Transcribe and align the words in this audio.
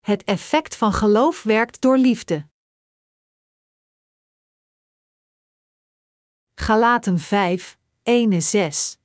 Het 0.00 0.24
effect 0.24 0.76
van 0.76 0.92
geloof 0.92 1.42
werkt 1.42 1.80
door 1.80 1.98
liefde. 1.98 2.48
Galaten 6.54 7.18
5, 7.18 7.78
1 8.02 8.42
6 8.42 8.98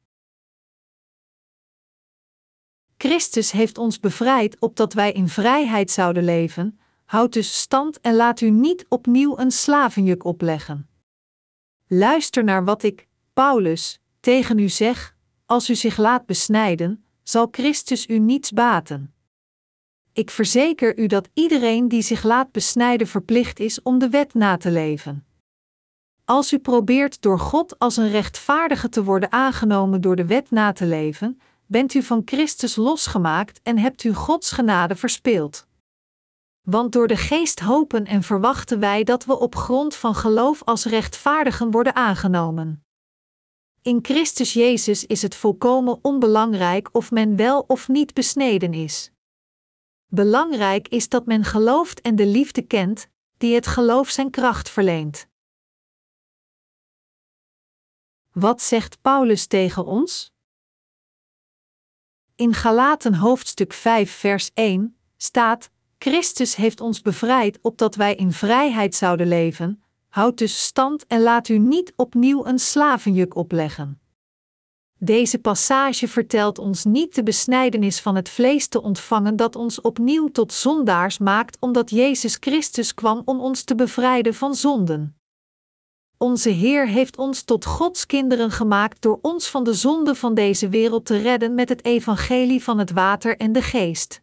Christus 2.97 3.51
heeft 3.51 3.77
ons 3.77 3.99
bevrijd 3.99 4.59
opdat 4.59 4.93
wij 4.93 5.11
in 5.11 5.29
vrijheid 5.29 5.91
zouden 5.91 6.23
leven, 6.23 6.79
houd 7.05 7.33
dus 7.33 7.59
stand 7.59 8.01
en 8.01 8.15
laat 8.15 8.41
u 8.41 8.49
niet 8.49 8.85
opnieuw 8.89 9.37
een 9.37 9.51
slavenjuk 9.51 10.23
opleggen. 10.23 10.89
Luister 11.87 12.43
naar 12.43 12.65
wat 12.65 12.83
ik, 12.83 13.07
Paulus, 13.33 13.99
tegen 14.19 14.59
u 14.59 14.69
zeg: 14.69 15.15
als 15.45 15.69
u 15.69 15.75
zich 15.75 15.97
laat 15.97 16.25
besnijden, 16.25 17.05
zal 17.23 17.47
Christus 17.51 18.07
u 18.07 18.19
niets 18.19 18.51
baten. 18.51 19.14
Ik 20.15 20.29
verzeker 20.29 20.97
u 20.97 21.07
dat 21.07 21.29
iedereen 21.33 21.87
die 21.87 22.01
zich 22.01 22.23
laat 22.23 22.51
besnijden 22.51 23.07
verplicht 23.07 23.59
is 23.59 23.81
om 23.81 23.99
de 23.99 24.09
wet 24.09 24.33
na 24.33 24.57
te 24.57 24.71
leven. 24.71 25.25
Als 26.25 26.53
u 26.53 26.59
probeert 26.59 27.21
door 27.21 27.39
God 27.39 27.79
als 27.79 27.97
een 27.97 28.09
rechtvaardige 28.09 28.89
te 28.89 29.03
worden 29.03 29.31
aangenomen 29.31 30.01
door 30.01 30.15
de 30.15 30.25
wet 30.25 30.51
na 30.51 30.71
te 30.71 30.85
leven, 30.85 31.39
bent 31.65 31.93
u 31.93 32.01
van 32.01 32.21
Christus 32.25 32.75
losgemaakt 32.75 33.59
en 33.63 33.77
hebt 33.77 34.03
u 34.03 34.13
Gods 34.13 34.51
genade 34.51 34.95
verspeeld. 34.95 35.67
Want 36.61 36.91
door 36.91 37.07
de 37.07 37.17
geest 37.17 37.59
hopen 37.59 38.05
en 38.05 38.23
verwachten 38.23 38.79
wij 38.79 39.03
dat 39.03 39.25
we 39.25 39.39
op 39.39 39.55
grond 39.55 39.95
van 39.95 40.15
geloof 40.15 40.63
als 40.63 40.85
rechtvaardigen 40.85 41.71
worden 41.71 41.95
aangenomen. 41.95 42.85
In 43.81 43.99
Christus 44.01 44.53
Jezus 44.53 45.05
is 45.05 45.21
het 45.21 45.35
volkomen 45.35 45.99
onbelangrijk 46.01 46.89
of 46.91 47.11
men 47.11 47.35
wel 47.35 47.63
of 47.67 47.87
niet 47.87 48.13
besneden 48.13 48.73
is. 48.73 49.13
Belangrijk 50.07 50.87
is 50.87 51.09
dat 51.09 51.25
men 51.25 51.43
gelooft 51.43 52.01
en 52.01 52.15
de 52.15 52.25
liefde 52.25 52.61
kent, 52.61 53.09
die 53.37 53.55
het 53.55 53.67
geloof 53.67 54.09
zijn 54.09 54.29
kracht 54.29 54.69
verleent. 54.69 55.27
Wat 58.31 58.61
zegt 58.61 59.01
Paulus 59.01 59.45
tegen 59.45 59.85
ons? 59.85 60.33
In 62.35 62.53
Galaten 62.53 63.15
hoofdstuk 63.15 63.73
5 63.73 64.11
vers 64.11 64.51
1 64.53 64.97
staat: 65.17 65.69
Christus 65.97 66.55
heeft 66.55 66.81
ons 66.81 67.01
bevrijd 67.01 67.59
opdat 67.61 67.95
wij 67.95 68.15
in 68.15 68.31
vrijheid 68.31 68.95
zouden 68.95 69.27
leven. 69.27 69.83
Houd 70.09 70.37
dus 70.37 70.65
stand 70.65 71.07
en 71.07 71.21
laat 71.21 71.47
u 71.47 71.57
niet 71.57 71.93
opnieuw 71.95 72.45
een 72.45 72.59
slavenjuk 72.59 73.35
opleggen. 73.35 73.99
Deze 74.99 75.39
passage 75.39 76.07
vertelt 76.07 76.59
ons 76.59 76.83
niet 76.83 77.15
de 77.15 77.23
besnijdenis 77.23 77.99
van 77.99 78.15
het 78.15 78.29
vlees 78.29 78.67
te 78.67 78.81
ontvangen 78.81 79.35
dat 79.35 79.55
ons 79.55 79.81
opnieuw 79.81 80.27
tot 80.27 80.53
zondaars 80.53 81.17
maakt, 81.17 81.57
omdat 81.59 81.89
Jezus 81.89 82.37
Christus 82.39 82.93
kwam 82.93 83.21
om 83.25 83.39
ons 83.39 83.63
te 83.63 83.75
bevrijden 83.75 84.33
van 84.33 84.55
zonden. 84.55 85.19
Onze 86.17 86.49
Heer 86.49 86.87
heeft 86.87 87.17
ons 87.17 87.43
tot 87.43 87.65
Gods 87.65 88.05
kinderen 88.05 88.51
gemaakt 88.51 89.01
door 89.01 89.19
ons 89.21 89.49
van 89.49 89.63
de 89.63 89.73
zonde 89.73 90.15
van 90.15 90.33
deze 90.33 90.69
wereld 90.69 91.05
te 91.05 91.17
redden 91.17 91.55
met 91.55 91.69
het 91.69 91.85
evangelie 91.85 92.63
van 92.63 92.77
het 92.77 92.91
water 92.91 93.37
en 93.37 93.51
de 93.51 93.61
geest. 93.61 94.21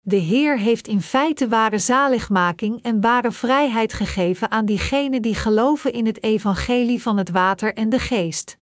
De 0.00 0.16
Heer 0.16 0.58
heeft 0.58 0.88
in 0.88 1.02
feite 1.02 1.48
ware 1.48 1.78
zaligmaking 1.78 2.82
en 2.82 3.00
ware 3.00 3.32
vrijheid 3.32 3.92
gegeven 3.92 4.50
aan 4.50 4.64
diegenen 4.64 5.22
die 5.22 5.34
geloven 5.34 5.92
in 5.92 6.06
het 6.06 6.22
evangelie 6.22 7.02
van 7.02 7.16
het 7.16 7.30
water 7.30 7.74
en 7.74 7.88
de 7.88 7.98
geest. 7.98 8.58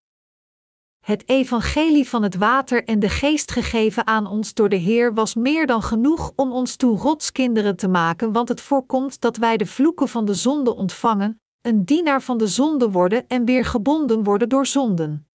Het 1.07 1.29
evangelie 1.29 2.09
van 2.09 2.23
het 2.23 2.37
water 2.37 2.85
en 2.85 2.99
de 2.99 3.09
geest 3.09 3.51
gegeven 3.51 4.07
aan 4.07 4.27
ons 4.27 4.55
door 4.55 4.69
de 4.69 4.77
Heer 4.77 5.15
was 5.15 5.35
meer 5.35 5.67
dan 5.67 5.83
genoeg 5.83 6.33
om 6.37 6.53
ons 6.53 6.77
toe 6.77 6.99
rotskinderen 6.99 7.77
te 7.77 7.89
maken, 7.89 8.33
want 8.33 8.49
het 8.49 8.61
voorkomt 8.61 9.21
dat 9.21 9.37
wij 9.37 9.57
de 9.57 9.67
vloeken 9.67 10.09
van 10.09 10.25
de 10.25 10.35
zonde 10.35 10.75
ontvangen, 10.75 11.41
een 11.61 11.85
dienaar 11.85 12.23
van 12.23 12.39
de 12.39 12.47
zonde 12.47 12.91
worden 12.91 13.29
en 13.29 13.45
weer 13.45 13.65
gebonden 13.65 14.23
worden 14.23 14.49
door 14.49 14.67
zonden. 14.67 15.29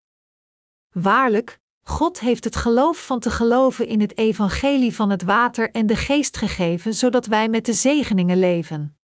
Waarlijk, 0.90 1.60
God 1.82 2.20
heeft 2.20 2.44
het 2.44 2.56
geloof 2.56 3.06
van 3.06 3.20
te 3.20 3.30
geloven 3.30 3.86
in 3.86 4.00
het 4.00 4.18
evangelie 4.18 4.94
van 4.94 5.10
het 5.10 5.22
water 5.22 5.70
en 5.70 5.86
de 5.86 5.96
geest 5.96 6.36
gegeven, 6.36 6.94
zodat 6.94 7.26
wij 7.26 7.48
met 7.48 7.66
de 7.66 7.72
zegeningen 7.72 8.38
leven. 8.38 8.96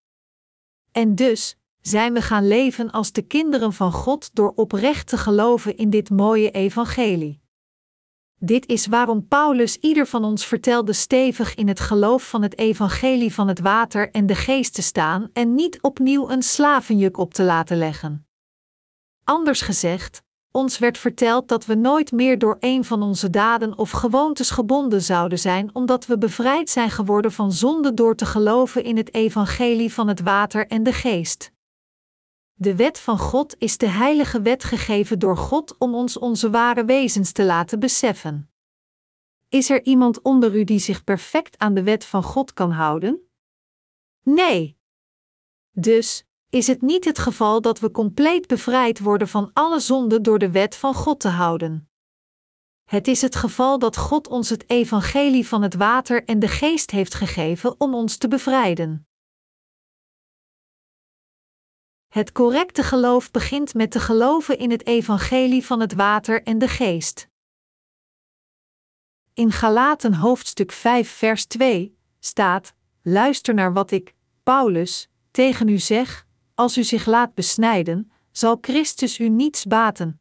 En 0.92 1.14
dus 1.14 1.57
zijn 1.80 2.12
we 2.12 2.22
gaan 2.22 2.48
leven 2.48 2.90
als 2.90 3.12
de 3.12 3.22
kinderen 3.22 3.72
van 3.72 3.92
God 3.92 4.30
door 4.32 4.52
oprecht 4.56 5.06
te 5.08 5.16
geloven 5.16 5.76
in 5.76 5.90
dit 5.90 6.10
mooie 6.10 6.50
evangelie. 6.50 7.40
Dit 8.40 8.66
is 8.66 8.86
waarom 8.86 9.28
Paulus 9.28 9.76
ieder 9.76 10.06
van 10.06 10.24
ons 10.24 10.46
vertelde 10.46 10.92
stevig 10.92 11.54
in 11.54 11.68
het 11.68 11.80
geloof 11.80 12.28
van 12.28 12.42
het 12.42 12.58
evangelie 12.58 13.34
van 13.34 13.48
het 13.48 13.60
water 13.60 14.10
en 14.10 14.26
de 14.26 14.34
geest 14.34 14.74
te 14.74 14.82
staan 14.82 15.30
en 15.32 15.54
niet 15.54 15.82
opnieuw 15.82 16.30
een 16.30 16.42
slavenjuk 16.42 17.16
op 17.16 17.34
te 17.34 17.42
laten 17.42 17.76
leggen. 17.76 18.26
Anders 19.24 19.60
gezegd, 19.60 20.22
ons 20.50 20.78
werd 20.78 20.98
verteld 20.98 21.48
dat 21.48 21.66
we 21.66 21.74
nooit 21.74 22.12
meer 22.12 22.38
door 22.38 22.56
een 22.60 22.84
van 22.84 23.02
onze 23.02 23.30
daden 23.30 23.78
of 23.78 23.90
gewoontes 23.90 24.50
gebonden 24.50 25.02
zouden 25.02 25.38
zijn, 25.38 25.70
omdat 25.72 26.06
we 26.06 26.18
bevrijd 26.18 26.70
zijn 26.70 26.90
geworden 26.90 27.32
van 27.32 27.52
zonde 27.52 27.94
door 27.94 28.14
te 28.14 28.26
geloven 28.26 28.84
in 28.84 28.96
het 28.96 29.14
evangelie 29.14 29.92
van 29.92 30.08
het 30.08 30.20
water 30.20 30.66
en 30.66 30.82
de 30.82 30.92
geest. 30.92 31.50
De 32.60 32.76
wet 32.76 32.98
van 32.98 33.18
God 33.18 33.54
is 33.58 33.78
de 33.78 33.86
heilige 33.86 34.42
wet 34.42 34.64
gegeven 34.64 35.18
door 35.18 35.36
God 35.36 35.78
om 35.78 35.94
ons 35.94 36.16
onze 36.16 36.50
ware 36.50 36.84
wezens 36.84 37.32
te 37.32 37.44
laten 37.44 37.80
beseffen. 37.80 38.50
Is 39.48 39.70
er 39.70 39.84
iemand 39.84 40.22
onder 40.22 40.56
u 40.56 40.64
die 40.64 40.78
zich 40.78 41.04
perfect 41.04 41.58
aan 41.58 41.74
de 41.74 41.82
wet 41.82 42.04
van 42.04 42.22
God 42.22 42.52
kan 42.52 42.70
houden? 42.70 43.30
Nee. 44.22 44.78
Dus 45.70 46.26
is 46.50 46.66
het 46.66 46.82
niet 46.82 47.04
het 47.04 47.18
geval 47.18 47.60
dat 47.60 47.80
we 47.80 47.90
compleet 47.90 48.46
bevrijd 48.46 48.98
worden 48.98 49.28
van 49.28 49.50
alle 49.52 49.80
zonde 49.80 50.20
door 50.20 50.38
de 50.38 50.50
wet 50.50 50.76
van 50.76 50.94
God 50.94 51.20
te 51.20 51.28
houden. 51.28 51.90
Het 52.84 53.08
is 53.08 53.20
het 53.20 53.36
geval 53.36 53.78
dat 53.78 53.96
God 53.96 54.28
ons 54.28 54.48
het 54.48 54.70
evangelie 54.70 55.46
van 55.46 55.62
het 55.62 55.74
water 55.74 56.24
en 56.24 56.38
de 56.38 56.48
geest 56.48 56.90
heeft 56.90 57.14
gegeven 57.14 57.80
om 57.80 57.94
ons 57.94 58.16
te 58.16 58.28
bevrijden. 58.28 59.07
Het 62.08 62.32
correcte 62.32 62.82
geloof 62.82 63.30
begint 63.30 63.74
met 63.74 63.90
te 63.90 64.00
geloven 64.00 64.58
in 64.58 64.70
het 64.70 64.86
evangelie 64.86 65.66
van 65.66 65.80
het 65.80 65.94
water 65.94 66.42
en 66.42 66.58
de 66.58 66.68
geest. 66.68 67.28
In 69.34 69.52
Galaten 69.52 70.14
hoofdstuk 70.14 70.72
5 70.72 71.10
vers 71.10 71.46
2 71.46 71.98
staat: 72.18 72.74
Luister 73.02 73.54
naar 73.54 73.72
wat 73.72 73.90
ik, 73.90 74.14
Paulus, 74.42 75.08
tegen 75.30 75.68
u 75.68 75.78
zeg: 75.78 76.26
als 76.54 76.78
u 76.78 76.84
zich 76.84 77.06
laat 77.06 77.34
besnijden, 77.34 78.10
zal 78.30 78.58
Christus 78.60 79.18
u 79.18 79.28
niets 79.28 79.64
baten. 79.64 80.20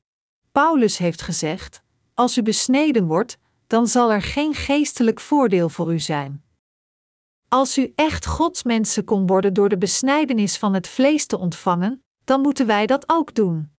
Paulus 0.51 0.97
heeft 0.97 1.21
gezegd: 1.21 1.81
Als 2.13 2.37
u 2.37 2.41
besneden 2.41 3.05
wordt, 3.05 3.37
dan 3.67 3.87
zal 3.87 4.11
er 4.11 4.21
geen 4.21 4.53
geestelijk 4.53 5.19
voordeel 5.19 5.69
voor 5.69 5.93
u 5.93 5.99
zijn. 5.99 6.43
Als 7.49 7.77
u 7.77 7.91
echt 7.95 8.25
Gods 8.25 8.63
mensen 8.63 9.03
kon 9.03 9.27
worden 9.27 9.53
door 9.53 9.69
de 9.69 9.77
besnijdenis 9.77 10.57
van 10.57 10.73
het 10.73 10.87
vlees 10.87 11.25
te 11.25 11.37
ontvangen, 11.37 12.03
dan 12.23 12.41
moeten 12.41 12.67
wij 12.67 12.85
dat 12.85 13.09
ook 13.09 13.33
doen. 13.35 13.71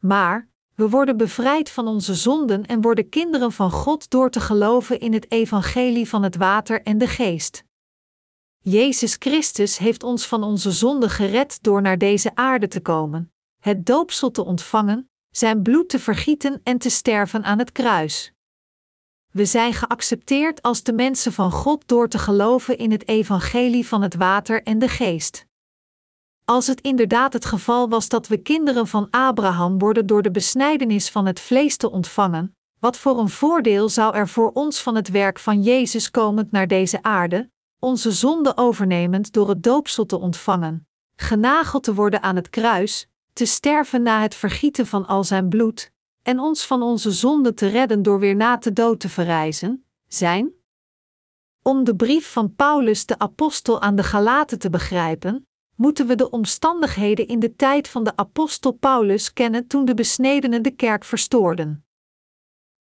Maar, 0.00 0.48
we 0.74 0.88
worden 0.88 1.16
bevrijd 1.16 1.70
van 1.70 1.86
onze 1.86 2.14
zonden 2.14 2.66
en 2.66 2.80
worden 2.80 3.08
kinderen 3.08 3.52
van 3.52 3.70
God 3.70 4.10
door 4.10 4.30
te 4.30 4.40
geloven 4.40 5.00
in 5.00 5.12
het 5.12 5.30
evangelie 5.30 6.08
van 6.08 6.22
het 6.22 6.36
water 6.36 6.82
en 6.82 6.98
de 6.98 7.06
geest. 7.06 7.64
Jezus 8.58 9.16
Christus 9.18 9.78
heeft 9.78 10.02
ons 10.02 10.26
van 10.26 10.42
onze 10.42 10.72
zonden 10.72 11.10
gered 11.10 11.62
door 11.62 11.82
naar 11.82 11.98
deze 11.98 12.34
aarde 12.34 12.68
te 12.68 12.80
komen, 12.80 13.32
het 13.60 13.86
doopsel 13.86 14.30
te 14.30 14.44
ontvangen, 14.44 15.10
zijn 15.30 15.62
bloed 15.62 15.88
te 15.88 15.98
vergieten 15.98 16.60
en 16.62 16.78
te 16.78 16.90
sterven 16.90 17.44
aan 17.44 17.58
het 17.58 17.72
kruis. 17.72 18.33
We 19.34 19.44
zijn 19.44 19.72
geaccepteerd 19.72 20.62
als 20.62 20.82
de 20.82 20.92
mensen 20.92 21.32
van 21.32 21.50
God 21.50 21.88
door 21.88 22.08
te 22.08 22.18
geloven 22.18 22.78
in 22.78 22.90
het 22.90 23.08
evangelie 23.08 23.86
van 23.86 24.02
het 24.02 24.14
water 24.14 24.62
en 24.62 24.78
de 24.78 24.88
geest. 24.88 25.46
Als 26.44 26.66
het 26.66 26.80
inderdaad 26.80 27.32
het 27.32 27.44
geval 27.44 27.88
was 27.88 28.08
dat 28.08 28.28
we 28.28 28.36
kinderen 28.36 28.86
van 28.86 29.08
Abraham 29.10 29.78
worden 29.78 30.06
door 30.06 30.22
de 30.22 30.30
besnijdenis 30.30 31.10
van 31.10 31.26
het 31.26 31.40
vlees 31.40 31.76
te 31.76 31.90
ontvangen, 31.90 32.56
wat 32.78 32.96
voor 32.96 33.18
een 33.18 33.28
voordeel 33.28 33.88
zou 33.88 34.14
er 34.14 34.28
voor 34.28 34.50
ons 34.52 34.82
van 34.82 34.94
het 34.94 35.08
werk 35.08 35.38
van 35.38 35.62
Jezus 35.62 36.10
komend 36.10 36.50
naar 36.50 36.66
deze 36.66 37.02
aarde, 37.02 37.50
onze 37.78 38.12
zonde 38.12 38.56
overnemend 38.56 39.32
door 39.32 39.48
het 39.48 39.62
doopsel 39.62 40.06
te 40.06 40.18
ontvangen, 40.18 40.88
genageld 41.16 41.82
te 41.82 41.94
worden 41.94 42.22
aan 42.22 42.36
het 42.36 42.50
kruis, 42.50 43.06
te 43.32 43.44
sterven 43.44 44.02
na 44.02 44.20
het 44.20 44.34
vergieten 44.34 44.86
van 44.86 45.06
al 45.06 45.24
zijn 45.24 45.48
bloed, 45.48 45.92
en 46.24 46.38
ons 46.38 46.66
van 46.66 46.82
onze 46.82 47.10
zonde 47.10 47.54
te 47.54 47.66
redden 47.66 48.02
door 48.02 48.18
weer 48.18 48.36
na 48.36 48.58
te 48.58 48.72
dood 48.72 49.00
te 49.00 49.08
verrijzen, 49.08 49.86
zijn? 50.08 50.52
Om 51.62 51.84
de 51.84 51.96
brief 51.96 52.32
van 52.32 52.54
Paulus 52.54 53.06
de 53.06 53.18
apostel 53.18 53.80
aan 53.80 53.96
de 53.96 54.02
Galaten 54.02 54.58
te 54.58 54.70
begrijpen, 54.70 55.46
moeten 55.76 56.06
we 56.06 56.14
de 56.14 56.30
omstandigheden 56.30 57.26
in 57.26 57.38
de 57.38 57.56
tijd 57.56 57.88
van 57.88 58.04
de 58.04 58.16
apostel 58.16 58.72
Paulus 58.72 59.32
kennen 59.32 59.66
toen 59.66 59.84
de 59.84 59.94
besnedenen 59.94 60.62
de 60.62 60.70
kerk 60.70 61.04
verstoorden. 61.04 61.86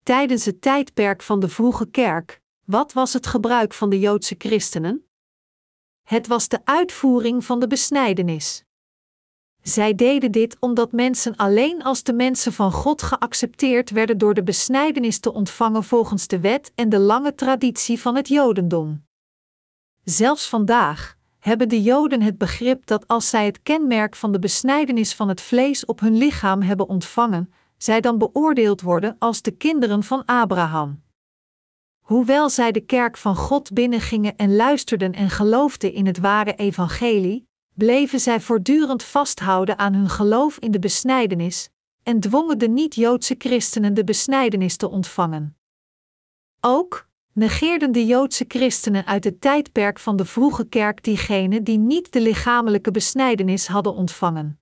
Tijdens 0.04 0.46
het 0.46 0.62
tijdperk 0.62 1.22
van 1.22 1.40
de 1.40 1.50
vroege 1.50 1.90
kerk 1.90 2.42
Wat 2.66 2.94
was 2.94 3.14
het 3.14 3.28
gebruik 3.28 3.74
van 3.74 3.90
de 3.90 4.00
Joodse 4.00 4.36
christenen? 4.38 5.08
Het 6.04 6.28
was 6.28 6.48
de 6.48 6.60
uitvoering 6.64 7.46
van 7.46 7.60
de 7.60 7.68
besnijdenis. 7.68 8.64
Zij 9.64 9.96
deden 9.96 10.32
dit 10.32 10.58
omdat 10.60 10.92
mensen 10.92 11.36
alleen 11.36 11.84
als 11.84 12.04
de 12.04 12.14
mensen 12.14 12.54
van 12.54 12.72
God 12.72 13.02
geaccepteerd 13.02 13.90
werden 13.90 14.18
door 14.18 14.34
de 14.34 14.44
besnijdenis 14.44 15.20
te 15.20 15.34
ontvangen 15.34 15.84
volgens 15.84 16.28
de 16.28 16.40
wet 16.40 16.72
en 16.76 16.90
de 16.90 17.00
lange 17.00 17.36
traditie 17.36 18.00
van 18.00 18.16
het 18.16 18.28
Jodendom. 18.28 19.06
Zelfs 20.04 20.50
vandaag 20.50 21.16
hebben 21.40 21.70
de 21.70 21.82
Joden 21.82 22.22
het 22.22 22.38
begrip 22.38 22.86
dat 22.86 23.08
als 23.08 23.30
zij 23.30 23.46
het 23.46 23.62
kenmerk 23.64 24.16
van 24.16 24.32
de 24.32 24.40
besnijdenis 24.40 25.16
van 25.16 25.28
het 25.28 25.42
vlees 25.42 25.86
op 25.86 26.00
hun 26.00 26.18
lichaam 26.18 26.62
hebben 26.62 26.88
ontvangen, 26.88 27.54
zij 27.78 28.02
dan 28.02 28.18
beoordeeld 28.18 28.82
worden 28.82 29.16
als 29.20 29.42
de 29.42 29.52
kinderen 29.52 30.04
van 30.04 30.26
Abraham. 30.26 31.02
Hoewel 32.00 32.50
zij 32.50 32.72
de 32.72 32.82
kerk 32.82 33.18
van 33.18 33.36
God 33.36 33.74
binnengingen 33.74 34.36
en 34.36 34.56
luisterden 34.56 35.14
en 35.14 35.30
geloofden 35.30 35.94
in 35.94 36.06
het 36.06 36.18
ware 36.18 36.56
evangelie, 36.56 37.48
bleven 37.74 38.20
zij 38.20 38.42
voortdurend 38.42 39.04
vasthouden 39.04 39.78
aan 39.78 39.94
hun 39.94 40.10
geloof 40.10 40.58
in 40.58 40.72
de 40.72 40.80
besnijdenis 40.80 41.70
en 42.04 42.20
dwongen 42.20 42.60
de 42.60 42.68
niet-Joodse 42.68 43.36
christenen 43.38 43.94
de 43.94 44.04
besnijdenis 44.04 44.78
te 44.78 44.90
ontvangen. 44.90 45.58
Ook 46.62 47.08
negeerden 47.34 47.92
de 47.92 48.06
Joodse 48.06 48.46
christenen 48.48 49.06
uit 49.06 49.24
het 49.24 49.42
tijdperk 49.42 50.00
van 50.00 50.16
de 50.16 50.26
vroege 50.26 50.66
kerk 50.66 51.04
diegenen 51.04 51.64
die 51.64 51.78
niet 51.78 52.12
de 52.12 52.22
lichamelijke 52.22 52.92
besnijdenis 52.92 53.68
hadden 53.68 53.94
ontvangen. 53.94 54.60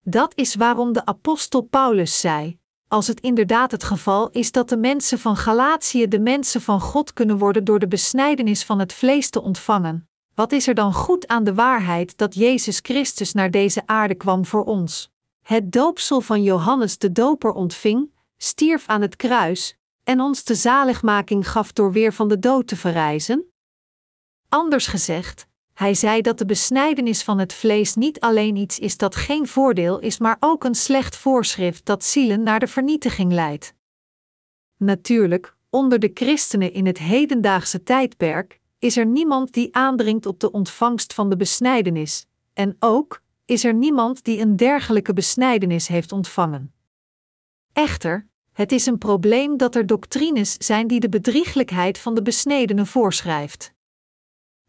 Dat 0.00 0.32
is 0.34 0.54
waarom 0.54 0.92
de 0.92 1.06
apostel 1.06 1.60
Paulus 1.60 2.20
zei: 2.20 2.58
als 2.88 3.06
het 3.06 3.20
inderdaad 3.20 3.70
het 3.70 3.84
geval 3.84 4.30
is 4.30 4.52
dat 4.52 4.68
de 4.68 4.76
mensen 4.76 5.18
van 5.18 5.36
Galatië 5.36 6.08
de 6.08 6.20
mensen 6.20 6.60
van 6.60 6.80
God 6.80 7.12
kunnen 7.12 7.38
worden 7.38 7.64
door 7.64 7.78
de 7.78 7.88
besnijdenis 7.88 8.64
van 8.64 8.78
het 8.78 8.92
vlees 8.92 9.30
te 9.30 9.42
ontvangen, 9.42 10.09
wat 10.40 10.52
is 10.52 10.66
er 10.66 10.74
dan 10.74 10.92
goed 10.92 11.26
aan 11.26 11.44
de 11.44 11.54
waarheid 11.54 12.16
dat 12.16 12.34
Jezus 12.34 12.78
Christus 12.82 13.32
naar 13.32 13.50
deze 13.50 13.82
aarde 13.86 14.14
kwam 14.14 14.44
voor 14.44 14.64
ons? 14.64 15.10
Het 15.42 15.72
doopsel 15.72 16.20
van 16.20 16.42
Johannes 16.42 16.98
de 16.98 17.12
Doper 17.12 17.52
ontving, 17.52 18.10
stierf 18.36 18.88
aan 18.88 19.00
het 19.00 19.16
kruis 19.16 19.76
en 20.04 20.20
ons 20.20 20.44
de 20.44 20.54
zaligmaking 20.54 21.50
gaf 21.50 21.72
door 21.72 21.92
weer 21.92 22.12
van 22.12 22.28
de 22.28 22.38
dood 22.38 22.66
te 22.66 22.76
verrijzen? 22.76 23.52
Anders 24.48 24.86
gezegd, 24.86 25.46
hij 25.72 25.94
zei 25.94 26.20
dat 26.20 26.38
de 26.38 26.46
besnijdenis 26.46 27.22
van 27.22 27.38
het 27.38 27.52
vlees 27.52 27.94
niet 27.94 28.20
alleen 28.20 28.56
iets 28.56 28.78
is 28.78 28.96
dat 28.96 29.16
geen 29.16 29.46
voordeel 29.46 29.98
is, 29.98 30.18
maar 30.18 30.36
ook 30.40 30.64
een 30.64 30.74
slecht 30.74 31.16
voorschrift 31.16 31.84
dat 31.84 32.04
zielen 32.04 32.42
naar 32.42 32.60
de 32.60 32.68
vernietiging 32.68 33.32
leidt. 33.32 33.74
Natuurlijk, 34.76 35.56
onder 35.70 35.98
de 35.98 36.10
christenen 36.14 36.72
in 36.72 36.86
het 36.86 36.98
hedendaagse 36.98 37.82
tijdperk 37.82 38.59
is 38.80 38.96
er 38.96 39.06
niemand 39.06 39.52
die 39.52 39.74
aandringt 39.76 40.26
op 40.26 40.40
de 40.40 40.50
ontvangst 40.50 41.14
van 41.14 41.30
de 41.30 41.36
besnijdenis, 41.36 42.26
en 42.52 42.76
ook 42.78 43.22
is 43.44 43.64
er 43.64 43.74
niemand 43.74 44.24
die 44.24 44.40
een 44.40 44.56
dergelijke 44.56 45.12
besnijdenis 45.12 45.88
heeft 45.88 46.12
ontvangen. 46.12 46.74
Echter, 47.72 48.26
het 48.52 48.72
is 48.72 48.86
een 48.86 48.98
probleem 48.98 49.56
dat 49.56 49.74
er 49.74 49.86
doctrines 49.86 50.54
zijn 50.54 50.86
die 50.86 51.00
de 51.00 51.08
bedrieglijkheid 51.08 51.98
van 51.98 52.14
de 52.14 52.22
besnedenen 52.22 52.86
voorschrijft. 52.86 53.72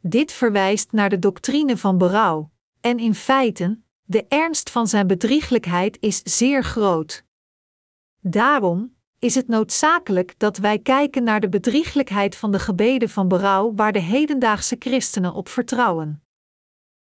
Dit 0.02 0.32
verwijst 0.32 0.92
naar 0.92 1.10
de 1.10 1.20
doctrine 1.20 1.78
van 1.78 1.98
berouw, 1.98 2.52
en 2.82 3.00
in 3.00 3.16
feite, 3.16 3.80
de 4.04 4.26
ernst 4.28 4.70
van 4.70 4.88
zijn 4.88 5.08
bedrieglijkheid 5.08 5.98
is 6.00 6.22
zeer 6.24 6.64
groot. 6.64 7.24
Daarom 8.20 8.96
is 9.22 9.36
het 9.36 9.48
noodzakelijk 9.48 10.34
dat 10.38 10.58
wij 10.58 10.80
kijken 10.80 11.24
naar 11.24 11.40
de 11.40 11.50
bedrieglijkheid 11.50 12.36
van 12.36 12.52
de 12.52 12.60
gebeden 12.60 13.10
van 13.10 13.28
berouw 13.28 13.74
waar 13.76 13.92
de 13.92 14.00
hedendaagse 14.00 14.76
christenen 14.80 15.34
op 15.34 15.48
vertrouwen. 15.50 16.24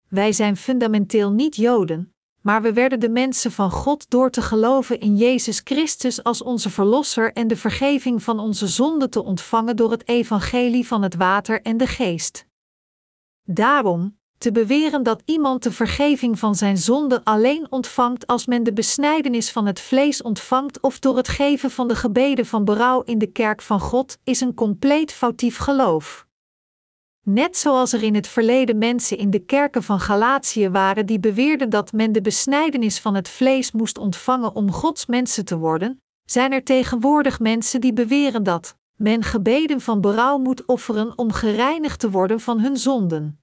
Wij 0.08 0.32
zijn 0.32 0.58
fundamenteel 0.58 1.32
niet 1.32 1.56
Joden, 1.56 2.14
maar 2.42 2.62
we 2.62 2.74
werden 2.74 3.00
de 3.00 3.10
mensen 3.10 3.52
van 3.52 3.72
God 3.72 4.10
door 4.10 4.30
te 4.30 4.42
geloven 4.42 5.00
in 5.00 5.18
Jezus 5.18 5.62
Christus 5.64 6.24
als 6.24 6.42
onze 6.42 6.70
Verlosser 6.70 7.34
en 7.34 7.48
de 7.48 7.58
vergeving 7.58 8.24
van 8.24 8.40
onze 8.40 8.68
zonden 8.68 9.10
te 9.10 9.24
ontvangen 9.24 9.76
door 9.76 9.92
het 9.92 10.08
evangelie 10.08 10.88
van 10.88 11.02
het 11.02 11.16
water 11.16 11.62
en 11.62 11.78
de 11.78 11.88
geest. 11.88 12.46
Daarom, 13.44 14.18
te 14.44 14.52
beweren 14.52 15.04
dat 15.04 15.22
iemand 15.26 15.64
de 15.64 15.72
vergeving 15.72 16.40
van 16.40 16.56
zijn 16.56 16.78
zonde 16.78 17.22
alleen 17.24 17.68
ontvangt 17.70 18.28
als 18.28 18.46
men 18.46 18.64
de 18.64 18.74
besnijdenis 18.74 19.52
van 19.52 19.66
het 19.66 19.80
vlees 19.80 20.22
ontvangt 20.22 20.82
of 20.82 21.00
door 21.00 21.18
het 21.18 21.28
geven 21.28 21.72
van 21.72 21.88
de 21.88 21.96
gebeden 21.96 22.46
van 22.46 22.66
berouw 22.66 23.02
in 23.02 23.18
de 23.18 23.32
kerk 23.32 23.62
van 23.62 23.80
God, 23.80 24.18
is 24.24 24.42
een 24.42 24.54
compleet 24.54 25.12
foutief 25.12 25.58
geloof. 25.58 26.28
Net 27.22 27.58
zoals 27.58 27.94
er 27.94 28.04
in 28.04 28.16
het 28.16 28.28
verleden 28.28 28.78
mensen 28.78 29.18
in 29.18 29.30
de 29.30 29.40
kerken 29.40 29.84
van 29.84 30.00
Galatië 30.00 30.70
waren 30.70 31.06
die 31.06 31.20
beweerden 31.20 31.70
dat 31.70 31.92
men 31.92 32.12
de 32.12 32.22
besnijdenis 32.22 33.00
van 33.00 33.16
het 33.16 33.30
vlees 33.30 33.72
moest 33.72 33.98
ontvangen 33.98 34.56
om 34.56 34.72
Gods 34.72 35.06
mensen 35.06 35.46
te 35.46 35.58
worden, 35.58 36.02
zijn 36.26 36.52
er 36.52 36.64
tegenwoordig 36.64 37.40
mensen 37.40 37.82
die 37.82 37.94
beweren 37.94 38.44
dat 38.44 38.78
men 38.96 39.24
gebeden 39.24 39.82
van 39.82 40.02
berouw 40.02 40.38
moet 40.38 40.66
offeren 40.66 41.18
om 41.18 41.32
gereinigd 41.32 42.00
te 42.00 42.10
worden 42.10 42.40
van 42.40 42.60
hun 42.60 42.78
zonden. 42.78 43.43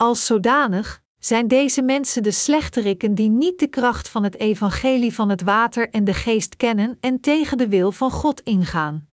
Als 0.00 0.26
zodanig 0.26 1.02
zijn 1.18 1.48
deze 1.48 1.82
mensen 1.82 2.22
de 2.22 2.30
slechterikken 2.30 3.14
die 3.14 3.28
niet 3.28 3.58
de 3.58 3.66
kracht 3.66 4.08
van 4.08 4.22
het 4.22 4.36
evangelie 4.36 5.14
van 5.14 5.28
het 5.28 5.42
water 5.42 5.90
en 5.90 6.04
de 6.04 6.14
geest 6.14 6.56
kennen 6.56 6.96
en 7.00 7.20
tegen 7.20 7.58
de 7.58 7.68
wil 7.68 7.92
van 7.92 8.10
God 8.10 8.40
ingaan. 8.40 9.08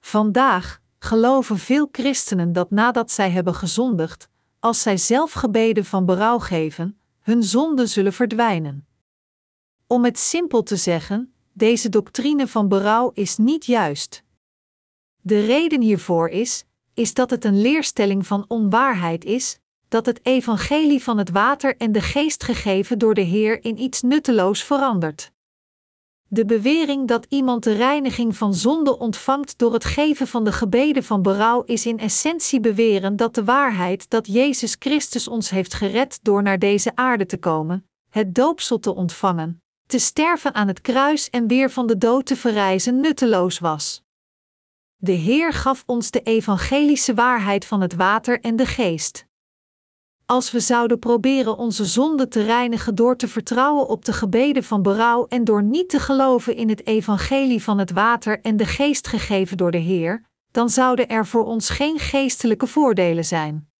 Vandaag 0.00 0.80
geloven 0.98 1.58
veel 1.58 1.88
christenen 1.92 2.52
dat 2.52 2.70
nadat 2.70 3.10
zij 3.10 3.30
hebben 3.30 3.54
gezondigd, 3.54 4.28
als 4.58 4.82
zij 4.82 4.96
zelf 4.96 5.32
gebeden 5.32 5.84
van 5.84 6.04
berouw 6.04 6.38
geven, 6.38 7.00
hun 7.20 7.42
zonden 7.42 7.88
zullen 7.88 8.12
verdwijnen. 8.12 8.86
Om 9.86 10.04
het 10.04 10.18
simpel 10.18 10.62
te 10.62 10.76
zeggen, 10.76 11.34
deze 11.52 11.88
doctrine 11.88 12.48
van 12.48 12.68
berouw 12.68 13.10
is 13.14 13.36
niet 13.36 13.66
juist. 13.66 14.22
De 15.20 15.40
reden 15.40 15.80
hiervoor 15.80 16.28
is, 16.28 16.64
is 16.94 17.14
dat 17.14 17.30
het 17.30 17.44
een 17.44 17.60
leerstelling 17.60 18.26
van 18.26 18.44
onwaarheid 18.48 19.24
is, 19.24 19.58
dat 19.88 20.06
het 20.06 20.20
evangelie 20.22 21.02
van 21.02 21.18
het 21.18 21.30
water 21.30 21.76
en 21.76 21.92
de 21.92 22.00
geest 22.00 22.44
gegeven 22.44 22.98
door 22.98 23.14
de 23.14 23.20
Heer 23.20 23.64
in 23.64 23.80
iets 23.80 24.02
nutteloos 24.02 24.62
verandert. 24.62 25.30
De 26.28 26.44
bewering 26.44 27.08
dat 27.08 27.26
iemand 27.28 27.64
de 27.64 27.72
reiniging 27.72 28.36
van 28.36 28.54
zonde 28.54 28.98
ontvangt 28.98 29.58
door 29.58 29.72
het 29.72 29.84
geven 29.84 30.26
van 30.26 30.44
de 30.44 30.52
gebeden 30.52 31.04
van 31.04 31.22
berouw 31.22 31.62
is 31.62 31.86
in 31.86 31.98
essentie 31.98 32.60
beweren 32.60 33.16
dat 33.16 33.34
de 33.34 33.44
waarheid 33.44 34.10
dat 34.10 34.26
Jezus 34.26 34.76
Christus 34.78 35.28
ons 35.28 35.50
heeft 35.50 35.74
gered 35.74 36.18
door 36.22 36.42
naar 36.42 36.58
deze 36.58 36.92
aarde 36.94 37.26
te 37.26 37.38
komen, 37.38 37.88
het 38.10 38.34
doopsel 38.34 38.78
te 38.78 38.94
ontvangen, 38.94 39.62
te 39.86 39.98
sterven 39.98 40.54
aan 40.54 40.68
het 40.68 40.80
kruis 40.80 41.30
en 41.30 41.46
weer 41.46 41.70
van 41.70 41.86
de 41.86 41.98
dood 41.98 42.26
te 42.26 42.36
verrijzen 42.36 43.00
nutteloos 43.00 43.58
was. 43.58 44.02
De 44.96 45.12
Heer 45.12 45.52
gaf 45.52 45.82
ons 45.86 46.10
de 46.10 46.22
evangelische 46.22 47.14
waarheid 47.14 47.64
van 47.64 47.80
het 47.80 47.94
water 47.94 48.40
en 48.40 48.56
de 48.56 48.66
geest. 48.66 49.25
Als 50.26 50.50
we 50.50 50.60
zouden 50.60 50.98
proberen 50.98 51.56
onze 51.56 51.84
zonde 51.84 52.28
te 52.28 52.42
reinigen 52.42 52.94
door 52.94 53.16
te 53.16 53.28
vertrouwen 53.28 53.88
op 53.88 54.04
de 54.04 54.12
gebeden 54.12 54.64
van 54.64 54.82
berouw 54.82 55.26
en 55.26 55.44
door 55.44 55.62
niet 55.62 55.88
te 55.88 55.98
geloven 55.98 56.56
in 56.56 56.68
het 56.68 56.86
evangelie 56.86 57.62
van 57.62 57.78
het 57.78 57.90
water 57.90 58.40
en 58.40 58.56
de 58.56 58.64
geest 58.66 59.06
gegeven 59.06 59.56
door 59.56 59.70
de 59.70 59.78
Heer, 59.78 60.26
dan 60.50 60.70
zouden 60.70 61.08
er 61.08 61.26
voor 61.26 61.44
ons 61.44 61.70
geen 61.70 61.98
geestelijke 61.98 62.66
voordelen 62.66 63.24
zijn. 63.24 63.70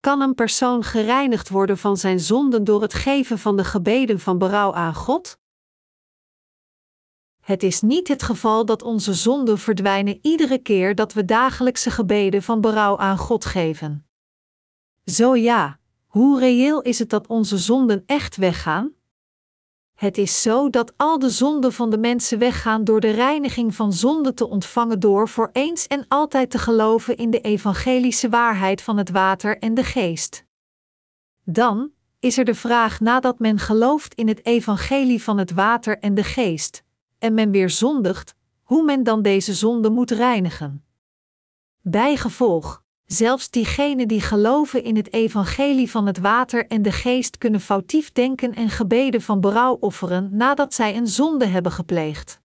Kan 0.00 0.20
een 0.20 0.34
persoon 0.34 0.82
gereinigd 0.82 1.48
worden 1.48 1.78
van 1.78 1.96
zijn 1.96 2.20
zonden 2.20 2.64
door 2.64 2.82
het 2.82 2.94
geven 2.94 3.38
van 3.38 3.56
de 3.56 3.64
gebeden 3.64 4.20
van 4.20 4.38
berouw 4.38 4.72
aan 4.72 4.94
God? 4.94 5.38
Het 7.44 7.62
is 7.62 7.80
niet 7.80 8.08
het 8.08 8.22
geval 8.22 8.64
dat 8.64 8.82
onze 8.82 9.14
zonden 9.14 9.58
verdwijnen 9.58 10.18
iedere 10.22 10.58
keer 10.58 10.94
dat 10.94 11.12
we 11.12 11.24
dagelijkse 11.24 11.90
gebeden 11.90 12.42
van 12.42 12.60
berouw 12.60 12.98
aan 12.98 13.18
God 13.18 13.44
geven. 13.44 14.06
Zo 15.04 15.36
ja, 15.36 15.78
hoe 16.06 16.40
reëel 16.40 16.82
is 16.82 16.98
het 16.98 17.10
dat 17.10 17.26
onze 17.26 17.58
zonden 17.58 18.02
echt 18.06 18.36
weggaan? 18.36 18.92
Het 19.94 20.18
is 20.18 20.42
zo 20.42 20.70
dat 20.70 20.92
al 20.96 21.18
de 21.18 21.30
zonden 21.30 21.72
van 21.72 21.90
de 21.90 21.98
mensen 21.98 22.38
weggaan 22.38 22.84
door 22.84 23.00
de 23.00 23.10
reiniging 23.10 23.74
van 23.74 23.92
zonde 23.92 24.34
te 24.34 24.48
ontvangen 24.48 25.00
door 25.00 25.28
voor 25.28 25.50
eens 25.52 25.86
en 25.86 26.04
altijd 26.08 26.50
te 26.50 26.58
geloven 26.58 27.16
in 27.16 27.30
de 27.30 27.40
evangelische 27.40 28.28
waarheid 28.28 28.82
van 28.82 28.96
het 28.96 29.10
water 29.10 29.58
en 29.58 29.74
de 29.74 29.84
geest. 29.84 30.44
Dan 31.42 31.90
is 32.20 32.38
er 32.38 32.44
de 32.44 32.54
vraag 32.54 33.00
nadat 33.00 33.38
men 33.38 33.58
gelooft 33.58 34.14
in 34.14 34.28
het 34.28 34.46
evangelie 34.46 35.22
van 35.22 35.38
het 35.38 35.52
water 35.52 35.98
en 35.98 36.14
de 36.14 36.24
geest 36.24 36.83
en 37.24 37.34
men 37.34 37.50
weer 37.50 37.70
zondigt, 37.70 38.34
hoe 38.62 38.84
men 38.84 39.02
dan 39.02 39.22
deze 39.22 39.54
zonde 39.54 39.90
moet 39.90 40.10
reinigen. 40.10 40.84
Bijgevolg, 41.80 42.82
zelfs 43.04 43.50
diegenen 43.50 44.08
die 44.08 44.20
geloven 44.20 44.84
in 44.84 44.96
het 44.96 45.12
evangelie 45.12 45.90
van 45.90 46.06
het 46.06 46.18
water 46.18 46.66
en 46.66 46.82
de 46.82 46.92
geest 46.92 47.38
kunnen 47.38 47.60
foutief 47.60 48.12
denken 48.12 48.54
en 48.54 48.68
gebeden 48.68 49.22
van 49.22 49.40
berouw 49.40 49.76
offeren 49.80 50.36
nadat 50.36 50.74
zij 50.74 50.96
een 50.96 51.06
zonde 51.06 51.46
hebben 51.46 51.72
gepleegd. 51.72 52.40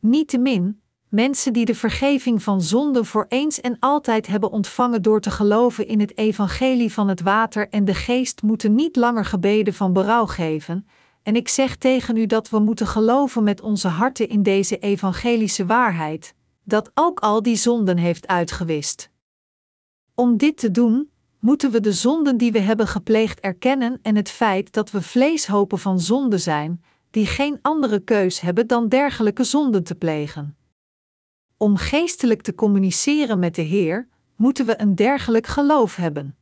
Niettemin, 0.00 0.82
mensen 1.08 1.52
die 1.52 1.64
de 1.64 1.74
vergeving 1.74 2.42
van 2.42 2.62
zonden 2.62 3.04
voor 3.04 3.26
eens 3.28 3.60
en 3.60 3.76
altijd 3.78 4.26
hebben 4.26 4.50
ontvangen 4.50 5.02
door 5.02 5.20
te 5.20 5.30
geloven 5.30 5.86
in 5.86 6.00
het 6.00 6.18
evangelie 6.18 6.92
van 6.92 7.08
het 7.08 7.20
water 7.20 7.68
en 7.68 7.84
de 7.84 7.94
geest, 7.94 8.42
moeten 8.42 8.74
niet 8.74 8.96
langer 8.96 9.24
gebeden 9.24 9.74
van 9.74 9.92
berouw 9.92 10.26
geven. 10.26 10.86
En 11.26 11.36
ik 11.36 11.48
zeg 11.48 11.76
tegen 11.76 12.16
u 12.16 12.26
dat 12.26 12.48
we 12.48 12.58
moeten 12.58 12.86
geloven 12.86 13.44
met 13.44 13.60
onze 13.60 13.88
harten 13.88 14.28
in 14.28 14.42
deze 14.42 14.78
evangelische 14.78 15.66
waarheid, 15.66 16.34
dat 16.64 16.90
ook 16.94 17.20
al 17.20 17.42
die 17.42 17.56
zonden 17.56 17.96
heeft 17.96 18.26
uitgewist. 18.26 19.10
Om 20.14 20.36
dit 20.36 20.56
te 20.56 20.70
doen, 20.70 21.10
moeten 21.40 21.70
we 21.70 21.80
de 21.80 21.92
zonden 21.92 22.36
die 22.36 22.52
we 22.52 22.58
hebben 22.58 22.86
gepleegd 22.86 23.40
erkennen 23.40 23.98
en 24.02 24.16
het 24.16 24.30
feit 24.30 24.72
dat 24.72 24.90
we 24.90 25.02
vleeshopen 25.02 25.78
van 25.78 26.00
zonde 26.00 26.38
zijn, 26.38 26.82
die 27.10 27.26
geen 27.26 27.58
andere 27.62 28.00
keus 28.00 28.40
hebben 28.40 28.66
dan 28.66 28.88
dergelijke 28.88 29.44
zonden 29.44 29.84
te 29.84 29.94
plegen. 29.94 30.56
Om 31.56 31.76
geestelijk 31.76 32.42
te 32.42 32.54
communiceren 32.54 33.38
met 33.38 33.54
de 33.54 33.62
Heer, 33.62 34.08
moeten 34.36 34.66
we 34.66 34.80
een 34.80 34.94
dergelijk 34.94 35.46
geloof 35.46 35.96
hebben. 35.96 36.36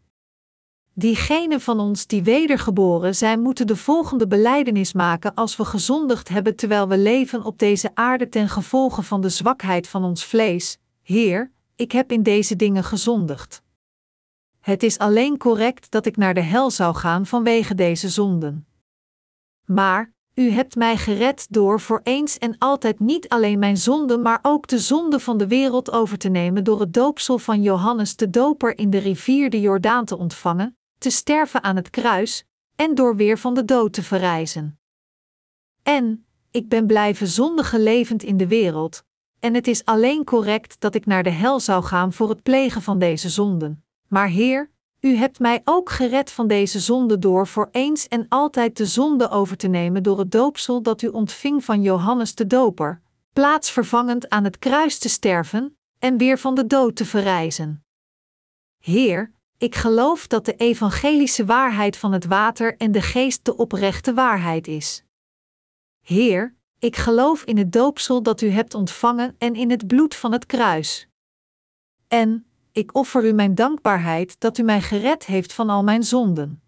Diegenen 0.97 1.61
van 1.61 1.81
ons 1.81 2.07
die 2.07 2.23
wedergeboren 2.23 3.15
zijn, 3.15 3.41
moeten 3.41 3.67
de 3.67 3.77
volgende 3.77 4.27
beleidenis 4.27 4.93
maken 4.93 5.35
als 5.35 5.57
we 5.57 5.65
gezondigd 5.65 6.29
hebben 6.29 6.57
terwijl 6.57 6.89
we 6.89 6.99
leven 6.99 7.45
op 7.45 7.59
deze 7.59 7.91
aarde 7.95 8.29
ten 8.29 8.49
gevolge 8.49 9.03
van 9.03 9.21
de 9.21 9.29
zwakheid 9.29 9.89
van 9.89 10.05
ons 10.05 10.25
vlees: 10.25 10.79
Heer, 11.03 11.51
ik 11.77 11.93
heb 11.93 12.13
in 12.13 12.23
deze 12.23 12.57
dingen 12.57 12.85
gezondigd. 12.85 13.63
Het 14.61 14.83
is 14.83 14.99
alleen 14.99 15.39
correct 15.39 15.91
dat 15.91 16.07
ik 16.07 16.17
naar 16.17 16.35
de 16.35 16.41
hel 16.41 16.71
zou 16.71 16.95
gaan 16.95 17.27
vanwege 17.27 17.75
deze 17.75 18.09
zonden. 18.09 18.67
Maar, 19.65 20.13
u 20.35 20.51
hebt 20.51 20.77
mij 20.77 20.97
gered 20.97 21.47
door 21.51 21.81
voor 21.81 22.01
eens 22.03 22.39
en 22.39 22.59
altijd 22.59 23.01
niet 23.01 23.29
alleen 23.29 23.59
mijn 23.59 23.77
zonde, 23.77 24.19
maar 24.19 24.39
ook 24.43 24.67
de 24.67 24.79
zonde 24.79 25.21
van 25.21 25.39
de 25.39 25.47
wereld 25.47 25.93
over 25.93 26.19
te 26.19 26.29
nemen 26.29 26.65
door 26.65 26.81
het 26.81 26.93
doopsel 26.93 27.39
van 27.39 27.63
Johannes 27.63 28.17
de 28.17 28.31
Doper 28.31 28.79
in 28.79 28.91
de 28.91 28.99
rivier 28.99 29.51
de 29.51 29.61
Jordaan 29.61 30.05
te 30.05 30.19
ontvangen, 30.19 30.77
te 31.05 31.11
sterven 31.11 31.63
aan 31.63 31.77
het 31.77 31.91
kruis 31.91 32.45
en 32.77 32.95
door 32.95 33.17
weer 33.17 33.39
van 33.39 33.55
de 33.55 33.65
dood 33.65 33.93
te 33.93 34.03
verrijzen. 34.03 34.79
En, 35.83 36.27
ik 36.51 36.69
ben 36.69 36.87
blijven 36.87 37.27
zondige 37.27 37.79
levend 37.81 38.23
in 38.23 38.37
de 38.37 38.47
wereld, 38.47 39.05
en 39.41 39.55
het 39.55 39.67
is 39.67 39.85
alleen 39.85 40.25
correct 40.25 40.81
dat 40.81 40.95
ik 40.95 41.07
naar 41.07 41.23
de 41.23 41.31
hel 41.31 41.61
zou 41.61 41.83
gaan 41.83 42.13
voor 42.13 42.29
het 42.29 42.43
plegen 42.43 42.83
van 42.83 42.99
deze 42.99 43.29
zonden. 43.29 43.85
Maar 44.09 44.29
Heer, 44.29 44.71
u 45.01 45.17
hebt 45.17 45.39
mij 45.39 45.61
ook 45.65 45.91
gered 45.91 46.31
van 46.31 46.47
deze 46.47 46.81
zonde 46.81 47.19
door 47.19 47.47
voor 47.47 47.69
eens 47.73 48.09
en 48.09 48.27
altijd 48.29 48.77
de 48.77 48.87
zonde 48.87 49.29
over 49.29 49.57
te 49.57 49.69
nemen 49.69 50.03
door 50.03 50.19
het 50.19 50.31
doopsel 50.31 50.83
dat 50.83 51.03
u 51.03 51.09
ontving 51.09 51.65
van 51.65 51.83
Johannes 51.83 52.35
de 52.35 52.47
Doper, 52.47 53.01
plaatsvervangend 53.33 54.29
aan 54.29 54.45
het 54.45 54.59
kruis 54.59 54.99
te 54.99 55.09
sterven 55.09 55.77
en 55.99 56.17
weer 56.17 56.39
van 56.39 56.55
de 56.55 56.67
dood 56.67 56.97
te 56.97 57.05
verrijzen. 57.05 57.85
Heer, 58.79 59.33
ik 59.65 59.75
geloof 59.75 60.27
dat 60.27 60.45
de 60.45 60.55
evangelische 60.55 61.45
waarheid 61.45 61.97
van 61.97 62.13
het 62.13 62.25
water 62.25 62.77
en 62.77 62.93
de 62.93 63.03
geest 63.03 63.45
de 63.45 63.57
oprechte 63.57 64.15
waarheid 64.15 64.67
is. 64.67 65.05
Heer, 66.01 66.55
ik 66.79 66.97
geloof 66.97 67.45
in 67.45 67.57
het 67.57 67.73
doopsel 67.73 68.23
dat 68.23 68.41
u 68.41 68.49
hebt 68.49 68.75
ontvangen 68.75 69.35
en 69.39 69.55
in 69.55 69.71
het 69.71 69.87
bloed 69.87 70.15
van 70.15 70.33
het 70.33 70.47
kruis. 70.47 71.09
En, 72.09 72.47
ik 72.73 72.95
offer 72.95 73.25
u 73.25 73.33
mijn 73.33 73.55
dankbaarheid 73.55 74.41
dat 74.41 74.59
u 74.59 74.63
mij 74.63 74.81
gered 74.81 75.27
heeft 75.27 75.53
van 75.53 75.71
al 75.71 75.83
mijn 75.83 76.03
zonden. 76.03 76.63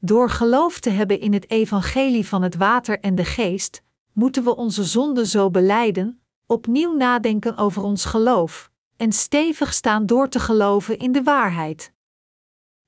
Door 0.00 0.30
geloof 0.30 0.80
te 0.80 0.90
hebben 0.90 1.20
in 1.20 1.32
het 1.32 1.50
evangelie 1.50 2.26
van 2.26 2.42
het 2.42 2.56
water 2.56 3.00
en 3.00 3.14
de 3.14 3.24
geest, 3.24 3.82
moeten 4.12 4.44
we 4.44 4.56
onze 4.56 4.84
zonden 4.84 5.26
zo 5.26 5.50
beleiden, 5.50 6.22
opnieuw 6.46 6.92
nadenken 6.92 7.56
over 7.56 7.82
ons 7.82 8.04
geloof, 8.04 8.70
en 8.98 9.12
stevig 9.12 9.72
staan 9.72 10.06
door 10.06 10.28
te 10.28 10.40
geloven 10.40 10.98
in 10.98 11.12
de 11.12 11.22
waarheid. 11.22 11.92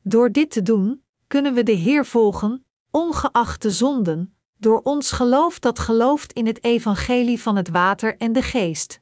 Door 0.02 0.32
dit 0.32 0.50
te 0.50 0.62
doen, 0.62 1.04
kunnen 1.26 1.54
we 1.54 1.62
de 1.62 1.72
Heer 1.72 2.06
volgen, 2.06 2.64
ongeacht 2.90 3.62
de 3.62 3.70
zonden, 3.70 4.34
door 4.56 4.80
ons 4.82 5.12
geloof 5.12 5.58
dat 5.58 5.78
gelooft 5.78 6.32
in 6.32 6.46
het 6.46 6.64
evangelie 6.64 7.40
van 7.40 7.56
het 7.56 7.68
water 7.68 8.16
en 8.16 8.32
de 8.32 8.42
geest. 8.42 9.00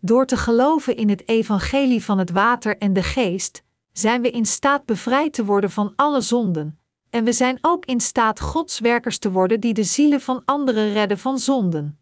Door 0.00 0.26
te 0.26 0.36
geloven 0.36 0.96
in 0.96 1.08
het 1.08 1.28
evangelie 1.28 2.04
van 2.04 2.18
het 2.18 2.30
water 2.30 2.78
en 2.78 2.92
de 2.92 3.02
geest, 3.02 3.62
zijn 3.92 4.22
we 4.22 4.30
in 4.30 4.46
staat 4.46 4.84
bevrijd 4.84 5.32
te 5.32 5.44
worden 5.44 5.70
van 5.70 5.92
alle 5.96 6.20
zonden, 6.20 6.80
en 7.10 7.24
we 7.24 7.32
zijn 7.32 7.58
ook 7.60 7.84
in 7.84 8.00
staat 8.00 8.40
Gods 8.40 8.78
werkers 8.78 9.18
te 9.18 9.30
worden 9.30 9.60
die 9.60 9.74
de 9.74 9.84
zielen 9.84 10.20
van 10.20 10.42
anderen 10.44 10.92
redden 10.92 11.18
van 11.18 11.38
zonden. 11.38 11.99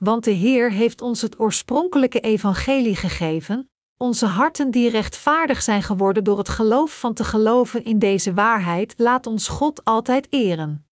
Want 0.00 0.24
de 0.24 0.30
Heer 0.30 0.72
heeft 0.72 1.00
ons 1.00 1.22
het 1.22 1.40
oorspronkelijke 1.40 2.20
evangelie 2.20 2.96
gegeven, 2.96 3.70
onze 3.96 4.26
harten 4.26 4.70
die 4.70 4.90
rechtvaardig 4.90 5.62
zijn 5.62 5.82
geworden 5.82 6.24
door 6.24 6.38
het 6.38 6.48
geloof 6.48 6.98
van 6.98 7.14
te 7.14 7.24
geloven 7.24 7.84
in 7.84 7.98
deze 7.98 8.34
waarheid, 8.34 8.94
laat 8.96 9.26
ons 9.26 9.48
God 9.48 9.84
altijd 9.84 10.26
eren. 10.30 10.86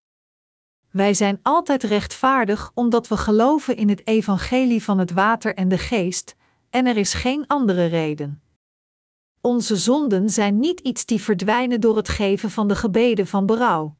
Wij 0.90 1.14
zijn 1.14 1.38
altijd 1.42 1.82
rechtvaardig 1.82 2.70
omdat 2.74 3.08
we 3.08 3.16
geloven 3.16 3.76
in 3.76 3.88
het 3.88 4.06
evangelie 4.06 4.82
van 4.82 4.98
het 4.98 5.10
water 5.10 5.54
en 5.54 5.68
de 5.68 5.78
geest, 5.78 6.36
en 6.70 6.86
er 6.86 6.96
is 6.96 7.14
geen 7.14 7.46
andere 7.46 7.84
reden. 7.84 8.42
Onze 9.40 9.76
zonden 9.76 10.30
zijn 10.30 10.58
niet 10.58 10.80
iets 10.80 11.04
die 11.06 11.20
verdwijnen 11.20 11.80
door 11.80 11.96
het 11.96 12.08
geven 12.08 12.50
van 12.50 12.68
de 12.68 12.76
gebeden 12.76 13.26
van 13.26 13.46
berouw. 13.46 13.95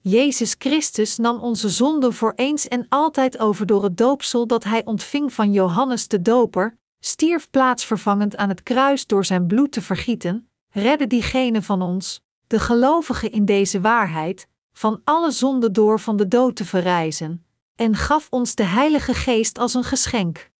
Jezus 0.00 0.54
Christus 0.58 1.16
nam 1.16 1.38
onze 1.40 1.68
zonden 1.68 2.14
voor 2.14 2.32
eens 2.36 2.68
en 2.68 2.86
altijd 2.88 3.38
over 3.38 3.66
door 3.66 3.82
het 3.82 3.96
doopsel 3.96 4.46
dat 4.46 4.64
hij 4.64 4.84
ontving 4.84 5.32
van 5.32 5.52
Johannes 5.52 6.08
de 6.08 6.22
Doper, 6.22 6.78
stierf 7.00 7.50
plaatsvervangend 7.50 8.36
aan 8.36 8.48
het 8.48 8.62
kruis 8.62 9.06
door 9.06 9.24
zijn 9.24 9.46
bloed 9.46 9.72
te 9.72 9.82
vergieten, 9.82 10.48
redde 10.70 11.06
diegenen 11.06 11.62
van 11.62 11.82
ons, 11.82 12.20
de 12.46 12.58
gelovigen 12.58 13.32
in 13.32 13.44
deze 13.44 13.80
waarheid, 13.80 14.48
van 14.72 15.00
alle 15.04 15.30
zonden 15.30 15.72
door 15.72 16.00
van 16.00 16.16
de 16.16 16.28
dood 16.28 16.56
te 16.56 16.64
verrijzen, 16.64 17.44
en 17.76 17.94
gaf 17.94 18.26
ons 18.30 18.54
de 18.54 18.64
Heilige 18.64 19.14
Geest 19.14 19.58
als 19.58 19.74
een 19.74 19.84
geschenk. 19.84 20.50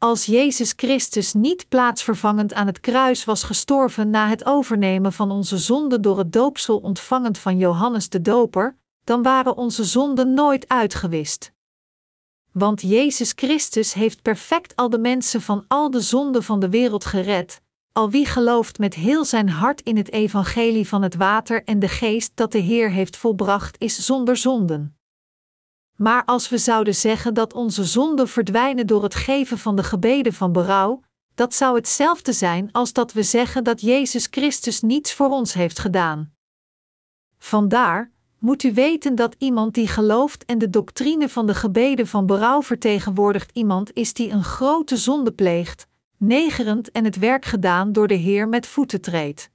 Als 0.00 0.26
Jezus 0.26 0.72
Christus 0.76 1.32
niet 1.32 1.68
plaatsvervangend 1.68 2.52
aan 2.52 2.66
het 2.66 2.80
kruis 2.80 3.24
was 3.24 3.42
gestorven 3.42 4.10
na 4.10 4.28
het 4.28 4.44
overnemen 4.44 5.12
van 5.12 5.30
onze 5.30 5.58
zonden 5.58 6.02
door 6.02 6.18
het 6.18 6.32
doopsel 6.32 6.78
ontvangend 6.78 7.38
van 7.38 7.58
Johannes 7.58 8.08
de 8.08 8.20
Doper, 8.20 8.76
dan 9.04 9.22
waren 9.22 9.56
onze 9.56 9.84
zonden 9.84 10.34
nooit 10.34 10.68
uitgewist. 10.68 11.52
Want 12.52 12.80
Jezus 12.80 13.32
Christus 13.36 13.92
heeft 13.92 14.22
perfect 14.22 14.76
al 14.76 14.90
de 14.90 14.98
mensen 14.98 15.40
van 15.42 15.64
al 15.68 15.90
de 15.90 16.00
zonden 16.00 16.42
van 16.42 16.60
de 16.60 16.68
wereld 16.68 17.04
gered, 17.04 17.60
al 17.92 18.10
wie 18.10 18.26
gelooft 18.26 18.78
met 18.78 18.94
heel 18.94 19.24
zijn 19.24 19.48
hart 19.48 19.80
in 19.80 19.96
het 19.96 20.12
evangelie 20.12 20.88
van 20.88 21.02
het 21.02 21.14
water 21.14 21.64
en 21.64 21.78
de 21.78 21.88
geest 21.88 22.32
dat 22.34 22.52
de 22.52 22.58
Heer 22.58 22.90
heeft 22.90 23.16
volbracht, 23.16 23.76
is 23.78 24.04
zonder 24.04 24.36
zonden. 24.36 24.97
Maar 25.98 26.24
als 26.24 26.48
we 26.48 26.58
zouden 26.58 26.94
zeggen 26.94 27.34
dat 27.34 27.52
onze 27.52 27.84
zonden 27.84 28.28
verdwijnen 28.28 28.86
door 28.86 29.02
het 29.02 29.14
geven 29.14 29.58
van 29.58 29.76
de 29.76 29.82
gebeden 29.82 30.32
van 30.32 30.52
berouw, 30.52 31.00
dat 31.34 31.54
zou 31.54 31.76
hetzelfde 31.76 32.32
zijn 32.32 32.72
als 32.72 32.92
dat 32.92 33.12
we 33.12 33.22
zeggen 33.22 33.64
dat 33.64 33.80
Jezus 33.80 34.28
Christus 34.30 34.80
niets 34.80 35.14
voor 35.14 35.28
ons 35.28 35.52
heeft 35.52 35.78
gedaan. 35.78 36.32
Vandaar 37.38 38.12
moet 38.38 38.62
u 38.62 38.72
weten 38.74 39.14
dat 39.14 39.34
iemand 39.38 39.74
die 39.74 39.88
gelooft 39.88 40.44
en 40.44 40.58
de 40.58 40.70
doctrine 40.70 41.28
van 41.28 41.46
de 41.46 41.54
gebeden 41.54 42.06
van 42.06 42.26
berouw 42.26 42.62
vertegenwoordigt 42.62 43.50
iemand 43.52 43.92
is 43.92 44.12
die 44.12 44.30
een 44.30 44.44
grote 44.44 44.96
zonde 44.96 45.32
pleegt, 45.32 45.86
negerend 46.16 46.90
en 46.90 47.04
het 47.04 47.18
werk 47.18 47.44
gedaan 47.44 47.92
door 47.92 48.06
de 48.06 48.14
Heer 48.14 48.48
met 48.48 48.66
voeten 48.66 49.00
treedt. 49.00 49.50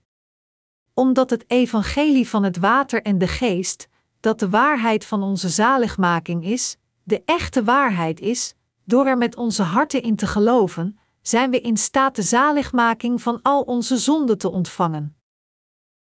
Omdat 0.93 1.29
het 1.29 1.43
evangelie 1.47 2.29
van 2.29 2.43
het 2.43 2.57
water 2.57 3.01
en 3.01 3.17
de 3.17 3.27
geest, 3.27 3.87
dat 4.23 4.39
de 4.39 4.49
waarheid 4.49 5.05
van 5.05 5.23
onze 5.23 5.49
zaligmaking 5.49 6.45
is, 6.45 6.77
de 7.03 7.21
echte 7.25 7.63
waarheid 7.63 8.19
is, 8.19 8.55
door 8.83 9.05
er 9.05 9.17
met 9.17 9.35
onze 9.35 9.63
harten 9.63 10.01
in 10.01 10.15
te 10.15 10.27
geloven, 10.27 10.99
zijn 11.21 11.51
we 11.51 11.61
in 11.61 11.77
staat 11.77 12.15
de 12.15 12.21
zaligmaking 12.21 13.21
van 13.21 13.39
al 13.41 13.61
onze 13.61 13.97
zonden 13.97 14.37
te 14.37 14.51
ontvangen. 14.51 15.17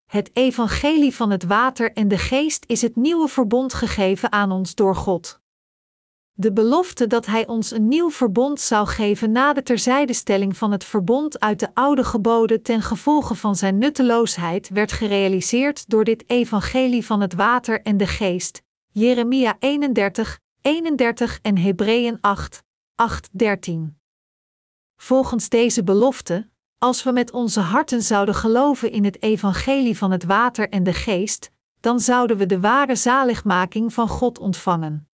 Het 0.05 0.29
evangelie 0.34 1.15
van 1.15 1.29
het 1.29 1.43
water 1.43 1.93
en 1.93 2.07
de 2.07 2.17
geest 2.17 2.63
is 2.67 2.81
het 2.81 2.95
nieuwe 2.95 3.27
verbond 3.27 3.74
gegeven 3.74 4.31
aan 4.31 4.51
ons 4.51 4.75
door 4.75 4.95
God. 4.95 5.39
De 6.38 6.54
belofte 6.54 7.08
dat 7.08 7.25
Hij 7.25 7.48
ons 7.48 7.72
een 7.72 7.88
nieuw 7.88 8.12
verbond 8.12 8.60
zou 8.60 8.88
geven 8.88 9.32
na 9.32 9.54
de 9.54 9.63
terzijdestelling 9.63 10.58
van 10.58 10.72
het 10.72 10.84
verbond 10.84 11.39
uit 11.39 11.60
de 11.60 11.70
oude 11.74 12.04
geboden 12.04 12.62
ten 12.62 12.82
gevolge 12.82 13.36
van 13.36 13.56
zijn 13.56 13.77
nutteloosheid 13.77 14.70
werd 14.70 14.92
gerealiseerd 14.92 15.89
door 15.89 16.04
dit 16.04 16.24
evangelie 16.27 17.06
van 17.06 17.22
het 17.22 17.34
water 17.34 17.82
en 17.82 17.98
de 17.98 18.08
geest. 18.08 18.62
Jeremia 18.92 19.56
31, 19.60 20.39
31 20.62 21.39
en 21.42 21.58
Hebreeën 21.58 22.18
8, 22.22 22.63
8, 22.96 23.30
13. 23.32 23.98
Volgens 24.96 25.50
deze 25.50 25.84
belofte, 25.84 26.50
als 26.77 27.04
we 27.04 27.12
met 27.12 27.32
onze 27.32 27.60
harten 27.60 28.01
zouden 28.01 28.36
geloven 28.36 28.92
in 28.92 29.04
het 29.04 29.22
evangelie 29.22 29.98
van 29.98 30.12
het 30.12 30.24
water 30.24 30.70
en 30.70 30.84
de 30.84 30.94
geest, 30.94 31.51
dan 31.80 32.00
zouden 32.00 32.38
we 32.38 32.46
de 32.46 32.60
ware 32.60 32.96
zaligmaking 32.96 33.94
van 33.94 34.08
God 34.08 34.39
ontvangen. 34.39 35.10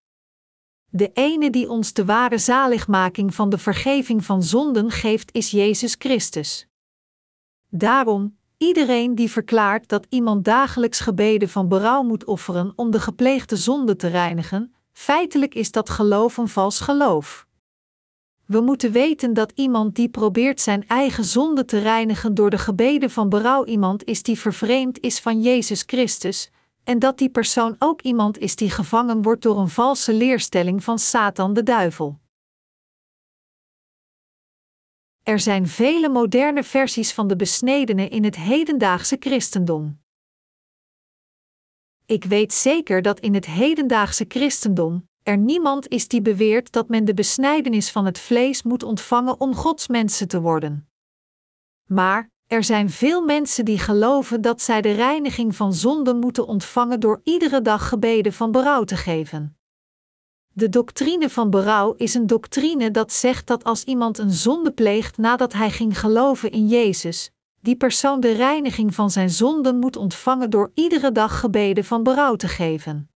De 0.93 1.11
ene 1.13 1.49
die 1.49 1.69
ons 1.69 1.93
de 1.93 2.05
ware 2.05 2.37
zaligmaking 2.37 3.35
van 3.35 3.49
de 3.49 3.57
vergeving 3.57 4.25
van 4.25 4.43
zonden 4.43 4.91
geeft, 4.91 5.33
is 5.33 5.51
Jezus 5.51 5.95
Christus. 5.97 6.67
Daarom, 7.69 8.37
iedereen 8.57 9.15
die 9.15 9.31
verklaart 9.31 9.89
dat 9.89 10.05
iemand 10.09 10.45
dagelijks 10.45 10.99
gebeden 10.99 11.49
van 11.49 11.67
berouw 11.67 12.03
moet 12.03 12.25
offeren 12.25 12.73
om 12.75 12.91
de 12.91 12.99
gepleegde 12.99 13.55
zonde 13.55 13.95
te 13.95 14.07
reinigen, 14.07 14.73
feitelijk 14.91 15.55
is 15.55 15.71
dat 15.71 15.89
geloof 15.89 16.37
een 16.37 16.47
vals 16.47 16.79
geloof. 16.79 17.47
We 18.45 18.61
moeten 18.61 18.91
weten 18.91 19.33
dat 19.33 19.51
iemand 19.55 19.95
die 19.95 20.09
probeert 20.09 20.61
zijn 20.61 20.87
eigen 20.87 21.23
zonde 21.23 21.65
te 21.65 21.79
reinigen 21.79 22.33
door 22.33 22.49
de 22.49 22.57
gebeden 22.57 23.09
van 23.09 23.29
berouw 23.29 23.65
iemand 23.65 24.03
is 24.03 24.23
die 24.23 24.39
vervreemd 24.39 24.99
is 24.99 25.19
van 25.19 25.41
Jezus 25.41 25.83
Christus, 25.85 26.51
en 26.91 26.99
dat 26.99 27.17
die 27.17 27.29
persoon 27.29 27.75
ook 27.79 28.01
iemand 28.01 28.37
is 28.37 28.55
die 28.55 28.69
gevangen 28.69 29.21
wordt 29.21 29.41
door 29.41 29.59
een 29.59 29.69
valse 29.69 30.13
leerstelling 30.13 30.83
van 30.83 30.99
Satan 30.99 31.53
de 31.53 31.63
duivel. 31.63 32.19
Er 35.23 35.39
zijn 35.39 35.67
vele 35.67 36.09
moderne 36.09 36.63
versies 36.63 37.13
van 37.13 37.27
de 37.27 37.35
besnedenen 37.35 38.09
in 38.09 38.23
het 38.23 38.35
hedendaagse 38.35 39.15
christendom. 39.19 40.01
Ik 42.05 42.23
weet 42.23 42.53
zeker 42.53 43.01
dat 43.01 43.19
in 43.19 43.33
het 43.33 43.45
hedendaagse 43.45 44.25
christendom 44.27 45.09
er 45.23 45.37
niemand 45.37 45.87
is 45.87 46.07
die 46.07 46.21
beweert 46.21 46.71
dat 46.71 46.89
men 46.89 47.05
de 47.05 47.13
besnijdenis 47.13 47.91
van 47.91 48.05
het 48.05 48.19
vlees 48.19 48.63
moet 48.63 48.83
ontvangen 48.83 49.39
om 49.39 49.55
Gods 49.55 49.87
mensen 49.87 50.27
te 50.27 50.41
worden. 50.41 50.89
Maar 51.87 52.31
er 52.51 52.63
zijn 52.63 52.89
veel 52.89 53.21
mensen 53.21 53.65
die 53.65 53.79
geloven 53.79 54.41
dat 54.41 54.61
zij 54.61 54.81
de 54.81 54.91
reiniging 54.91 55.55
van 55.55 55.73
zonden 55.73 56.19
moeten 56.19 56.47
ontvangen 56.47 56.99
door 56.99 57.21
iedere 57.23 57.61
dag 57.61 57.87
gebeden 57.87 58.33
van 58.33 58.51
berouw 58.51 58.83
te 58.83 58.95
geven. 58.95 59.57
De 60.53 60.69
doctrine 60.69 61.29
van 61.29 61.49
berouw 61.49 61.93
is 61.93 62.13
een 62.13 62.27
doctrine 62.27 62.91
dat 62.91 63.11
zegt 63.11 63.47
dat 63.47 63.63
als 63.63 63.83
iemand 63.83 64.17
een 64.17 64.31
zonde 64.31 64.71
pleegt 64.71 65.17
nadat 65.17 65.53
hij 65.53 65.71
ging 65.71 65.99
geloven 65.99 66.51
in 66.51 66.67
Jezus, 66.67 67.31
die 67.61 67.75
persoon 67.75 68.19
de 68.19 68.31
reiniging 68.31 68.95
van 68.95 69.11
zijn 69.11 69.29
zonden 69.29 69.79
moet 69.79 69.95
ontvangen 69.95 70.49
door 70.49 70.71
iedere 70.73 71.11
dag 71.11 71.39
gebeden 71.39 71.85
van 71.85 72.03
berouw 72.03 72.35
te 72.35 72.47
geven. 72.47 73.09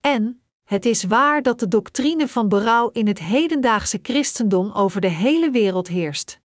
En, 0.00 0.42
het 0.64 0.84
is 0.84 1.04
waar 1.04 1.42
dat 1.42 1.58
de 1.58 1.68
doctrine 1.68 2.28
van 2.28 2.48
berouw 2.48 2.90
in 2.90 3.06
het 3.06 3.18
hedendaagse 3.18 3.98
christendom 4.02 4.72
over 4.72 5.00
de 5.00 5.10
hele 5.10 5.50
wereld 5.50 5.88
heerst. 5.88 6.41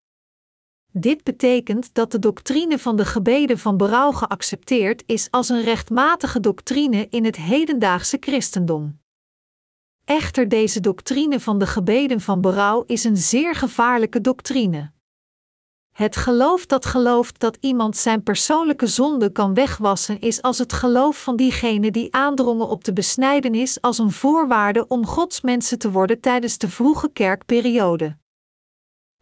Dit 0.91 1.24
betekent 1.24 1.94
dat 1.94 2.12
de 2.12 2.20
doctrine 2.20 2.79
van 2.79 2.96
de 2.96 3.06
gebeden 3.06 3.58
van 3.58 3.77
berouw 3.77 4.12
geaccepteerd 4.12 5.03
is 5.06 5.32
als 5.32 5.50
een 5.50 5.63
rechtmatige 5.63 6.39
doctrine 6.39 7.08
in 7.10 7.25
het 7.25 7.36
hedendaagse 7.36 8.17
christendom. 8.20 9.00
Echter, 10.06 10.50
deze 10.50 10.79
doctrine 10.79 11.39
van 11.39 11.60
de 11.60 11.67
gebeden 11.67 12.22
van 12.22 12.41
berouw 12.41 12.84
is 12.86 13.03
een 13.03 13.17
zeer 13.17 13.56
gevaarlijke 13.56 14.22
doctrine. 14.22 14.91
Het 15.94 16.15
geloof 16.15 16.65
dat 16.65 16.86
gelooft 16.86 17.39
dat 17.39 17.58
iemand 17.60 17.98
zijn 17.98 18.24
persoonlijke 18.24 18.88
zonde 18.88 19.32
kan 19.32 19.53
wegwassen, 19.53 20.20
is 20.20 20.41
als 20.41 20.58
het 20.58 20.74
geloof 20.74 21.24
van 21.24 21.36
diegenen 21.36 21.94
die 21.94 22.13
aandrongen 22.13 22.67
op 22.67 22.84
de 22.84 22.94
besnijdenis 22.94 23.82
als 23.82 23.98
een 23.98 24.12
voorwaarde 24.12 24.88
om 24.88 25.06
Gods 25.06 25.41
mensen 25.41 25.79
te 25.79 25.91
worden 25.91 26.20
tijdens 26.20 26.58
de 26.58 26.70
vroege 26.70 27.10
kerkperiode. 27.13 28.17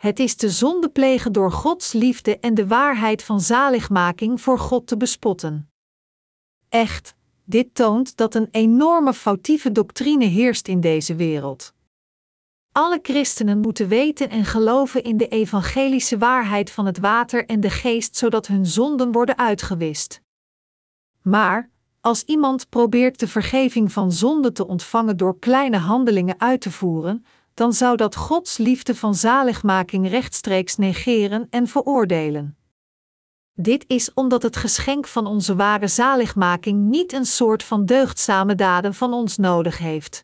Het 0.06 0.20
is 0.20 0.38
de 0.38 0.50
zonde 0.50 0.90
plegen 0.90 1.32
door 1.32 1.52
Gods 1.52 1.94
liefde 1.94 2.40
en 2.40 2.54
de 2.54 2.68
waarheid 2.68 3.24
van 3.24 3.42
zaligmaking 3.42 4.42
voor 4.42 4.60
God 4.60 4.88
te 4.88 4.98
bespotten. 4.98 5.70
Echt, 6.70 7.16
dit 7.44 7.76
toont 7.76 8.18
dat 8.18 8.36
een 8.36 8.48
enorme 8.52 9.14
foutieve 9.14 9.72
doctrine 9.72 10.26
heerst 10.26 10.68
in 10.68 10.80
deze 10.80 11.16
wereld. 11.16 11.74
Alle 12.72 13.00
christenen 13.02 13.60
moeten 13.60 13.88
weten 13.88 14.30
en 14.30 14.46
geloven 14.46 15.04
in 15.04 15.18
de 15.18 15.28
evangelische 15.28 16.18
waarheid 16.18 16.72
van 16.72 16.86
het 16.86 17.00
water 17.00 17.46
en 17.46 17.60
de 17.60 17.70
geest, 17.70 18.18
zodat 18.18 18.48
hun 18.48 18.66
zonden 18.66 19.12
worden 19.12 19.38
uitgewist. 19.38 20.22
Maar, 21.22 21.70
als 22.02 22.24
iemand 22.24 22.70
probeert 22.70 23.20
de 23.20 23.28
vergeving 23.28 23.92
van 23.92 24.12
zonde 24.12 24.52
te 24.52 24.68
ontvangen 24.68 25.18
door 25.18 25.40
kleine 25.40 25.78
handelingen 25.78 26.40
uit 26.40 26.62
te 26.62 26.72
voeren, 26.72 27.26
dan 27.56 27.74
zou 27.74 27.98
dat 27.98 28.16
Gods 28.16 28.58
liefde 28.58 28.96
van 28.96 29.16
zaligmaking 29.16 30.10
rechtstreeks 30.10 30.76
negeren 30.76 31.48
en 31.50 31.68
veroordelen. 31.68 32.58
Dit 33.54 33.84
is 33.88 34.14
omdat 34.14 34.44
het 34.44 34.56
geschenk 34.56 35.08
van 35.08 35.26
onze 35.28 35.56
ware 35.56 35.88
zaligmaking 35.88 36.90
niet 36.90 37.14
een 37.14 37.26
soort 37.26 37.64
van 37.64 37.86
deugdzame 37.86 38.56
daden 38.56 38.94
van 38.94 39.14
ons 39.14 39.38
nodig 39.38 39.78
heeft. 39.78 40.24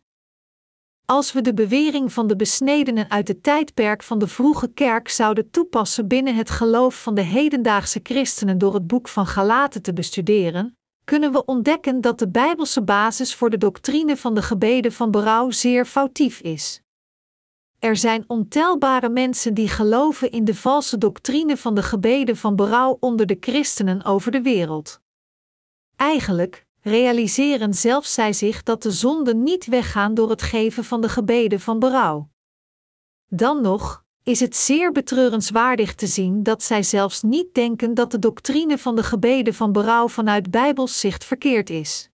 Als 1.04 1.32
we 1.32 1.40
de 1.40 1.54
bewering 1.54 2.12
van 2.12 2.26
de 2.26 2.36
besnedenen 2.36 3.10
uit 3.10 3.28
het 3.28 3.42
tijdperk 3.42 4.02
van 4.02 4.18
de 4.18 4.26
vroege 4.26 4.68
kerk 4.68 5.08
zouden 5.08 5.50
toepassen 5.50 6.08
binnen 6.08 6.34
het 6.34 6.50
geloof 6.50 7.02
van 7.02 7.14
de 7.14 7.22
hedendaagse 7.22 8.00
christenen 8.02 8.58
door 8.58 8.74
het 8.74 8.86
boek 8.86 9.08
van 9.08 9.26
Galaten 9.26 9.82
te 9.82 9.92
bestuderen, 9.92 10.76
kunnen 11.04 11.32
we 11.32 11.44
ontdekken 11.44 12.00
dat 12.00 12.18
de 12.18 12.28
Bijbelse 12.28 12.82
basis 12.82 13.34
voor 13.34 13.50
de 13.50 13.58
doctrine 13.58 14.16
van 14.16 14.34
de 14.34 14.42
gebeden 14.42 14.92
van 14.92 15.10
berouw 15.10 15.50
zeer 15.50 15.84
foutief 15.84 16.40
is. 16.40 16.82
Er 17.82 17.96
zijn 17.96 18.24
ontelbare 18.26 19.08
mensen 19.08 19.54
die 19.54 19.68
geloven 19.68 20.30
in 20.30 20.44
de 20.44 20.54
valse 20.54 20.98
doctrine 20.98 21.56
van 21.56 21.74
de 21.74 21.82
gebeden 21.82 22.36
van 22.36 22.56
berouw 22.56 22.96
onder 23.00 23.26
de 23.26 23.36
christenen 23.40 24.04
over 24.04 24.30
de 24.30 24.42
wereld. 24.42 25.00
Eigenlijk 25.96 26.66
realiseren 26.80 27.74
zelfs 27.74 28.14
zij 28.14 28.32
zich 28.32 28.62
dat 28.62 28.82
de 28.82 28.90
zonden 28.90 29.42
niet 29.42 29.66
weggaan 29.66 30.14
door 30.14 30.30
het 30.30 30.42
geven 30.42 30.84
van 30.84 31.00
de 31.00 31.08
gebeden 31.08 31.60
van 31.60 31.78
berouw. 31.78 32.28
Dan 33.26 33.62
nog 33.62 34.04
is 34.22 34.40
het 34.40 34.56
zeer 34.56 34.92
betreurenswaardig 34.92 35.94
te 35.94 36.06
zien 36.06 36.42
dat 36.42 36.62
zij 36.62 36.82
zelfs 36.82 37.22
niet 37.22 37.54
denken 37.54 37.94
dat 37.94 38.10
de 38.10 38.18
doctrine 38.18 38.78
van 38.78 38.96
de 38.96 39.02
gebeden 39.02 39.54
van 39.54 39.72
berouw 39.72 40.08
vanuit 40.08 40.50
Bijbels 40.50 41.00
zicht 41.00 41.24
verkeerd 41.24 41.70
is. 41.70 42.10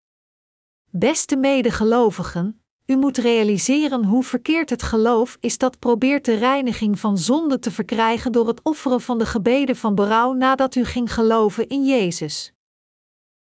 Beste 0.90 1.36
medegelovigen, 1.36 2.62
u 2.88 2.96
moet 2.96 3.18
realiseren 3.18 4.06
hoe 4.06 4.24
verkeerd 4.24 4.70
het 4.70 4.84
geloof 4.84 5.38
is 5.40 5.58
dat 5.58 5.80
probeert 5.80 6.26
de 6.26 6.36
reiniging 6.36 7.00
van 7.00 7.18
zonde 7.18 7.60
te 7.60 7.72
verkrijgen 7.72 8.32
door 8.32 8.48
het 8.48 8.64
offeren 8.64 9.02
van 9.02 9.18
de 9.18 9.26
gebeden 9.26 9.76
van 9.76 9.96
berouw 9.96 10.34
nadat 10.34 10.76
u 10.76 10.86
ging 10.86 11.14
geloven 11.14 11.68
in 11.68 11.86
Jezus. 11.86 12.54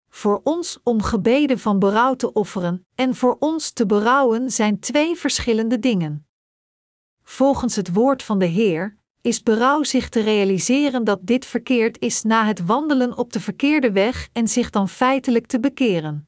Voor 0.10 0.42
ons 0.44 0.80
om 0.84 1.02
gebeden 1.02 1.60
van 1.60 1.80
berouw 1.80 2.16
te 2.16 2.34
offeren 2.34 2.86
en 2.96 3.16
voor 3.16 3.36
ons 3.40 3.72
te 3.72 3.86
berouwen 3.86 4.52
zijn 4.52 4.80
twee 4.80 5.16
verschillende 5.16 5.80
dingen. 5.80 6.28
Volgens 7.24 7.76
het 7.76 7.94
woord 7.94 8.24
van 8.24 8.40
de 8.40 8.46
Heer 8.46 8.98
is 9.22 9.44
berouw 9.44 9.84
zich 9.84 10.10
te 10.10 10.20
realiseren 10.20 11.04
dat 11.04 11.20
dit 11.22 11.46
verkeerd 11.46 12.00
is 12.00 12.24
na 12.24 12.46
het 12.46 12.66
wandelen 12.66 13.18
op 13.18 13.34
de 13.34 13.40
verkeerde 13.40 13.92
weg 13.92 14.30
en 14.34 14.48
zich 14.48 14.70
dan 14.70 14.90
feitelijk 14.90 15.46
te 15.46 15.60
bekeren. 15.60 16.28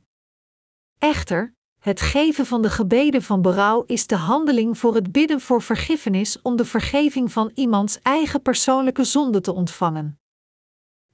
Echter, 0.97 1.56
het 1.82 2.02
geven 2.02 2.46
van 2.46 2.62
de 2.62 2.70
gebeden 2.70 3.22
van 3.22 3.41
berouw 3.41 3.84
is 3.86 4.08
de 4.08 4.15
handeling 4.15 4.78
voor 4.78 4.96
het 4.96 5.12
bidden 5.12 5.41
voor 5.41 5.62
vergiffenis 5.62 6.41
om 6.41 6.56
de 6.56 6.65
vergeving 6.65 7.32
van 7.32 7.52
iemands 7.54 8.00
eigen 8.02 8.41
persoonlijke 8.41 9.04
zonde 9.04 9.41
te 9.41 9.54
ontvangen. 9.54 10.20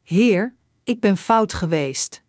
Heer, 0.03 0.55
ik 0.83 0.99
ben 0.99 1.17
fout 1.17 1.53
geweest. 1.53 2.23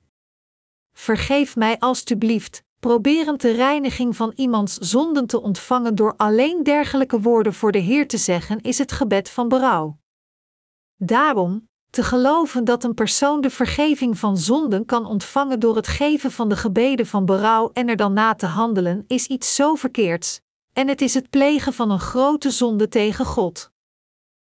Vergeef 0.93 1.57
mij 1.57 1.79
alstublieft, 1.79 2.65
proberend 2.81 3.41
de 3.41 3.51
reiniging 3.51 4.17
van 4.17 4.33
iemands 4.35 4.77
zonden 4.77 5.27
te 5.27 5.41
ontvangen 5.41 5.95
door 5.95 6.17
alleen 6.17 6.63
dergelijke 6.63 7.21
woorden 7.21 7.55
voor 7.55 7.73
de 7.73 7.79
Heer 7.79 8.09
te 8.09 8.19
zeggen, 8.19 8.61
is 8.61 8.79
het 8.79 8.93
gebed 8.93 9.31
van 9.31 9.49
berouw. 9.49 9.99
Daarom, 10.97 11.68
te 11.91 12.03
geloven 12.03 12.65
dat 12.65 12.85
een 12.85 12.95
persoon 12.95 13.41
de 13.41 13.51
vergeving 13.51 14.19
van 14.19 14.39
zonden 14.39 14.85
kan 14.85 15.07
ontvangen 15.07 15.61
door 15.61 15.77
het 15.77 15.87
geven 15.87 16.33
van 16.33 16.49
de 16.49 16.57
gebeden 16.57 17.07
van 17.07 17.25
berouw 17.25 17.71
en 17.73 17.89
er 17.89 17.97
dan 17.97 18.13
na 18.13 18.35
te 18.35 18.47
handelen, 18.47 19.05
is 19.07 19.27
iets 19.27 19.55
zo 19.55 19.75
verkeerds, 19.75 20.41
en 20.73 20.89
het 20.89 21.01
is 21.01 21.15
het 21.15 21.31
plegen 21.31 21.73
van 21.73 21.91
een 21.91 22.01
grote 22.01 22.51
zonde 22.51 22.89
tegen 22.89 23.25
God. 23.25 23.71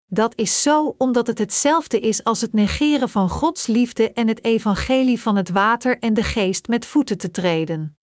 Dat 0.06 0.36
is 0.36 0.62
zo 0.62 0.96
omdat 0.98 1.28
het 1.28 1.38
hetzelfde 1.38 2.00
is 2.00 2.24
als 2.24 2.42
het 2.42 2.54
negeren 2.54 3.10
van 3.10 3.30
Gods 3.30 3.68
liefde 3.68 4.14
en 4.14 4.28
het 4.28 4.44
evangelie 4.44 5.22
van 5.22 5.36
het 5.36 5.50
water 5.50 6.00
en 6.00 6.14
de 6.14 6.24
geest 6.24 6.68
met 6.68 6.86
voeten 6.86 7.18
te 7.18 7.32
treden. 7.32 7.98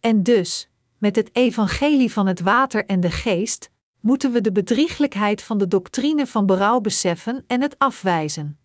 En 0.00 0.22
dus, 0.22 0.70
met 0.98 1.16
het 1.16 1.30
evangelie 1.32 2.12
van 2.12 2.26
het 2.26 2.40
water 2.40 2.86
en 2.86 3.00
de 3.00 3.10
geest, 3.10 3.70
moeten 4.00 4.32
we 4.32 4.40
de 4.40 4.52
bedrieglijkheid 4.52 5.42
van 5.42 5.58
de 5.58 5.68
doctrine 5.68 6.26
van 6.26 6.46
berouw 6.46 6.80
beseffen 6.80 7.44
en 7.46 7.62
het 7.62 7.78
afwijzen. 7.78 8.58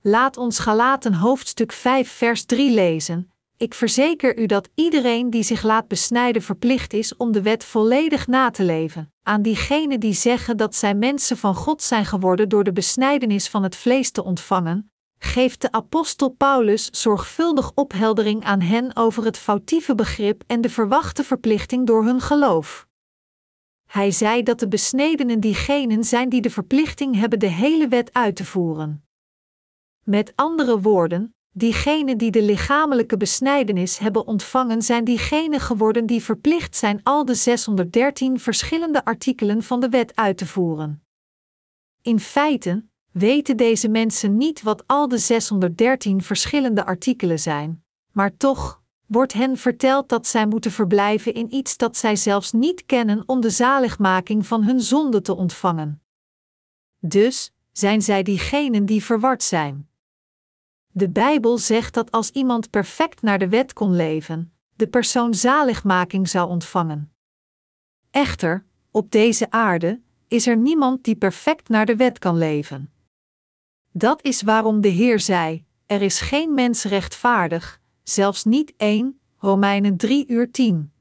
Laat 0.00 0.36
ons 0.36 0.58
Galaten 0.58 1.14
hoofdstuk 1.14 1.72
5 1.72 2.10
vers 2.10 2.44
3 2.44 2.74
lezen, 2.74 3.32
ik 3.60 3.74
verzeker 3.74 4.38
u 4.38 4.46
dat 4.46 4.68
iedereen 4.74 5.30
die 5.30 5.42
zich 5.42 5.62
laat 5.62 5.88
besnijden 5.88 6.42
verplicht 6.42 6.92
is 6.92 7.16
om 7.16 7.32
de 7.32 7.42
wet 7.42 7.64
volledig 7.64 8.26
na 8.26 8.50
te 8.50 8.64
leven. 8.64 9.12
Aan 9.22 9.42
diegenen 9.42 10.00
die 10.00 10.12
zeggen 10.12 10.56
dat 10.56 10.74
zij 10.74 10.94
mensen 10.94 11.36
van 11.36 11.54
God 11.54 11.82
zijn 11.82 12.06
geworden 12.06 12.48
door 12.48 12.64
de 12.64 12.72
besnijdenis 12.72 13.48
van 13.48 13.62
het 13.62 13.76
vlees 13.76 14.10
te 14.10 14.24
ontvangen, 14.24 14.92
geeft 15.18 15.60
de 15.60 15.72
apostel 15.72 16.28
Paulus 16.28 16.88
zorgvuldig 16.90 17.72
opheldering 17.74 18.44
aan 18.44 18.60
hen 18.60 18.96
over 18.96 19.24
het 19.24 19.38
foutieve 19.38 19.94
begrip 19.94 20.42
en 20.46 20.60
de 20.60 20.70
verwachte 20.70 21.24
verplichting 21.24 21.86
door 21.86 22.04
hun 22.04 22.20
geloof. 22.20 22.87
Hij 23.88 24.10
zei 24.10 24.42
dat 24.42 24.58
de 24.58 24.68
besnedenen 24.68 25.40
diegenen 25.40 26.04
zijn 26.04 26.28
die 26.28 26.40
de 26.40 26.50
verplichting 26.50 27.16
hebben 27.16 27.38
de 27.38 27.46
hele 27.46 27.88
wet 27.88 28.12
uit 28.12 28.36
te 28.36 28.44
voeren. 28.44 29.04
Met 30.04 30.32
andere 30.34 30.80
woorden, 30.80 31.34
diegenen 31.52 32.18
die 32.18 32.30
de 32.30 32.42
lichamelijke 32.42 33.16
besnijdenis 33.16 33.98
hebben 33.98 34.26
ontvangen 34.26 34.82
zijn 34.82 35.04
diegenen 35.04 35.60
geworden 35.60 36.06
die 36.06 36.22
verplicht 36.22 36.76
zijn 36.76 37.00
al 37.02 37.24
de 37.24 37.34
613 37.34 38.40
verschillende 38.40 39.04
artikelen 39.04 39.62
van 39.62 39.80
de 39.80 39.88
wet 39.88 40.16
uit 40.16 40.36
te 40.36 40.46
voeren. 40.46 41.02
In 42.02 42.20
feite 42.20 42.84
weten 43.12 43.56
deze 43.56 43.88
mensen 43.88 44.36
niet 44.36 44.62
wat 44.62 44.86
al 44.86 45.08
de 45.08 45.18
613 45.18 46.22
verschillende 46.22 46.84
artikelen 46.84 47.38
zijn, 47.38 47.84
maar 48.12 48.36
toch 48.36 48.82
wordt 49.08 49.32
hen 49.32 49.56
verteld 49.56 50.08
dat 50.08 50.26
zij 50.26 50.46
moeten 50.46 50.70
verblijven 50.70 51.34
in 51.34 51.54
iets 51.54 51.76
dat 51.76 51.96
zij 51.96 52.16
zelfs 52.16 52.52
niet 52.52 52.86
kennen 52.86 53.22
om 53.26 53.40
de 53.40 53.50
zaligmaking 53.50 54.46
van 54.46 54.62
hun 54.62 54.80
zonde 54.80 55.20
te 55.20 55.34
ontvangen. 55.34 56.02
Dus 56.98 57.52
zijn 57.72 58.02
zij 58.02 58.22
diegenen 58.22 58.86
die 58.86 59.04
verward 59.04 59.42
zijn. 59.42 59.88
De 60.92 61.10
Bijbel 61.10 61.58
zegt 61.58 61.94
dat 61.94 62.10
als 62.10 62.30
iemand 62.30 62.70
perfect 62.70 63.22
naar 63.22 63.38
de 63.38 63.48
wet 63.48 63.72
kon 63.72 63.96
leven, 63.96 64.52
de 64.76 64.88
persoon 64.88 65.34
zaligmaking 65.34 66.28
zou 66.28 66.48
ontvangen. 66.48 67.12
Echter, 68.10 68.64
op 68.90 69.10
deze 69.10 69.50
aarde 69.50 70.00
is 70.28 70.46
er 70.46 70.56
niemand 70.56 71.04
die 71.04 71.16
perfect 71.16 71.68
naar 71.68 71.86
de 71.86 71.96
wet 71.96 72.18
kan 72.18 72.38
leven. 72.38 72.92
Dat 73.92 74.22
is 74.22 74.42
waarom 74.42 74.80
de 74.80 74.88
Heer 74.88 75.20
zei: 75.20 75.64
Er 75.86 76.02
is 76.02 76.20
geen 76.20 76.54
mens 76.54 76.84
rechtvaardig, 76.84 77.80
zelfs 78.08 78.44
niet 78.44 78.74
één, 78.76 79.20
Romeinen 79.38 79.96
3 79.96 80.26
uur 80.28 80.50
10. 80.50 80.92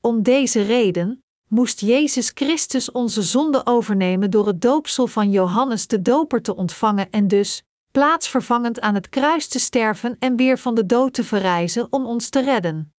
Om 0.00 0.22
deze 0.22 0.62
reden 0.62 1.24
moest 1.48 1.80
Jezus 1.80 2.30
Christus 2.34 2.92
onze 2.92 3.22
zonde 3.22 3.66
overnemen 3.66 4.30
door 4.30 4.46
het 4.46 4.60
doopsel 4.60 5.06
van 5.06 5.30
Johannes 5.30 5.86
de 5.86 6.02
Doper 6.02 6.42
te 6.42 6.56
ontvangen 6.56 7.10
en 7.10 7.28
dus, 7.28 7.62
plaatsvervangend 7.90 8.80
aan 8.80 8.94
het 8.94 9.08
kruis 9.08 9.48
te 9.48 9.58
sterven 9.58 10.16
en 10.18 10.36
weer 10.36 10.58
van 10.58 10.74
de 10.74 10.86
dood 10.86 11.12
te 11.12 11.24
verrijzen 11.24 11.86
om 11.92 12.06
ons 12.06 12.28
te 12.28 12.40
redden. 12.40 12.94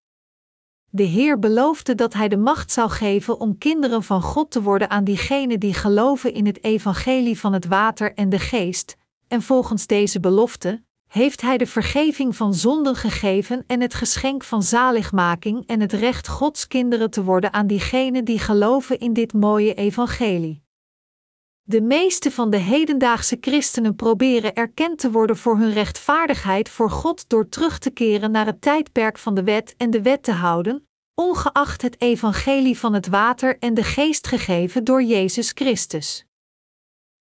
De 0.90 1.04
Heer 1.04 1.40
beloofde 1.40 1.96
dat 1.96 2.14
Hij 2.14 2.28
de 2.28 2.38
macht 2.38 2.72
zou 2.72 2.90
geven 2.90 3.40
om 3.40 3.58
kinderen 3.58 4.04
van 4.04 4.22
God 4.22 4.52
te 4.52 4.62
worden 4.62 4.90
aan 4.90 5.04
diegenen 5.04 5.60
die 5.60 5.74
geloven 5.74 6.34
in 6.34 6.46
het 6.46 6.64
evangelie 6.64 7.40
van 7.40 7.54
het 7.54 7.66
water 7.66 8.14
en 8.14 8.30
de 8.30 8.40
geest, 8.40 8.98
en 9.28 9.42
volgens 9.42 9.88
deze 9.88 10.20
belofte 10.20 10.86
heeft 11.08 11.42
Hij 11.42 11.58
de 11.58 11.68
vergeving 11.68 12.36
van 12.36 12.54
zonden 12.54 12.96
gegeven 12.96 13.64
en 13.68 13.82
het 13.82 13.94
geschenk 13.94 14.44
van 14.44 14.64
zaligmaking 14.64 15.68
en 15.68 15.80
het 15.80 15.94
recht 15.94 16.28
Gods 16.28 16.68
kinderen 16.68 17.10
te 17.10 17.24
worden 17.24 17.54
aan 17.54 17.68
diegenen 17.68 18.26
die 18.26 18.40
geloven 18.40 19.00
in 19.00 19.14
dit 19.14 19.34
mooie 19.34 19.74
evangelie. 19.74 20.66
De 21.64 21.82
meeste 21.82 22.32
van 22.32 22.50
de 22.50 22.58
hedendaagse 22.58 23.38
christenen 23.42 23.96
proberen 23.96 24.54
erkend 24.54 25.00
te 25.00 25.12
worden 25.12 25.38
voor 25.38 25.58
hun 25.58 25.74
rechtvaardigheid 25.74 26.70
voor 26.70 26.92
God 26.92 27.30
door 27.30 27.50
terug 27.50 27.80
te 27.80 27.90
keren 27.90 28.32
naar 28.32 28.46
het 28.46 28.62
tijdperk 28.62 29.18
van 29.18 29.36
de 29.36 29.44
wet 29.44 29.74
en 29.78 29.90
de 29.90 30.02
wet 30.02 30.24
te 30.24 30.32
houden, 30.32 30.88
ongeacht 31.16 31.82
het 31.82 32.02
evangelie 32.02 32.78
van 32.78 32.94
het 32.94 33.08
water 33.08 33.58
en 33.60 33.74
de 33.74 33.84
geest 33.84 34.28
gegeven 34.28 34.84
door 34.84 35.04
Jezus 35.04 35.52
Christus. 35.56 36.27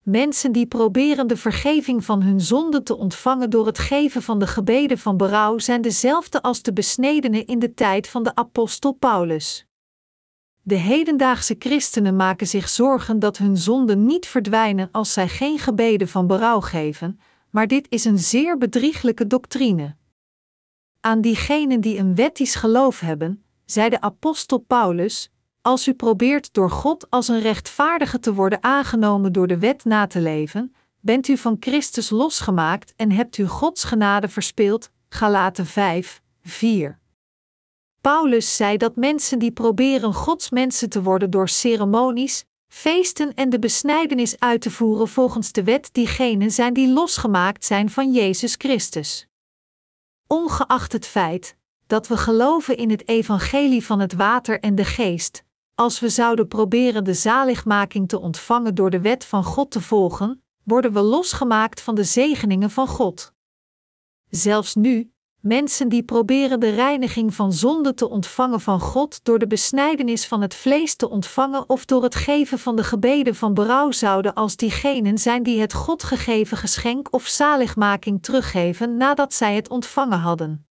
Mensen 0.05 0.51
die 0.51 0.65
proberen 0.65 1.27
de 1.27 1.37
vergeving 1.37 2.05
van 2.05 2.21
hun 2.21 2.41
zonden 2.41 2.83
te 2.83 2.97
ontvangen 2.97 3.49
door 3.49 3.65
het 3.65 3.79
geven 3.79 4.21
van 4.21 4.39
de 4.39 4.47
gebeden 4.47 4.97
van 4.97 5.17
berouw 5.17 5.57
zijn 5.57 5.81
dezelfde 5.81 6.41
als 6.41 6.61
de 6.61 6.73
besnedenen 6.73 7.45
in 7.45 7.59
de 7.59 7.73
tijd 7.73 8.07
van 8.07 8.23
de 8.23 8.35
apostel 8.35 8.91
Paulus. 8.91 9.65
De 10.61 10.75
hedendaagse 10.75 11.55
christenen 11.59 12.15
maken 12.15 12.47
zich 12.47 12.69
zorgen 12.69 13.19
dat 13.19 13.37
hun 13.37 13.57
zonden 13.57 14.05
niet 14.05 14.27
verdwijnen 14.27 14.89
als 14.91 15.13
zij 15.13 15.27
geen 15.27 15.59
gebeden 15.59 16.07
van 16.07 16.27
berouw 16.27 16.59
geven, 16.59 17.19
maar 17.49 17.67
dit 17.67 17.85
is 17.89 18.05
een 18.05 18.19
zeer 18.19 18.57
bedrieglijke 18.57 19.27
doctrine. 19.27 19.95
Aan 20.99 21.21
diegenen 21.21 21.81
die 21.81 21.97
een 21.97 22.15
wettisch 22.15 22.55
geloof 22.55 22.99
hebben, 22.99 23.43
zei 23.65 23.89
de 23.89 24.01
apostel 24.01 24.57
Paulus: 24.57 25.31
Als 25.65 25.87
u 25.87 25.93
probeert 25.93 26.53
door 26.53 26.69
God 26.71 27.09
als 27.09 27.27
een 27.27 27.39
rechtvaardige 27.39 28.19
te 28.19 28.33
worden 28.33 28.63
aangenomen 28.63 29.33
door 29.33 29.47
de 29.47 29.57
wet 29.57 29.83
na 29.83 30.07
te 30.07 30.21
leven, 30.21 30.75
bent 30.99 31.27
u 31.27 31.37
van 31.37 31.57
Christus 31.59 32.09
losgemaakt 32.09 32.93
en 32.95 33.11
hebt 33.11 33.37
u 33.37 33.47
Gods 33.47 33.83
genade 33.83 34.29
verspeeld. 34.29 34.89
Galaten 35.09 35.65
5, 35.65 36.21
4. 36.41 36.99
Paulus 38.01 38.55
zei 38.55 38.77
dat 38.77 38.95
mensen 38.95 39.39
die 39.39 39.51
proberen 39.51 40.13
Gods 40.13 40.49
mensen 40.49 40.89
te 40.89 41.01
worden 41.01 41.29
door 41.29 41.49
ceremonies, 41.49 42.45
feesten 42.67 43.33
en 43.33 43.49
de 43.49 43.59
besnijdenis 43.59 44.39
uit 44.39 44.61
te 44.61 44.71
voeren 44.71 45.07
volgens 45.07 45.51
de 45.51 45.63
wet 45.63 45.89
diegenen 45.91 46.51
zijn 46.51 46.73
die 46.73 46.93
losgemaakt 46.93 47.65
zijn 47.65 47.89
van 47.89 48.11
Jezus 48.11 48.55
Christus. 48.57 49.27
Ongeacht 50.27 50.91
het 50.91 51.05
feit 51.05 51.57
dat 51.87 52.07
we 52.07 52.17
geloven 52.17 52.77
in 52.77 52.89
het 52.89 53.07
evangelie 53.07 53.85
van 53.85 53.99
het 53.99 54.13
water 54.13 54.59
en 54.59 54.75
de 54.75 54.85
geest, 54.85 55.44
als 55.75 55.99
we 55.99 56.09
zouden 56.09 56.47
proberen 56.47 57.03
de 57.03 57.13
zaligmaking 57.13 58.07
te 58.07 58.19
ontvangen 58.19 58.75
door 58.75 58.89
de 58.89 59.01
wet 59.01 59.25
van 59.25 59.43
God 59.43 59.71
te 59.71 59.81
volgen, 59.81 60.43
worden 60.63 60.93
we 60.93 61.01
losgemaakt 61.01 61.81
van 61.81 61.95
de 61.95 62.03
zegeningen 62.03 62.71
van 62.71 62.87
God. 62.87 63.33
Zelfs 64.29 64.75
nu, 64.75 65.13
mensen 65.41 65.89
die 65.89 66.03
proberen 66.03 66.59
de 66.59 66.69
reiniging 66.69 67.33
van 67.33 67.53
zonde 67.53 67.93
te 67.93 68.09
ontvangen 68.09 68.61
van 68.61 68.79
God 68.79 69.19
door 69.23 69.39
de 69.39 69.47
besnijdenis 69.47 70.27
van 70.27 70.41
het 70.41 70.53
vlees 70.53 70.95
te 70.95 71.09
ontvangen 71.09 71.69
of 71.69 71.85
door 71.85 72.03
het 72.03 72.15
geven 72.15 72.59
van 72.59 72.75
de 72.75 72.83
gebeden 72.83 73.35
van 73.35 73.53
berouw 73.53 73.91
zouden 73.91 74.33
als 74.33 74.55
diegenen 74.55 75.17
zijn 75.17 75.43
die 75.43 75.61
het 75.61 75.73
God 75.73 76.03
gegeven 76.03 76.57
geschenk 76.57 77.13
of 77.13 77.27
zaligmaking 77.27 78.23
teruggeven 78.23 78.97
nadat 78.97 79.33
zij 79.33 79.55
het 79.55 79.69
ontvangen 79.69 80.19
hadden. 80.19 80.67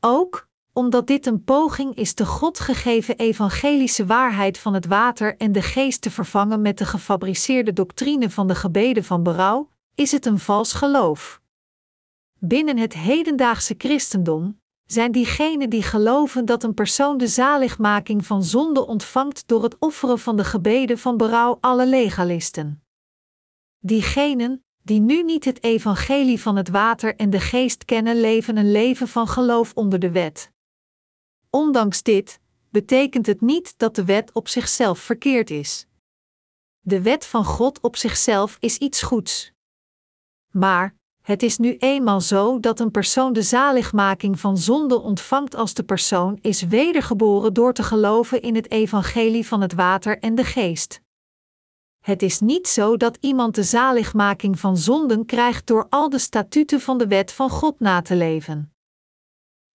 Ook, 0.00 0.48
omdat 0.76 1.06
dit 1.06 1.26
een 1.26 1.44
poging 1.44 1.94
is 1.94 2.14
de 2.14 2.26
God 2.26 2.60
gegeven 2.60 3.16
evangelische 3.16 4.06
waarheid 4.06 4.58
van 4.58 4.74
het 4.74 4.86
water 4.86 5.36
en 5.36 5.52
de 5.52 5.62
geest 5.62 6.00
te 6.00 6.10
vervangen 6.10 6.60
met 6.60 6.78
de 6.78 6.84
gefabriceerde 6.84 7.72
doctrine 7.72 8.30
van 8.30 8.46
de 8.46 8.54
gebeden 8.54 9.04
van 9.04 9.22
berouw, 9.22 9.68
is 9.94 10.12
het 10.12 10.26
een 10.26 10.38
vals 10.38 10.72
geloof. 10.72 11.40
Binnen 12.38 12.78
het 12.78 12.94
hedendaagse 12.94 13.74
christendom 13.78 14.60
zijn 14.86 15.12
diegenen 15.12 15.70
die 15.70 15.82
geloven 15.82 16.44
dat 16.44 16.62
een 16.62 16.74
persoon 16.74 17.18
de 17.18 17.28
zaligmaking 17.28 18.26
van 18.26 18.44
zonde 18.44 18.86
ontvangt 18.86 19.48
door 19.48 19.62
het 19.62 19.76
offeren 19.78 20.18
van 20.18 20.36
de 20.36 20.44
gebeden 20.44 20.98
van 20.98 21.16
berouw 21.16 21.58
alle 21.60 21.86
legalisten. 21.86 22.82
Diegenen 23.78 24.64
die 24.82 25.00
nu 25.00 25.22
niet 25.22 25.44
het 25.44 25.62
evangelie 25.62 26.40
van 26.40 26.56
het 26.56 26.68
water 26.68 27.16
en 27.16 27.30
de 27.30 27.40
geest 27.40 27.84
kennen, 27.84 28.20
leven 28.20 28.56
een 28.56 28.70
leven 28.72 29.08
van 29.08 29.28
geloof 29.28 29.72
onder 29.74 29.98
de 29.98 30.10
wet. 30.10 30.54
Ondanks 31.50 32.02
dit 32.02 32.40
betekent 32.70 33.26
het 33.26 33.40
niet 33.40 33.78
dat 33.78 33.94
de 33.94 34.04
wet 34.04 34.32
op 34.32 34.48
zichzelf 34.48 34.98
verkeerd 34.98 35.50
is. 35.50 35.86
De 36.80 37.02
wet 37.02 37.26
van 37.26 37.44
God 37.44 37.80
op 37.80 37.96
zichzelf 37.96 38.56
is 38.60 38.78
iets 38.78 39.02
goeds. 39.02 39.52
Maar 40.50 40.94
het 41.22 41.42
is 41.42 41.58
nu 41.58 41.76
eenmaal 41.76 42.20
zo 42.20 42.60
dat 42.60 42.80
een 42.80 42.90
persoon 42.90 43.32
de 43.32 43.42
zaligmaking 43.42 44.40
van 44.40 44.58
zonde 44.58 45.00
ontvangt 45.00 45.54
als 45.54 45.74
de 45.74 45.82
persoon 45.82 46.38
is 46.40 46.62
wedergeboren 46.62 47.54
door 47.54 47.72
te 47.72 47.82
geloven 47.82 48.42
in 48.42 48.54
het 48.54 48.70
evangelie 48.70 49.46
van 49.46 49.60
het 49.60 49.74
water 49.74 50.18
en 50.18 50.34
de 50.34 50.44
geest. 50.44 51.00
Het 52.04 52.22
is 52.22 52.40
niet 52.40 52.68
zo 52.68 52.96
dat 52.96 53.18
iemand 53.20 53.54
de 53.54 53.62
zaligmaking 53.62 54.58
van 54.58 54.76
zonden 54.76 55.26
krijgt 55.26 55.66
door 55.66 55.86
al 55.88 56.08
de 56.08 56.18
statuten 56.18 56.80
van 56.80 56.98
de 56.98 57.06
wet 57.06 57.32
van 57.32 57.50
God 57.50 57.80
na 57.80 58.02
te 58.02 58.16
leven. 58.16 58.75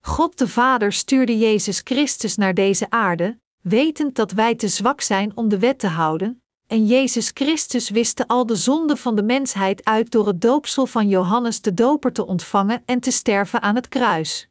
God 0.02 0.38
de 0.38 0.48
Vader 0.48 0.94
stuurde 0.94 1.38
Jezus 1.38 1.82
Christus 1.84 2.36
naar 2.36 2.54
deze 2.54 2.90
aarde, 2.90 3.40
wetend 3.62 4.16
dat 4.16 4.32
wij 4.32 4.56
te 4.56 4.68
zwak 4.68 5.02
zijn 5.02 5.38
om 5.38 5.50
de 5.50 5.60
wet 5.60 5.80
te 5.80 5.88
houden, 5.88 6.44
en 6.68 6.86
Jezus 6.86 7.32
Christus 7.34 7.90
wiste 7.90 8.28
al 8.28 8.46
de 8.46 8.56
zonden 8.56 8.98
van 8.98 9.16
de 9.16 9.24
mensheid 9.24 9.86
uit 9.86 10.12
door 10.12 10.28
het 10.28 10.42
doopsel 10.42 10.86
van 10.86 11.08
Johannes 11.08 11.62
de 11.62 11.74
Doper 11.74 12.14
te 12.14 12.26
ontvangen 12.26 12.84
en 12.86 13.00
te 13.00 13.12
sterven 13.12 13.62
aan 13.62 13.76
het 13.76 13.88
kruis. 13.88 14.50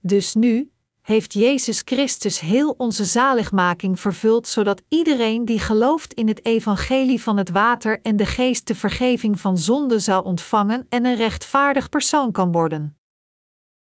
Dus 0.00 0.34
nu 0.34 0.70
heeft 1.02 1.32
Jezus 1.32 1.82
Christus 1.84 2.40
heel 2.40 2.74
onze 2.78 3.04
zaligmaking 3.04 4.00
vervuld, 4.00 4.48
zodat 4.48 4.82
iedereen 4.88 5.44
die 5.44 5.58
gelooft 5.58 6.12
in 6.12 6.28
het 6.28 6.44
evangelie 6.44 7.22
van 7.22 7.36
het 7.36 7.50
water 7.50 8.00
en 8.02 8.16
de 8.16 8.26
geest 8.26 8.66
de 8.66 8.74
vergeving 8.74 9.40
van 9.40 9.58
zonde 9.58 9.98
zou 9.98 10.24
ontvangen 10.24 10.86
en 10.88 11.04
een 11.04 11.16
rechtvaardig 11.16 11.88
persoon 11.88 12.32
kan 12.32 12.52
worden. 12.52 12.98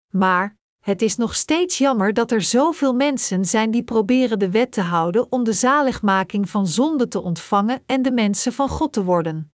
Maar 0.10 0.60
het 0.82 1.02
is 1.02 1.16
nog 1.16 1.36
steeds 1.36 1.78
jammer 1.78 2.14
dat 2.14 2.32
er 2.32 2.42
zoveel 2.42 2.94
mensen 2.94 3.46
zijn 3.46 3.72
die 3.72 3.84
proberen 3.84 4.40
de 4.40 4.50
wet 4.50 4.72
te 4.72 4.82
houden 4.82 5.32
om 5.32 5.44
de 5.44 5.54
zaligmaking 5.54 6.50
van 6.50 6.68
zonde 6.68 7.08
te 7.08 7.22
ontvangen 7.22 7.84
en 7.86 8.02
de 8.02 8.12
mensen 8.12 8.54
van 8.54 8.70
God 8.70 8.94
te 8.94 9.04
worden. 9.04 9.54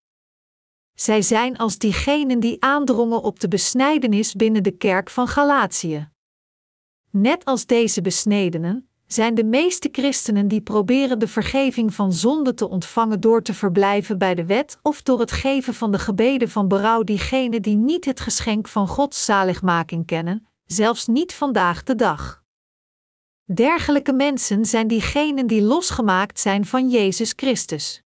Zij 0.94 1.22
zijn 1.22 1.58
als 1.58 1.78
diegenen 1.78 2.40
die 2.40 2.64
aandrongen 2.64 3.22
op 3.22 3.40
de 3.40 3.48
besnijdenis 3.48 4.34
binnen 4.34 4.64
de 4.64 4.72
kerk 4.72 5.10
van 5.10 5.28
Galatië. 5.28 6.10
Net 7.10 7.46
als 7.46 7.66
deze 7.66 8.02
besnedenen, 8.02 8.90
zijn 9.08 9.36
de 9.36 9.44
meeste 9.44 9.90
christenen 9.92 10.48
die 10.48 10.62
proberen 10.62 11.20
de 11.20 11.28
vergeving 11.28 11.94
van 11.94 12.14
zonde 12.14 12.54
te 12.54 12.70
ontvangen 12.70 13.20
door 13.20 13.42
te 13.42 13.54
verblijven 13.54 14.18
bij 14.18 14.36
de 14.36 14.46
wet 14.46 14.80
of 14.82 15.02
door 15.02 15.20
het 15.20 15.32
geven 15.32 15.74
van 15.74 15.92
de 15.92 16.00
gebeden 16.00 16.50
van 16.50 16.68
berouw 16.68 17.04
diegenen 17.04 17.62
die 17.62 17.76
niet 17.76 18.06
het 18.06 18.20
geschenk 18.20 18.68
van 18.68 18.88
Gods 18.88 19.26
zaligmaking 19.26 20.06
kennen, 20.06 20.48
zelfs 20.68 21.08
niet 21.08 21.34
vandaag 21.34 21.84
de 21.84 21.96
dag. 21.96 22.44
Dergelijke 23.54 24.14
mensen 24.14 24.66
zijn 24.66 24.88
diegenen 24.88 25.48
die 25.48 25.62
losgemaakt 25.62 26.40
zijn 26.40 26.66
van 26.66 26.90
Jezus 26.90 27.34
Christus. 27.36 28.02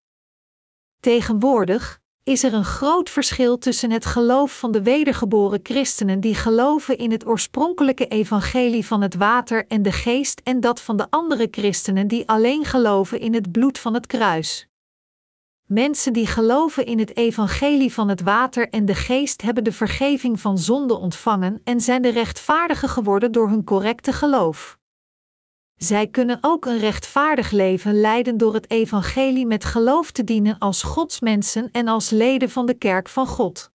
Tegenwoordig 1.01 2.01
is 2.23 2.43
er 2.43 2.55
een 2.55 2.65
groot 2.65 3.11
verschil 3.11 3.59
tussen 3.59 3.91
het 3.91 4.05
geloof 4.07 4.59
van 4.59 4.73
de 4.73 4.83
wedergeboren 4.83 5.61
christenen 5.63 6.21
die 6.21 6.35
geloven 6.35 6.99
in 6.99 7.11
het 7.11 7.27
oorspronkelijke 7.27 8.07
evangelie 8.07 8.87
van 8.87 9.01
het 9.01 9.15
water 9.15 9.67
en 9.67 9.83
de 9.83 9.93
geest 9.93 10.41
en 10.45 10.61
dat 10.61 10.81
van 10.81 10.97
de 10.97 11.07
andere 11.11 11.49
christenen 11.51 12.09
die 12.09 12.29
alleen 12.29 12.65
geloven 12.65 13.21
in 13.21 13.35
het 13.35 13.53
bloed 13.53 13.79
van 13.79 13.95
het 13.95 14.07
kruis. 14.07 14.70
Mensen 15.73 16.13
die 16.13 16.27
geloven 16.27 16.87
in 16.87 16.99
het 16.99 17.17
evangelie 17.17 17.93
van 17.93 18.09
het 18.09 18.21
water 18.21 18.69
en 18.69 18.85
de 18.85 18.95
geest 18.95 19.43
hebben 19.43 19.65
de 19.65 19.73
vergeving 19.73 20.41
van 20.41 20.59
zonde 20.59 20.95
ontvangen 20.99 21.61
en 21.65 21.81
zijn 21.81 22.03
de 22.03 22.09
rechtvaardigen 22.09 22.89
geworden 22.89 23.33
door 23.33 23.49
hun 23.49 23.65
correcte 23.65 24.13
geloof. 24.13 24.79
Zij 25.77 26.07
kunnen 26.07 26.39
ook 26.41 26.67
een 26.67 26.79
rechtvaardig 26.79 27.51
leven 27.51 28.01
leiden 28.01 28.37
door 28.37 28.55
het 28.55 28.71
evangelie 28.71 29.47
met 29.47 29.65
geloof 29.65 30.11
te 30.11 30.25
dienen 30.25 30.59
als 30.59 30.83
godsmensen 30.83 31.71
en 31.71 31.89
als 31.89 32.11
leden 32.11 32.51
van 32.51 32.67
de 32.67 32.75
kerk 32.75 33.09
van 33.09 33.27
God. 33.27 33.73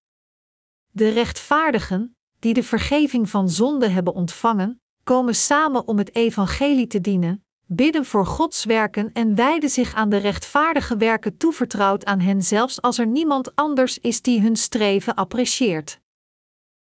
De 0.91 1.09
rechtvaardigen, 1.09 2.17
die 2.39 2.53
de 2.53 2.63
vergeving 2.63 3.29
van 3.29 3.49
zonde 3.49 3.87
hebben 3.87 4.13
ontvangen, 4.13 4.81
komen 5.03 5.35
samen 5.35 5.87
om 5.87 5.97
het 5.97 6.15
evangelie 6.15 6.87
te 6.87 7.01
dienen, 7.01 7.44
bidden 7.67 8.05
voor 8.05 8.25
Gods 8.25 8.63
werken 8.63 9.11
en 9.13 9.35
wijden 9.35 9.69
zich 9.69 9.93
aan 9.93 10.09
de 10.09 10.17
rechtvaardige 10.17 10.97
werken 10.97 11.37
toevertrouwd 11.37 12.05
aan 12.05 12.19
hen 12.19 12.41
zelfs 12.41 12.81
als 12.81 12.97
er 12.97 13.07
niemand 13.07 13.55
anders 13.55 13.99
is 13.99 14.21
die 14.21 14.41
hun 14.41 14.55
streven 14.55 15.15
apprecieert. 15.15 15.99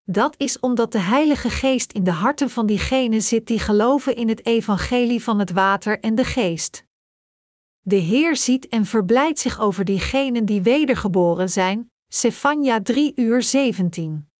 Dat 0.04 0.34
is 0.36 0.60
omdat 0.60 0.92
de 0.92 0.98
Heilige 0.98 1.50
Geest 1.50 1.92
in 1.92 2.04
de 2.04 2.10
harten 2.10 2.50
van 2.50 2.66
diegenen 2.66 3.22
zit 3.22 3.46
die 3.46 3.58
geloven 3.58 4.16
in 4.16 4.28
het 4.28 4.46
evangelie 4.46 5.22
van 5.22 5.38
het 5.38 5.52
water 5.52 6.00
en 6.00 6.14
de 6.14 6.24
geest. 6.24 6.84
De 7.80 7.96
Heer 7.96 8.36
ziet 8.36 8.68
en 8.68 8.86
verblijdt 8.86 9.38
zich 9.38 9.60
over 9.60 9.84
diegenen 9.84 10.44
die 10.44 10.62
wedergeboren 10.62 11.48
zijn, 11.48 11.90
Sefania 12.08 12.82
3 12.82 13.12
uur 13.16 13.42
17. 13.42 14.31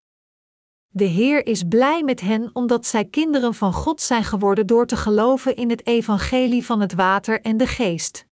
De 0.94 1.04
Heer 1.04 1.46
is 1.46 1.62
blij 1.68 2.02
met 2.02 2.20
hen 2.20 2.50
omdat 2.52 2.86
zij 2.86 3.04
kinderen 3.04 3.54
van 3.54 3.72
God 3.72 4.00
zijn 4.00 4.24
geworden 4.24 4.66
door 4.66 4.86
te 4.86 4.96
geloven 4.96 5.56
in 5.56 5.70
het 5.70 5.86
evangelie 5.86 6.64
van 6.64 6.80
het 6.80 6.94
water 6.94 7.40
en 7.40 7.56
de 7.56 7.66
geest. 7.66 8.26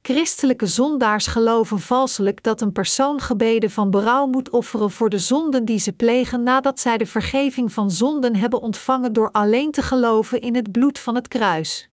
Christelijke 0.00 0.66
zondaars 0.66 1.26
geloven 1.26 1.80
valselijk 1.80 2.42
dat 2.42 2.60
een 2.60 2.72
persoon 2.72 3.20
gebeden 3.20 3.70
van 3.70 3.90
berouw 3.90 4.26
moet 4.26 4.50
offeren 4.50 4.90
voor 4.90 5.08
de 5.08 5.18
zonden 5.18 5.64
die 5.64 5.78
ze 5.78 5.92
plegen 5.92 6.42
nadat 6.42 6.80
zij 6.80 6.98
de 6.98 7.06
vergeving 7.06 7.72
van 7.72 7.90
zonden 7.90 8.36
hebben 8.36 8.60
ontvangen 8.60 9.12
door 9.12 9.30
alleen 9.30 9.70
te 9.70 9.82
geloven 9.82 10.40
in 10.40 10.54
het 10.54 10.72
bloed 10.72 10.98
van 10.98 11.14
het 11.14 11.28
kruis. 11.28 11.91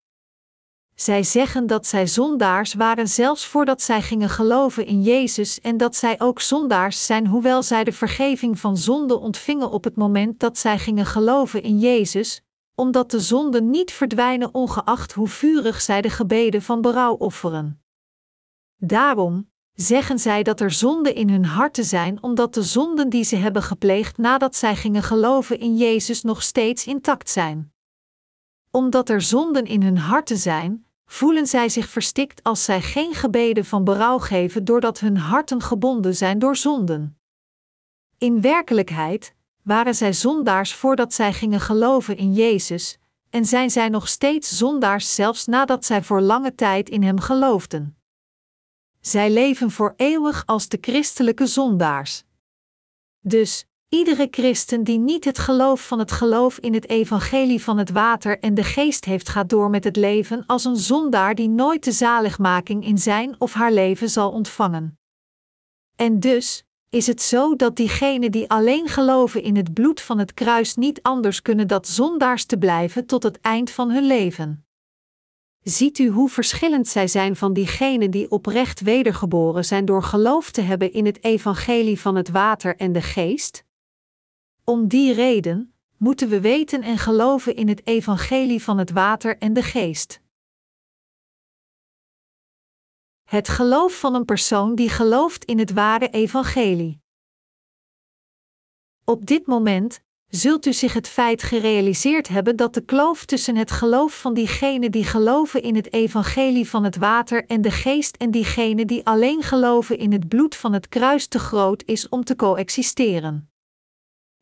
Zij 1.00 1.24
zeggen 1.24 1.68
dat 1.68 1.88
zij 1.88 2.08
zondaars 2.08 2.74
waren 2.74 3.08
zelfs 3.08 3.46
voordat 3.46 3.82
zij 3.82 4.02
gingen 4.02 4.30
geloven 4.30 4.86
in 4.86 5.02
Jezus 5.02 5.60
en 5.60 5.78
dat 5.78 5.96
zij 5.96 6.20
ook 6.20 6.42
zondaars 6.42 7.06
zijn 7.06 7.28
hoewel 7.28 7.64
zij 7.64 7.84
de 7.84 7.92
vergeving 7.92 8.60
van 8.60 8.78
zonden 8.78 9.20
ontvingen 9.20 9.72
op 9.72 9.84
het 9.84 9.96
moment 9.96 10.40
dat 10.40 10.58
zij 10.58 10.80
gingen 10.80 11.06
geloven 11.06 11.64
in 11.64 11.80
Jezus, 11.80 12.42
omdat 12.76 13.12
de 13.12 13.20
zonden 13.20 13.70
niet 13.70 13.92
verdwijnen 13.92 14.54
ongeacht 14.54 15.14
hoe 15.14 15.28
vurig 15.28 15.82
zij 15.82 16.02
de 16.02 16.10
gebeden 16.10 16.62
van 16.62 16.82
berouw 16.82 17.14
offeren. 17.14 17.82
Daarom 18.76 19.50
zeggen 19.74 20.20
zij 20.20 20.44
dat 20.44 20.60
er 20.60 20.72
zonden 20.72 21.16
in 21.16 21.30
hun 21.30 21.46
harten 21.46 21.86
zijn, 21.86 22.24
omdat 22.24 22.54
de 22.54 22.64
zonden 22.64 23.10
die 23.10 23.24
ze 23.24 23.36
hebben 23.36 23.64
gepleegd 23.64 24.18
nadat 24.18 24.56
zij 24.56 24.76
gingen 24.76 25.04
geloven 25.04 25.60
in 25.60 25.78
Jezus 25.78 26.22
nog 26.22 26.42
steeds 26.44 26.88
intact 26.88 27.30
zijn. 27.30 27.74
Omdat 28.72 29.10
er 29.10 29.22
zonden 29.22 29.66
in 29.66 29.84
hun 29.84 29.98
harten 29.98 30.38
zijn, 30.38 30.88
voelen 31.12 31.48
zij 31.48 31.70
zich 31.70 31.88
verstikt 31.90 32.44
als 32.44 32.64
zij 32.64 32.82
geen 32.82 33.14
gebeden 33.14 33.66
van 33.66 33.84
berouw 33.84 34.18
geven 34.18 34.66
doordat 34.66 35.00
hun 35.00 35.18
harten 35.18 35.62
gebonden 35.62 36.16
zijn 36.16 36.40
door 36.40 36.56
zonden. 36.56 37.20
In 38.18 38.42
werkelijkheid 38.42 39.36
waren 39.64 39.96
zij 39.96 40.14
zondaars 40.14 40.74
voordat 40.74 41.14
zij 41.14 41.34
gingen 41.34 41.60
geloven 41.60 42.18
in 42.18 42.34
Jezus, 42.34 42.98
en 43.30 43.46
zijn 43.46 43.70
zij 43.70 43.90
nog 43.90 44.08
steeds 44.08 44.58
zondaars 44.58 45.16
zelfs 45.16 45.46
nadat 45.46 45.86
zij 45.86 46.04
voor 46.04 46.22
lange 46.22 46.56
tijd 46.56 46.90
in 46.90 47.04
Hem 47.04 47.20
geloofden. 47.20 47.98
Zij 49.02 49.32
leven 49.32 49.72
voor 49.72 49.94
eeuwig 49.96 50.44
als 50.46 50.68
de 50.68 50.78
christelijke 50.82 51.48
zondaars. 51.48 52.24
Dus, 53.20 53.66
iedere 53.90 54.28
christen 54.32 54.84
die 54.84 55.00
niet 55.00 55.26
het 55.26 55.40
geloof 55.40 55.88
van 55.88 56.00
het 56.00 56.12
geloof 56.12 56.58
in 56.58 56.74
het 56.74 56.90
evangelie 56.90 57.64
van 57.64 57.78
het 57.78 57.90
water 57.90 58.40
en 58.40 58.54
de 58.54 58.64
geest 58.64 59.06
heeft, 59.06 59.30
gaat 59.30 59.50
door 59.50 59.70
met 59.70 59.84
het 59.84 59.96
leven 59.96 60.44
als 60.46 60.66
een 60.66 60.78
zondaar 60.78 61.36
die 61.36 61.50
nooit 61.50 61.84
de 61.84 61.92
zaligmaking 61.92 62.86
in 62.86 62.98
zijn 62.98 63.36
of 63.38 63.54
haar 63.54 63.72
leven 63.72 64.10
zal 64.10 64.32
ontvangen. 64.32 65.00
En 65.96 66.20
dus 66.20 66.64
is 66.90 67.08
het 67.08 67.22
zo 67.22 67.56
dat 67.56 67.76
diegenen 67.76 68.32
die 68.32 68.50
alleen 68.50 68.88
geloven 68.88 69.44
in 69.44 69.56
het 69.56 69.74
bloed 69.74 70.02
van 70.02 70.18
het 70.18 70.34
kruis 70.34 70.76
niet 70.76 71.02
anders 71.02 71.42
kunnen 71.42 71.68
dan 71.68 71.86
zondaars 71.86 72.46
te 72.46 72.58
blijven 72.58 73.06
tot 73.06 73.24
het 73.24 73.42
eind 73.42 73.72
van 73.72 73.92
hun 73.92 74.06
leven. 74.06 74.66
Ziet 75.64 76.00
u 76.00 76.08
hoe 76.08 76.30
verschillend 76.30 76.88
zij 76.88 77.08
zijn 77.08 77.36
van 77.36 77.54
diegenen 77.54 78.12
die 78.12 78.32
oprecht 78.32 78.80
wedergeboren 78.82 79.66
zijn 79.66 79.86
door 79.86 80.04
geloof 80.04 80.52
te 80.52 80.62
hebben 80.62 80.94
in 80.94 81.06
het 81.06 81.24
evangelie 81.24 82.00
van 82.00 82.16
het 82.16 82.30
water 82.30 82.76
en 82.76 82.92
de 82.92 83.02
geest? 83.02 83.68
Om 84.70 84.88
die 84.88 85.14
reden 85.14 85.74
moeten 85.98 86.30
we 86.30 86.42
weten 86.42 86.82
en 86.82 86.98
geloven 86.98 87.56
in 87.56 87.68
het 87.68 87.88
evangelie 87.88 88.64
van 88.64 88.78
het 88.78 88.92
water 88.92 89.38
en 89.38 89.54
de 89.54 89.64
geest. 89.64 90.22
Het 93.24 93.50
geloof 93.50 94.00
van 94.00 94.16
een 94.16 94.26
persoon 94.26 94.76
die 94.76 94.90
gelooft 94.90 95.46
in 95.46 95.60
het 95.60 95.74
ware 95.74 96.10
evangelie. 96.10 97.02
Op 99.04 99.26
dit 99.26 99.48
moment 99.48 100.02
zult 100.28 100.66
u 100.66 100.74
zich 100.74 100.94
het 100.94 101.08
feit 101.08 101.44
gerealiseerd 101.44 102.28
hebben 102.28 102.56
dat 102.56 102.74
de 102.74 102.82
kloof 102.82 103.26
tussen 103.26 103.56
het 103.56 103.72
geloof 103.72 104.20
van 104.20 104.34
diegenen 104.34 104.92
die 104.92 105.04
geloven 105.04 105.62
in 105.62 105.76
het 105.76 105.94
evangelie 105.94 106.70
van 106.70 106.84
het 106.84 106.96
water 106.96 107.46
en 107.46 107.62
de 107.62 107.72
geest 107.72 108.16
en 108.16 108.32
diegenen 108.32 108.88
die 108.88 109.06
alleen 109.06 109.44
geloven 109.44 109.98
in 109.98 110.12
het 110.12 110.28
bloed 110.28 110.56
van 110.56 110.74
het 110.74 110.90
kruis 110.90 111.28
te 111.28 111.40
groot 111.40 111.84
is 111.86 112.10
om 112.10 112.24
te 112.24 112.36
coexisteren. 112.36 113.50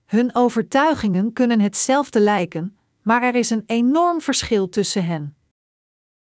Hun 0.08 0.36
overtuigingen 0.36 1.34
kunnen 1.34 1.60
hetzelfde 1.60 2.20
lijken, 2.20 2.78
maar 3.02 3.24
er 3.24 3.36
is 3.36 3.50
een 3.50 3.64
enorm 3.66 4.22
verschil 4.22 4.70
tussen 4.70 5.06
hen. 5.06 5.38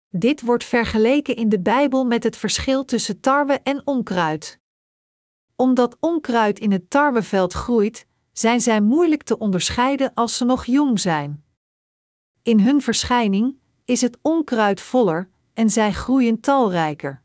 Dit 0.10 0.42
wordt 0.42 0.64
vergeleken 0.64 1.36
in 1.36 1.50
de 1.50 1.60
Bijbel 1.60 2.06
met 2.06 2.24
het 2.24 2.38
verschil 2.38 2.86
tussen 2.86 3.20
tarwe 3.20 3.60
en 3.64 3.82
onkruid. 3.88 4.60
Omdat 5.56 5.98
onkruid 6.00 6.60
in 6.60 6.72
het 6.72 6.90
tarweveld 6.90 7.54
groeit, 7.54 8.08
zijn 8.32 8.62
zij 8.62 8.82
moeilijk 8.82 9.24
te 9.24 9.38
onderscheiden 9.38 10.14
als 10.14 10.38
ze 10.38 10.46
nog 10.46 10.66
jong 10.66 11.00
zijn. 11.00 11.44
In 12.42 12.60
hun 12.60 12.82
verschijning 12.82 13.58
is 13.86 14.02
het 14.02 14.18
onkruid 14.22 14.82
voller 14.82 15.30
en 15.54 15.70
zij 15.70 15.94
groeien 15.94 16.40
talrijker. 16.40 17.22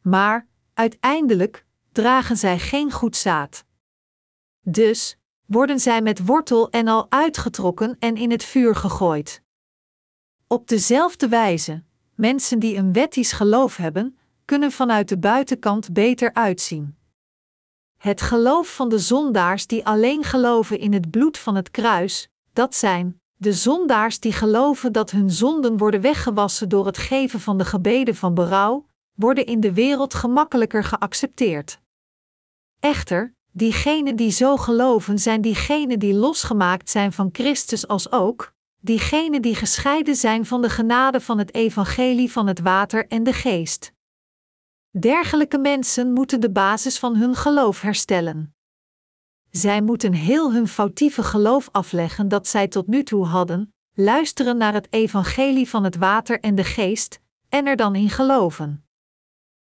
Maar 0.00 0.46
uiteindelijk 0.74 1.66
dragen 1.92 2.36
zij 2.36 2.58
geen 2.58 2.92
goed 2.92 3.16
zaad. 3.16 3.64
Dus 4.60 5.16
worden 5.52 5.80
zij 5.80 6.02
met 6.02 6.26
wortel 6.26 6.70
en 6.70 6.88
al 6.88 7.06
uitgetrokken 7.08 7.96
en 7.98 8.16
in 8.16 8.30
het 8.30 8.44
vuur 8.44 8.74
gegooid. 8.74 9.42
Op 10.46 10.68
dezelfde 10.68 11.28
wijze, 11.28 11.82
mensen 12.14 12.58
die 12.58 12.76
een 12.76 12.92
wettisch 12.92 13.32
geloof 13.32 13.76
hebben, 13.76 14.18
kunnen 14.44 14.72
vanuit 14.72 15.08
de 15.08 15.18
buitenkant 15.18 15.92
beter 15.92 16.34
uitzien. 16.34 16.96
Het 17.98 18.20
geloof 18.20 18.74
van 18.74 18.88
de 18.88 18.98
zondaars 18.98 19.66
die 19.66 19.86
alleen 19.86 20.24
geloven 20.24 20.78
in 20.78 20.92
het 20.92 21.10
bloed 21.10 21.38
van 21.38 21.54
het 21.54 21.70
kruis, 21.70 22.28
dat 22.52 22.74
zijn 22.74 23.20
de 23.36 23.52
zondaars 23.52 24.20
die 24.20 24.32
geloven 24.32 24.92
dat 24.92 25.10
hun 25.10 25.30
zonden 25.30 25.76
worden 25.76 26.00
weggewassen 26.00 26.68
door 26.68 26.86
het 26.86 26.98
geven 26.98 27.40
van 27.40 27.58
de 27.58 27.64
gebeden 27.64 28.14
van 28.14 28.34
berouw, 28.34 28.86
worden 29.14 29.46
in 29.46 29.60
de 29.60 29.72
wereld 29.72 30.14
gemakkelijker 30.14 30.84
geaccepteerd. 30.84 31.80
Echter, 32.80 33.34
diegenen 33.52 34.16
die 34.16 34.30
zo 34.30 34.56
geloven 34.56 35.18
zijn 35.18 35.40
diegenen 35.40 35.98
die 35.98 36.14
losgemaakt 36.14 36.90
zijn 36.90 37.12
van 37.12 37.28
Christus 37.32 37.88
als 37.88 38.12
ook, 38.12 38.52
diegenen 38.80 39.42
die 39.42 39.54
gescheiden 39.54 40.16
zijn 40.16 40.46
van 40.46 40.62
de 40.62 40.70
genade 40.70 41.20
van 41.20 41.38
het 41.38 41.54
evangelie 41.54 42.32
van 42.32 42.46
het 42.46 42.60
water 42.60 43.06
en 43.08 43.22
de 43.22 43.32
geest. 43.32 43.92
Dergelijke 44.90 45.58
mensen 45.58 46.12
moeten 46.12 46.40
de 46.40 46.50
basis 46.50 46.98
van 46.98 47.16
hun 47.16 47.34
geloof 47.34 47.80
herstellen. 47.80 48.54
Zij 49.50 49.82
moeten 49.82 50.12
heel 50.12 50.52
hun 50.52 50.68
foutieve 50.68 51.22
geloof 51.22 51.68
afleggen 51.72 52.28
dat 52.28 52.48
zij 52.48 52.68
tot 52.68 52.86
nu 52.86 53.02
toe 53.02 53.26
hadden, 53.26 53.74
luisteren 53.94 54.56
naar 54.56 54.72
het 54.72 54.86
evangelie 54.90 55.68
van 55.68 55.84
het 55.84 55.96
water 55.96 56.40
en 56.40 56.54
de 56.54 56.64
geest, 56.64 57.20
en 57.48 57.66
er 57.66 57.76
dan 57.76 57.94
in 57.94 58.10
geloven. 58.10 58.86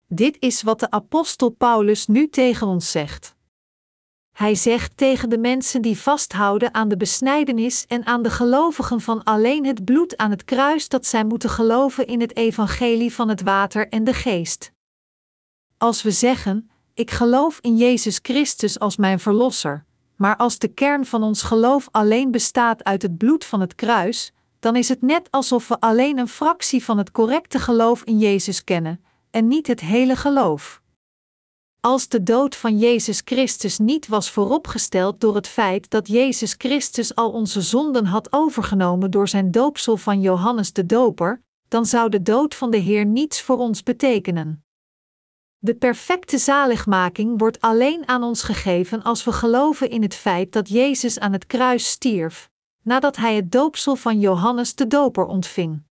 Dit 0.07 0.37
is 0.38 0.62
wat 0.62 0.81
de 0.81 0.91
apostel 0.91 1.51
Paulus 1.51 2.07
nu 2.07 2.29
tegen 2.29 2.67
ons 2.67 2.91
zegt. 2.91 3.37
Hij 4.38 4.55
zegt 4.55 4.96
tegen 4.96 5.31
de 5.31 5.38
mensen 5.38 5.83
die 5.83 5.98
vasthouden 5.98 6.74
aan 6.74 6.88
de 6.88 6.96
besnijdenis 6.96 7.85
en 7.87 8.07
aan 8.07 8.22
de 8.22 8.31
gelovigen 8.31 9.01
van 9.01 9.24
alleen 9.24 9.66
het 9.66 9.85
bloed 9.85 10.16
aan 10.16 10.31
het 10.31 10.44
kruis 10.44 10.88
dat 10.88 11.07
zij 11.07 11.24
moeten 11.24 11.51
geloven 11.51 12.07
in 12.07 12.20
het 12.20 12.37
evangelie 12.37 13.14
van 13.14 13.29
het 13.29 13.42
water 13.42 13.88
en 13.88 14.05
de 14.05 14.14
geest. 14.14 14.72
Als 15.79 16.03
we 16.03 16.11
zeggen: 16.11 16.70
Ik 16.94 17.11
geloof 17.11 17.59
in 17.61 17.77
Jezus 17.77 18.18
Christus 18.22 18.79
als 18.79 18.96
mijn 18.96 19.20
verlosser, 19.20 19.85
maar 20.16 20.37
als 20.37 20.59
de 20.59 20.68
kern 20.68 21.07
van 21.07 21.22
ons 21.22 21.42
geloof 21.42 21.88
alleen 21.90 22.31
bestaat 22.31 22.85
uit 22.85 23.03
het 23.03 23.16
bloed 23.18 23.44
van 23.44 23.61
het 23.61 23.74
kruis, 23.74 24.33
dan 24.59 24.77
is 24.77 24.88
het 24.88 25.03
net 25.03 25.31
alsof 25.31 25.68
we 25.68 25.81
alleen 25.81 26.18
een 26.18 26.29
fractie 26.29 26.85
van 26.85 26.98
het 26.98 27.11
correcte 27.11 27.59
geloof 27.59 28.03
in 28.03 28.18
Jezus 28.18 28.64
kennen, 28.64 29.05
en 29.31 29.48
niet 29.48 29.66
het 29.66 29.81
hele 29.81 30.16
geloof. 30.16 30.83
Als 31.81 32.09
de 32.09 32.23
dood 32.23 32.57
van 32.57 32.79
Jezus 32.79 33.23
Christus 33.25 33.79
niet 33.79 34.09
was 34.09 34.31
vooropgesteld 34.31 35.21
door 35.21 35.35
het 35.35 35.47
feit 35.47 35.91
dat 35.91 36.09
Jezus 36.09 36.55
Christus 36.59 37.14
al 37.14 37.31
onze 37.31 37.61
zonden 37.61 38.07
had 38.07 38.33
overgenomen 38.33 39.11
door 39.11 39.29
zijn 39.29 39.51
doopsel 39.51 39.97
van 39.97 40.21
Johannes 40.21 40.73
de 40.73 40.87
Doper, 40.87 41.43
dan 41.69 41.87
zou 41.87 42.09
de 42.09 42.23
dood 42.23 42.55
van 42.55 42.71
de 42.71 42.77
Heer 42.77 43.07
niets 43.07 43.43
voor 43.43 43.59
ons 43.59 43.83
betekenen. 43.83 44.64
De 45.59 45.75
perfecte 45.75 46.38
zaligmaking 46.38 47.38
wordt 47.38 47.61
alleen 47.61 48.09
aan 48.09 48.23
ons 48.23 48.43
gegeven 48.43 49.03
als 49.03 49.25
we 49.25 49.33
geloven 49.33 49.91
in 49.91 50.03
het 50.03 50.14
feit 50.14 50.53
dat 50.53 50.69
Jezus 50.69 51.19
aan 51.19 51.33
het 51.33 51.47
kruis 51.47 51.91
stierf, 51.91 52.51
nadat 52.83 53.17
hij 53.17 53.35
het 53.35 53.53
doopsel 53.53 53.97
van 53.97 54.21
Johannes 54.21 54.75
de 54.75 54.87
Doper 54.87 55.25
ontving. 55.25 55.83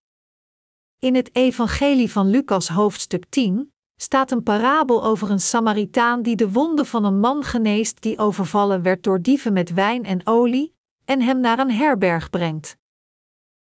In 1.00 1.16
het 1.16 1.36
Evangelie 1.36 2.12
van 2.12 2.28
Lucas 2.30 2.68
hoofdstuk 2.68 3.26
10 3.30 3.72
staat 3.98 4.32
een 4.32 4.44
parabel 4.44 5.04
over 5.04 5.32
een 5.32 5.40
Samaritaan 5.40 6.22
die 6.22 6.36
de 6.36 6.52
wonden 6.52 6.86
van 6.86 7.06
een 7.06 7.20
man 7.20 7.44
geneest 7.44 8.02
die 8.02 8.18
overvallen 8.18 8.82
werd 8.82 9.04
door 9.04 9.22
dieven 9.22 9.54
met 9.54 9.74
wijn 9.74 10.04
en 10.06 10.22
olie, 10.24 10.76
en 11.06 11.22
hem 11.22 11.40
naar 11.40 11.60
een 11.60 11.72
herberg 11.72 12.30
brengt. 12.30 12.78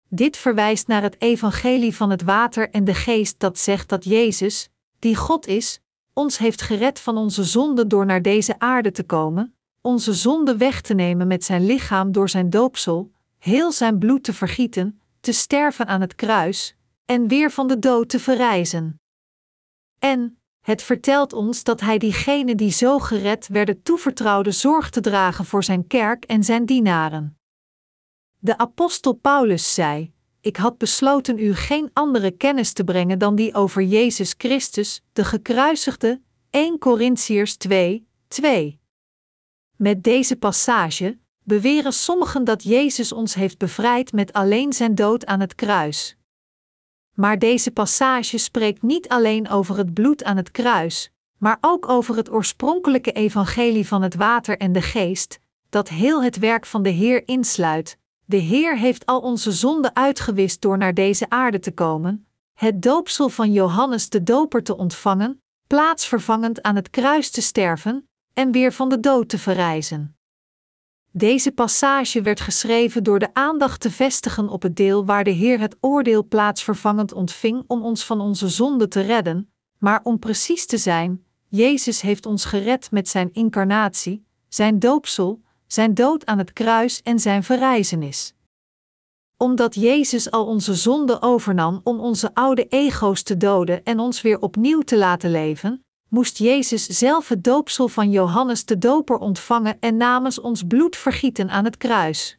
Dit 0.09 0.37
verwijst 0.37 0.87
naar 0.87 1.01
het 1.01 1.21
Evangelie 1.21 1.95
van 1.95 2.09
het 2.09 2.23
water 2.23 2.69
en 2.69 2.83
de 2.83 2.93
geest 2.93 3.39
dat 3.39 3.59
zegt 3.59 3.89
dat 3.89 4.03
Jezus, 4.03 4.69
die 4.99 5.15
God 5.15 5.47
is, 5.47 5.79
ons 6.13 6.37
heeft 6.37 6.61
gered 6.61 6.99
van 6.99 7.17
onze 7.17 7.43
zonden 7.43 7.87
door 7.87 8.05
naar 8.05 8.21
deze 8.21 8.59
aarde 8.59 8.91
te 8.91 9.03
komen, 9.03 9.55
onze 9.81 10.13
zonde 10.13 10.57
weg 10.57 10.81
te 10.81 10.93
nemen 10.93 11.27
met 11.27 11.43
zijn 11.43 11.65
lichaam 11.65 12.11
door 12.11 12.29
zijn 12.29 12.49
doopsel, 12.49 13.11
heel 13.37 13.71
zijn 13.71 13.99
bloed 13.99 14.23
te 14.23 14.33
vergieten, 14.33 15.01
te 15.19 15.31
sterven 15.31 15.87
aan 15.87 16.01
het 16.01 16.15
kruis, 16.15 16.75
en 17.05 17.27
weer 17.27 17.51
van 17.51 17.67
de 17.67 17.79
dood 17.79 18.09
te 18.09 18.19
verrijzen. 18.19 19.01
En 20.03 20.37
het 20.61 20.81
vertelt 20.81 21.33
ons 21.33 21.63
dat 21.63 21.81
hij 21.81 21.97
diegenen 21.97 22.57
die 22.57 22.71
zo 22.71 22.99
gered 22.99 23.47
werden 23.47 23.81
toevertrouwde 23.83 24.51
zorg 24.51 24.89
te 24.89 25.01
dragen 25.01 25.45
voor 25.45 25.63
zijn 25.63 25.87
kerk 25.87 26.23
en 26.25 26.43
zijn 26.43 26.65
dienaren. 26.65 27.37
De 28.39 28.57
apostel 28.57 29.13
Paulus 29.13 29.73
zei: 29.73 30.13
Ik 30.41 30.57
had 30.57 30.77
besloten 30.77 31.37
u 31.39 31.53
geen 31.53 31.89
andere 31.93 32.31
kennis 32.31 32.73
te 32.73 32.83
brengen 32.83 33.19
dan 33.19 33.35
die 33.35 33.53
over 33.53 33.81
Jezus 33.81 34.33
Christus, 34.37 35.01
de 35.13 35.25
gekruisigde, 35.25 36.21
1 36.49 36.77
Corinthiërs 36.77 37.55
2, 37.55 38.07
2. 38.27 38.79
Met 39.75 40.03
deze 40.03 40.35
passage 40.35 41.17
beweren 41.43 41.93
sommigen 41.93 42.43
dat 42.43 42.63
Jezus 42.63 43.11
ons 43.11 43.33
heeft 43.33 43.57
bevrijd 43.57 44.11
met 44.11 44.33
alleen 44.33 44.73
zijn 44.73 44.95
dood 44.95 45.25
aan 45.25 45.39
het 45.39 45.55
kruis. 45.55 46.17
Maar 47.13 47.39
deze 47.39 47.71
passage 47.71 48.37
spreekt 48.37 48.81
niet 48.81 49.09
alleen 49.09 49.49
over 49.49 49.77
het 49.77 49.93
bloed 49.93 50.23
aan 50.23 50.37
het 50.37 50.51
kruis, 50.51 51.11
maar 51.37 51.57
ook 51.61 51.89
over 51.89 52.15
het 52.15 52.31
oorspronkelijke 52.31 53.11
evangelie 53.11 53.87
van 53.87 54.01
het 54.01 54.15
water 54.15 54.57
en 54.57 54.71
de 54.71 54.81
geest, 54.81 55.39
dat 55.69 55.89
heel 55.89 56.23
het 56.23 56.37
werk 56.37 56.65
van 56.65 56.83
de 56.83 56.89
Heer 56.89 57.27
insluit. 57.27 57.97
De 58.25 58.37
Heer 58.37 58.77
heeft 58.77 59.05
al 59.05 59.19
onze 59.19 59.51
zonden 59.51 59.95
uitgewist 59.95 60.61
door 60.61 60.77
naar 60.77 60.93
deze 60.93 61.29
aarde 61.29 61.59
te 61.59 61.71
komen, 61.71 62.27
het 62.53 62.81
doopsel 62.81 63.29
van 63.29 63.51
Johannes 63.51 64.09
de 64.09 64.23
Doper 64.23 64.63
te 64.63 64.77
ontvangen, 64.77 65.41
plaatsvervangend 65.67 66.61
aan 66.61 66.75
het 66.75 66.89
kruis 66.89 67.29
te 67.29 67.41
sterven 67.41 68.07
en 68.33 68.51
weer 68.51 68.73
van 68.73 68.89
de 68.89 68.99
dood 68.99 69.29
te 69.29 69.37
verrijzen. 69.37 70.15
Deze 71.15 71.51
passage 71.51 72.21
werd 72.21 72.39
geschreven 72.39 73.03
door 73.03 73.19
de 73.19 73.33
aandacht 73.33 73.81
te 73.81 73.91
vestigen 73.91 74.49
op 74.49 74.61
het 74.61 74.75
deel 74.75 75.05
waar 75.05 75.23
de 75.23 75.29
Heer 75.29 75.59
het 75.59 75.75
oordeel 75.79 76.27
plaatsvervangend 76.27 77.13
ontving 77.13 77.63
om 77.67 77.83
ons 77.83 78.05
van 78.05 78.21
onze 78.21 78.47
zonde 78.47 78.87
te 78.87 79.01
redden, 79.01 79.51
maar 79.77 79.99
om 80.03 80.19
precies 80.19 80.65
te 80.65 80.77
zijn, 80.77 81.23
Jezus 81.47 82.01
heeft 82.01 82.25
ons 82.25 82.45
gered 82.45 82.91
met 82.91 83.09
zijn 83.09 83.29
incarnatie, 83.33 84.25
zijn 84.47 84.79
doopsel, 84.79 85.41
zijn 85.67 85.93
dood 85.93 86.25
aan 86.25 86.37
het 86.37 86.53
kruis 86.53 87.01
en 87.01 87.19
zijn 87.19 87.43
verrijzenis. 87.43 88.33
Omdat 89.37 89.75
Jezus 89.75 90.31
al 90.31 90.45
onze 90.45 90.73
zonde 90.73 91.21
overnam 91.21 91.81
om 91.83 91.99
onze 91.99 92.33
oude 92.33 92.67
ego's 92.67 93.23
te 93.23 93.37
doden 93.37 93.83
en 93.83 93.99
ons 93.99 94.21
weer 94.21 94.39
opnieuw 94.41 94.81
te 94.81 94.97
laten 94.97 95.31
leven, 95.31 95.82
moest 96.13 96.37
Jezus 96.37 96.85
zelf 96.85 97.27
het 97.27 97.43
doopsel 97.43 97.87
van 97.87 98.11
Johannes 98.11 98.65
de 98.65 98.77
Doper 98.77 99.17
ontvangen 99.17 99.79
en 99.79 99.97
namens 99.97 100.39
ons 100.39 100.63
bloed 100.67 100.95
vergieten 100.95 101.49
aan 101.49 101.65
het 101.65 101.77
kruis. 101.77 102.37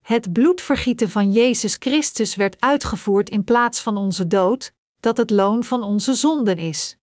Het 0.00 0.32
bloedvergieten 0.32 1.10
van 1.10 1.32
Jezus 1.32 1.76
Christus 1.78 2.34
werd 2.34 2.60
uitgevoerd 2.60 3.30
in 3.30 3.44
plaats 3.44 3.80
van 3.80 3.96
onze 3.96 4.26
dood, 4.26 4.72
dat 5.00 5.16
het 5.16 5.30
loon 5.30 5.64
van 5.64 5.82
onze 5.82 6.14
zonden 6.14 6.58
is. 6.58 6.96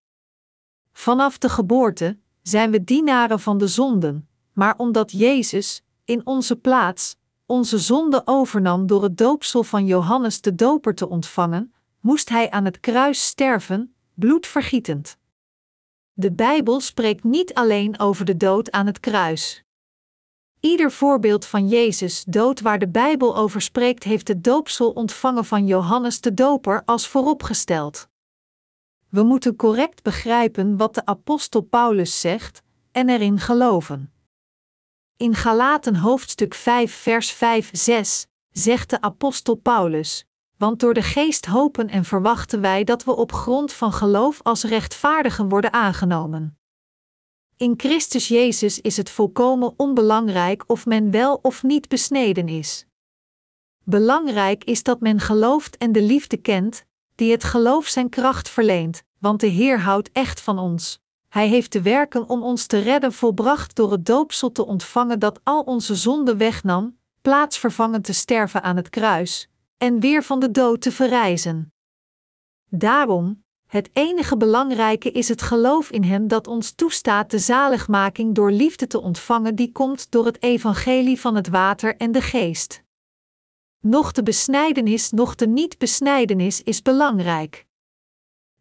Vanaf 0.91 1.37
de 1.37 1.49
geboorte 1.49 2.17
zijn 2.41 2.71
we 2.71 2.83
dienaren 2.83 3.39
van 3.39 3.57
de 3.57 3.67
zonden, 3.67 4.27
maar 4.53 4.77
omdat 4.77 5.11
Jezus, 5.11 5.83
in 6.05 6.25
onze 6.25 6.55
plaats, 6.55 7.15
onze 7.45 7.77
zonde 7.77 8.21
overnam 8.25 8.87
door 8.87 9.03
het 9.03 9.17
doopsel 9.17 9.63
van 9.63 9.85
Johannes 9.85 10.41
de 10.41 10.55
Doper 10.55 10.95
te 10.95 11.09
ontvangen, 11.09 11.73
moest 11.99 12.29
hij 12.29 12.51
aan 12.51 12.65
het 12.65 12.79
kruis 12.79 13.25
sterven, 13.25 13.95
bloedvergietend. 14.13 15.17
De 16.17 16.31
Bijbel 16.31 16.79
spreekt 16.79 17.23
niet 17.23 17.53
alleen 17.53 17.99
over 17.99 18.25
de 18.25 18.37
dood 18.37 18.71
aan 18.71 18.85
het 18.85 18.99
kruis. 18.99 19.63
Ieder 20.59 20.91
voorbeeld 20.91 21.45
van 21.45 21.67
Jezus 21.67 22.23
dood 22.23 22.61
waar 22.61 22.79
de 22.79 22.87
Bijbel 22.87 23.37
over 23.37 23.61
spreekt, 23.61 24.03
heeft 24.03 24.27
het 24.27 24.43
doopsel 24.43 24.91
ontvangen 24.91 25.45
van 25.45 25.65
Johannes 25.67 26.21
de 26.21 26.33
Doper 26.33 26.81
als 26.85 27.07
vooropgesteld. 27.07 28.07
We 29.09 29.23
moeten 29.23 29.55
correct 29.55 30.03
begrijpen 30.03 30.77
wat 30.77 30.95
de 30.95 31.05
apostel 31.05 31.61
Paulus 31.61 32.19
zegt 32.19 32.61
en 32.91 33.09
erin 33.09 33.39
geloven. 33.39 34.13
In 35.17 35.33
Galaten 35.33 35.95
hoofdstuk 35.95 36.53
5 36.53 36.93
vers 36.93 37.31
5 37.31 37.69
6 37.71 38.27
zegt 38.49 38.89
de 38.89 39.01
apostel 39.01 39.55
Paulus: 39.55 40.25
want 40.65 40.79
door 40.79 40.93
de 40.93 41.01
geest 41.01 41.45
hopen 41.45 41.89
en 41.89 42.05
verwachten 42.05 42.61
wij 42.61 42.83
dat 42.83 43.03
we 43.03 43.15
op 43.15 43.31
grond 43.31 43.73
van 43.73 43.93
geloof 43.93 44.39
als 44.43 44.63
rechtvaardigen 44.63 45.49
worden 45.49 45.73
aangenomen. 45.73 46.57
In 47.57 47.73
Christus 47.77 48.27
Jezus 48.27 48.81
is 48.81 48.97
het 48.97 49.09
volkomen 49.09 49.73
onbelangrijk 49.77 50.63
of 50.67 50.85
men 50.85 51.11
wel 51.11 51.39
of 51.41 51.63
niet 51.63 51.87
besneden 51.87 52.47
is. 52.47 52.85
Belangrijk 53.83 54.63
is 54.63 54.83
dat 54.83 54.99
men 54.99 55.19
gelooft 55.19 55.77
en 55.77 55.91
de 55.91 56.01
liefde 56.01 56.37
kent, 56.37 56.85
die 57.15 57.31
het 57.31 57.43
geloof 57.43 57.87
zijn 57.87 58.09
kracht 58.09 58.49
verleent, 58.49 59.03
want 59.19 59.39
de 59.39 59.47
Heer 59.47 59.79
houdt 59.79 60.09
echt 60.11 60.41
van 60.41 60.59
ons. 60.59 60.99
Hij 61.29 61.47
heeft 61.47 61.71
de 61.71 61.81
werken 61.81 62.29
om 62.29 62.43
ons 62.43 62.65
te 62.65 62.77
redden 62.79 63.13
volbracht 63.13 63.75
door 63.75 63.91
het 63.91 64.05
doopsel 64.05 64.51
te 64.51 64.65
ontvangen 64.65 65.19
dat 65.19 65.39
al 65.43 65.61
onze 65.61 65.95
zonden 65.95 66.37
wegnam, 66.37 66.97
plaatsvervangend 67.21 68.03
te 68.03 68.13
sterven 68.13 68.63
aan 68.63 68.75
het 68.75 68.89
kruis, 68.89 69.49
en 69.77 69.99
weer 69.99 70.23
van 70.23 70.39
de 70.39 70.51
dood 70.51 70.81
te 70.81 70.91
verrijzen. 70.91 71.73
Daarom, 72.69 73.43
het 73.65 73.89
enige 73.93 74.37
belangrijke 74.37 75.11
is 75.11 75.27
het 75.27 75.41
geloof 75.41 75.91
in 75.91 76.03
Hem 76.03 76.27
dat 76.27 76.47
ons 76.47 76.71
toestaat 76.71 77.31
de 77.31 77.39
zaligmaking 77.39 78.35
door 78.35 78.51
liefde 78.51 78.87
te 78.87 79.01
ontvangen 79.01 79.55
die 79.55 79.71
komt 79.71 80.11
door 80.11 80.25
het 80.25 80.43
evangelie 80.43 81.19
van 81.19 81.35
het 81.35 81.47
water 81.47 81.97
en 81.97 82.11
de 82.11 82.21
geest. 82.21 82.83
Noch 83.79 84.11
de 84.11 84.23
besnijdenis, 84.23 85.11
noch 85.11 85.35
de 85.35 85.47
niet-besnijdenis 85.47 86.63
is 86.63 86.81
belangrijk. 86.81 87.65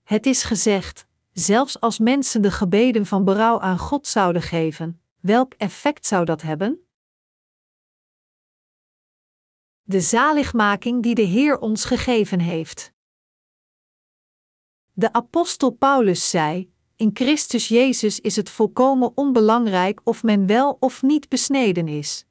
Het 0.03 0.27
is 0.27 0.43
gezegd, 0.43 1.07
zelfs 1.33 1.81
als 1.81 1.99
mensen 1.99 2.43
de 2.43 2.51
gebeden 2.51 3.07
van 3.07 3.25
berouw 3.25 3.61
aan 3.61 3.79
God 3.79 4.07
zouden 4.07 4.43
geven, 4.43 5.01
welk 5.21 5.55
effect 5.57 6.07
zou 6.07 6.25
dat 6.25 6.43
hebben? 6.43 6.87
De 9.87 10.01
zaligmaking 10.01 11.03
die 11.03 11.15
de 11.15 11.23
Heer 11.23 11.59
ons 11.59 11.85
gegeven 11.85 12.41
heeft. 12.41 12.93
De 14.93 15.13
apostel 15.13 15.71
Paulus 15.71 16.31
zei: 16.31 16.73
In 16.97 17.11
Christus 17.13 17.69
Jezus 17.69 18.21
is 18.21 18.37
het 18.37 18.51
volkomen 18.51 19.17
onbelangrijk 19.17 20.01
of 20.05 20.23
men 20.23 20.47
wel 20.47 20.77
of 20.81 21.03
niet 21.03 21.29
besneden 21.29 21.89
is. 21.89 22.25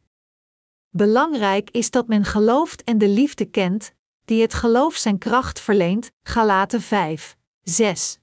Belangrijk 0.89 1.69
is 1.69 1.91
dat 1.91 2.07
men 2.07 2.25
gelooft 2.25 2.83
en 2.83 2.97
de 2.97 3.07
liefde 3.07 3.45
kent, 3.45 3.93
die 4.25 4.41
het 4.41 4.53
geloof 4.53 4.95
zijn 4.95 5.17
kracht 5.17 5.59
verleent. 5.59 6.11
Galaten 6.23 6.81
5, 6.81 7.37
6. 7.61 8.19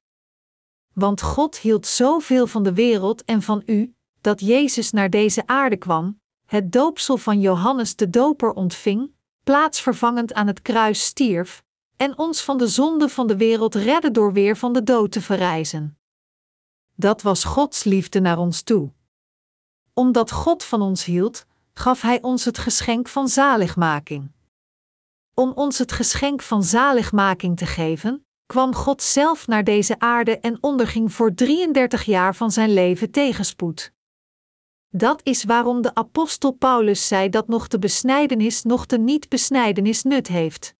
Want 0.93 1.23
God 1.23 1.59
hield 1.59 1.87
zoveel 1.87 2.47
van 2.47 2.63
de 2.63 2.73
wereld 2.73 3.25
en 3.25 3.43
van 3.43 3.63
u, 3.67 3.95
dat 4.21 4.41
Jezus 4.41 4.91
naar 4.91 5.11
deze 5.11 5.47
aarde 5.47 5.77
kwam, 5.77 6.21
het 6.47 6.73
doopsel 6.73 7.17
van 7.17 7.41
Johannes 7.41 7.97
de 7.97 8.11
Doper 8.11 8.53
ontving, 8.53 9.19
plaatsvervangend 9.51 10.35
aan 10.35 10.47
het 10.47 10.63
kruis 10.63 11.05
stierf, 11.05 11.63
en 11.97 12.19
ons 12.19 12.43
van 12.43 12.59
de 12.59 12.69
zonde 12.69 13.09
van 13.09 13.27
de 13.27 13.37
wereld 13.37 13.75
redde 13.75 14.11
door 14.11 14.33
weer 14.33 14.57
van 14.57 14.73
de 14.73 14.83
dood 14.83 15.13
te 15.13 15.21
verrijzen. 15.21 15.99
Dat 16.95 17.23
was 17.23 17.45
Gods 17.45 17.85
liefde 17.85 18.21
naar 18.21 18.39
ons 18.39 18.63
toe. 18.63 18.93
Omdat 19.95 20.31
God 20.31 20.65
van 20.65 20.83
ons 20.83 21.05
hield, 21.05 21.47
gaf 21.73 22.01
Hij 22.01 22.23
ons 22.23 22.45
het 22.45 22.59
geschenk 22.59 23.09
van 23.09 23.29
zaligmaking. 23.29 24.33
Om 25.35 25.53
ons 25.53 25.79
het 25.79 25.93
geschenk 25.93 26.43
van 26.43 26.63
zaligmaking 26.63 27.57
te 27.57 27.67
geven, 27.67 28.27
kwam 28.47 28.75
God 28.75 29.03
zelf 29.03 29.47
naar 29.47 29.65
deze 29.65 29.99
aarde 29.99 30.39
en 30.39 30.63
onderging 30.63 31.13
voor 31.13 31.35
33 31.35 32.03
jaar 32.03 32.35
van 32.35 32.51
zijn 32.51 32.73
leven 32.73 33.11
tegenspoed. 33.11 33.93
Dat 34.93 35.21
is 35.23 35.45
waarom 35.45 35.83
de 35.83 35.95
apostel 35.95 36.51
Paulus 36.53 37.09
zei 37.09 37.29
dat 37.29 37.49
nog 37.49 37.69
de 37.69 37.79
besnijdenis 37.79 38.63
nog 38.63 38.87
de 38.87 38.99
niet-besnijdenis 38.99 40.03
nut 40.03 40.27
heeft. 40.27 40.75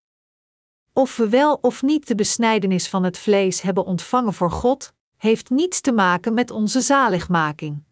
Of 0.93 1.17
we 1.17 1.29
wel 1.29 1.55
of 1.55 1.83
niet 1.83 2.07
de 2.07 2.15
besnijdenis 2.15 2.89
van 2.89 3.05
het 3.05 3.19
vlees 3.19 3.61
hebben 3.61 3.85
ontvangen 3.85 4.35
voor 4.35 4.51
God, 4.51 4.93
heeft 5.17 5.51
niets 5.51 5.81
te 5.81 5.93
maken 5.93 6.35
met 6.35 6.51
onze 6.51 6.81
zaligmaking. 6.81 7.83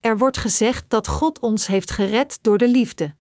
Er 0.00 0.18
wordt 0.18 0.36
gezegd 0.36 0.90
dat 0.90 1.08
God 1.08 1.38
ons 1.38 1.66
heeft 1.66 1.90
gered 1.90 2.38
door 2.42 2.58
de 2.58 2.68
liefde. 2.68 3.16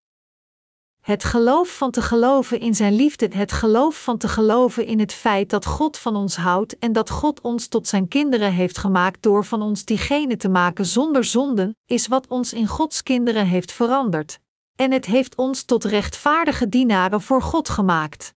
Het 1.07 1.23
geloof 1.23 1.77
van 1.77 1.91
te 1.91 2.01
geloven 2.01 2.59
in 2.59 2.75
Zijn 2.75 2.93
liefde, 2.93 3.29
het 3.31 3.51
geloof 3.51 4.03
van 4.03 4.17
te 4.17 4.27
geloven 4.27 4.85
in 4.85 4.99
het 4.99 5.13
feit 5.13 5.49
dat 5.49 5.65
God 5.65 5.97
van 5.97 6.15
ons 6.15 6.35
houdt 6.35 6.79
en 6.79 6.91
dat 6.91 7.09
God 7.09 7.41
ons 7.41 7.67
tot 7.67 7.87
Zijn 7.87 8.07
kinderen 8.07 8.51
heeft 8.51 8.77
gemaakt 8.77 9.21
door 9.21 9.45
van 9.45 9.61
ons 9.61 9.85
diegene 9.85 10.37
te 10.37 10.49
maken 10.49 10.85
zonder 10.85 11.23
zonden, 11.23 11.75
is 11.85 12.07
wat 12.07 12.27
ons 12.27 12.53
in 12.53 12.67
Gods 12.67 13.03
kinderen 13.03 13.45
heeft 13.45 13.71
veranderd. 13.71 14.39
En 14.75 14.91
het 14.91 15.05
heeft 15.05 15.35
ons 15.35 15.63
tot 15.63 15.83
rechtvaardige 15.83 16.69
dienaren 16.69 17.21
voor 17.21 17.41
God 17.41 17.69
gemaakt. 17.69 18.33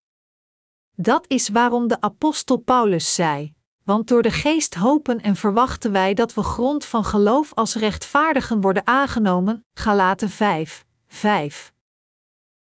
Dat 0.96 1.24
is 1.28 1.48
waarom 1.48 1.88
de 1.88 2.00
apostel 2.00 2.56
Paulus 2.56 3.14
zei: 3.14 3.54
Want 3.84 4.08
door 4.08 4.22
de 4.22 4.30
geest 4.30 4.74
hopen 4.74 5.20
en 5.20 5.36
verwachten 5.36 5.92
wij 5.92 6.14
dat 6.14 6.34
we 6.34 6.42
grond 6.42 6.84
van 6.84 7.04
geloof 7.04 7.54
als 7.54 7.74
rechtvaardigen 7.74 8.60
worden 8.60 8.86
aangenomen. 8.86 9.64
Galaten 9.74 10.30
5, 10.30 10.84
5. 11.06 11.72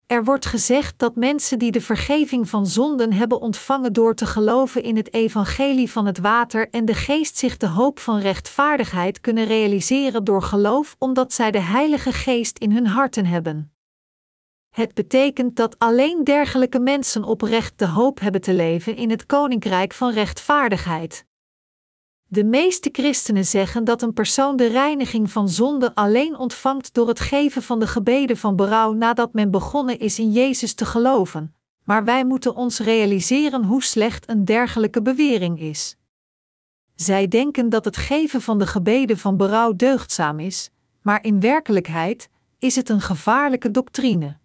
Er 0.07 0.23
wordt 0.23 0.45
gezegd 0.45 0.99
dat 0.99 1.15
mensen 1.15 1.59
die 1.59 1.71
de 1.71 1.81
vergeving 1.81 2.49
van 2.49 2.67
zonden 2.67 3.13
hebben 3.13 3.41
ontvangen 3.41 3.93
door 3.93 4.15
te 4.15 4.25
geloven 4.25 4.83
in 4.83 4.95
het 4.95 5.13
evangelie 5.13 5.91
van 5.91 6.05
het 6.05 6.17
water 6.17 6.69
en 6.69 6.85
de 6.85 6.93
geest 6.93 7.37
zich 7.37 7.57
de 7.57 7.67
hoop 7.67 7.99
van 7.99 8.19
rechtvaardigheid 8.19 9.21
kunnen 9.21 9.45
realiseren 9.45 10.23
door 10.23 10.41
geloof 10.41 10.95
omdat 10.99 11.33
zij 11.33 11.51
de 11.51 11.59
Heilige 11.59 12.11
Geest 12.11 12.57
in 12.57 12.71
hun 12.71 12.87
harten 12.87 13.25
hebben. 13.25 13.73
Het 14.69 14.93
betekent 14.93 15.55
dat 15.55 15.79
alleen 15.79 16.23
dergelijke 16.23 16.79
mensen 16.79 17.23
oprecht 17.23 17.79
de 17.79 17.87
hoop 17.87 18.19
hebben 18.19 18.41
te 18.41 18.53
leven 18.53 18.95
in 18.95 19.09
het 19.09 19.25
koninkrijk 19.25 19.93
van 19.93 20.11
rechtvaardigheid. 20.11 21.25
De 22.29 22.43
meeste 22.43 22.89
christenen 22.91 23.45
zeggen 23.45 23.83
dat 23.83 24.01
een 24.01 24.13
persoon 24.13 24.55
de 24.55 24.67
reiniging 24.67 25.31
van 25.31 25.49
zonde 25.49 25.95
alleen 25.95 26.37
ontvangt 26.37 26.93
door 26.93 27.07
het 27.07 27.19
geven 27.19 27.61
van 27.63 27.79
de 27.79 27.87
gebeden 27.87 28.37
van 28.37 28.55
berouw 28.55 28.93
nadat 28.93 29.33
men 29.33 29.51
begonnen 29.51 29.99
is 29.99 30.19
in 30.19 30.31
Jezus 30.31 30.73
te 30.73 30.85
geloven, 30.85 31.55
maar 31.83 32.03
wij 32.03 32.25
moeten 32.25 32.55
ons 32.55 32.79
realiseren 32.79 33.63
hoe 33.63 33.83
slecht 33.83 34.29
een 34.29 34.45
dergelijke 34.45 35.01
bewering 35.01 35.59
is. 35.59 35.97
Zij 36.95 37.27
denken 37.27 37.69
dat 37.69 37.85
het 37.85 37.97
geven 37.97 38.41
van 38.41 38.59
de 38.59 38.67
gebeden 38.67 39.17
van 39.17 39.37
berouw 39.37 39.75
deugdzaam 39.75 40.39
is, 40.39 40.69
maar 41.01 41.23
in 41.23 41.39
werkelijkheid 41.39 42.29
is 42.59 42.75
het 42.75 42.89
een 42.89 43.01
gevaarlijke 43.01 43.71
doctrine. 43.71 44.37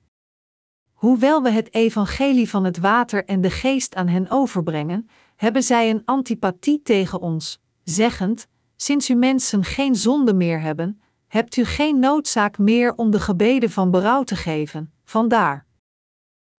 Hoewel 0.92 1.42
we 1.42 1.50
het 1.50 1.74
evangelie 1.74 2.48
van 2.48 2.64
het 2.64 2.78
water 2.78 3.24
en 3.24 3.40
de 3.40 3.50
geest 3.50 3.94
aan 3.94 4.08
hen 4.08 4.30
overbrengen, 4.30 5.08
hebben 5.36 5.62
zij 5.62 5.90
een 5.90 6.02
antipathie 6.04 6.82
tegen 6.82 7.20
ons, 7.20 7.60
zeggend: 7.84 8.46
Sinds 8.76 9.10
u 9.10 9.14
mensen 9.14 9.64
geen 9.64 9.94
zonde 9.94 10.34
meer 10.34 10.60
hebben, 10.60 11.00
hebt 11.26 11.56
u 11.56 11.64
geen 11.64 11.98
noodzaak 11.98 12.58
meer 12.58 12.94
om 12.94 13.10
de 13.10 13.20
gebeden 13.20 13.70
van 13.70 13.90
berouw 13.90 14.22
te 14.22 14.36
geven, 14.36 14.92
vandaar. 15.04 15.66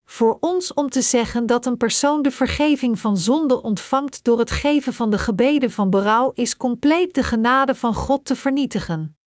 Voor 0.05 0.37
ons 0.39 0.73
om 0.73 0.89
te 0.89 1.01
zeggen 1.01 1.45
dat 1.45 1.65
een 1.65 1.77
persoon 1.77 2.21
de 2.21 2.31
vergeving 2.31 2.99
van 2.99 3.17
zonde 3.17 3.61
ontvangt 3.61 4.23
door 4.23 4.39
het 4.39 4.51
geven 4.51 4.93
van 4.93 5.09
de 5.09 5.17
gebeden 5.17 5.71
van 5.71 5.89
berouw 5.89 6.31
is 6.33 6.57
compleet 6.57 7.13
de 7.13 7.23
genade 7.23 7.75
van 7.75 7.93
God 7.93 8.25
te 8.25 8.35
vernietigen 8.35 9.17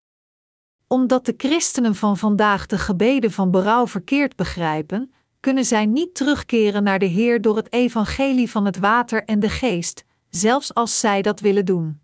omdat 0.88 1.26
de 1.26 1.34
christenen 1.36 1.94
van 1.94 2.16
vandaag 2.16 2.66
de 2.66 2.78
gebeden 2.78 3.32
van 3.32 3.50
berouw 3.50 3.86
verkeerd 3.86 4.36
begrijpen, 4.36 5.12
kunnen 5.40 5.64
zij 5.64 5.86
niet 5.86 6.14
terugkeren 6.14 6.82
naar 6.82 6.98
de 6.98 7.06
Heer 7.06 7.40
door 7.40 7.56
het 7.56 7.72
evangelie 7.72 8.50
van 8.50 8.64
het 8.64 8.78
water 8.78 9.24
en 9.24 9.40
de 9.40 9.48
geest, 9.48 10.04
zelfs 10.36 10.74
als 10.74 11.00
zij 11.00 11.22
dat 11.22 11.40
willen 11.40 11.64
doen. 11.64 12.00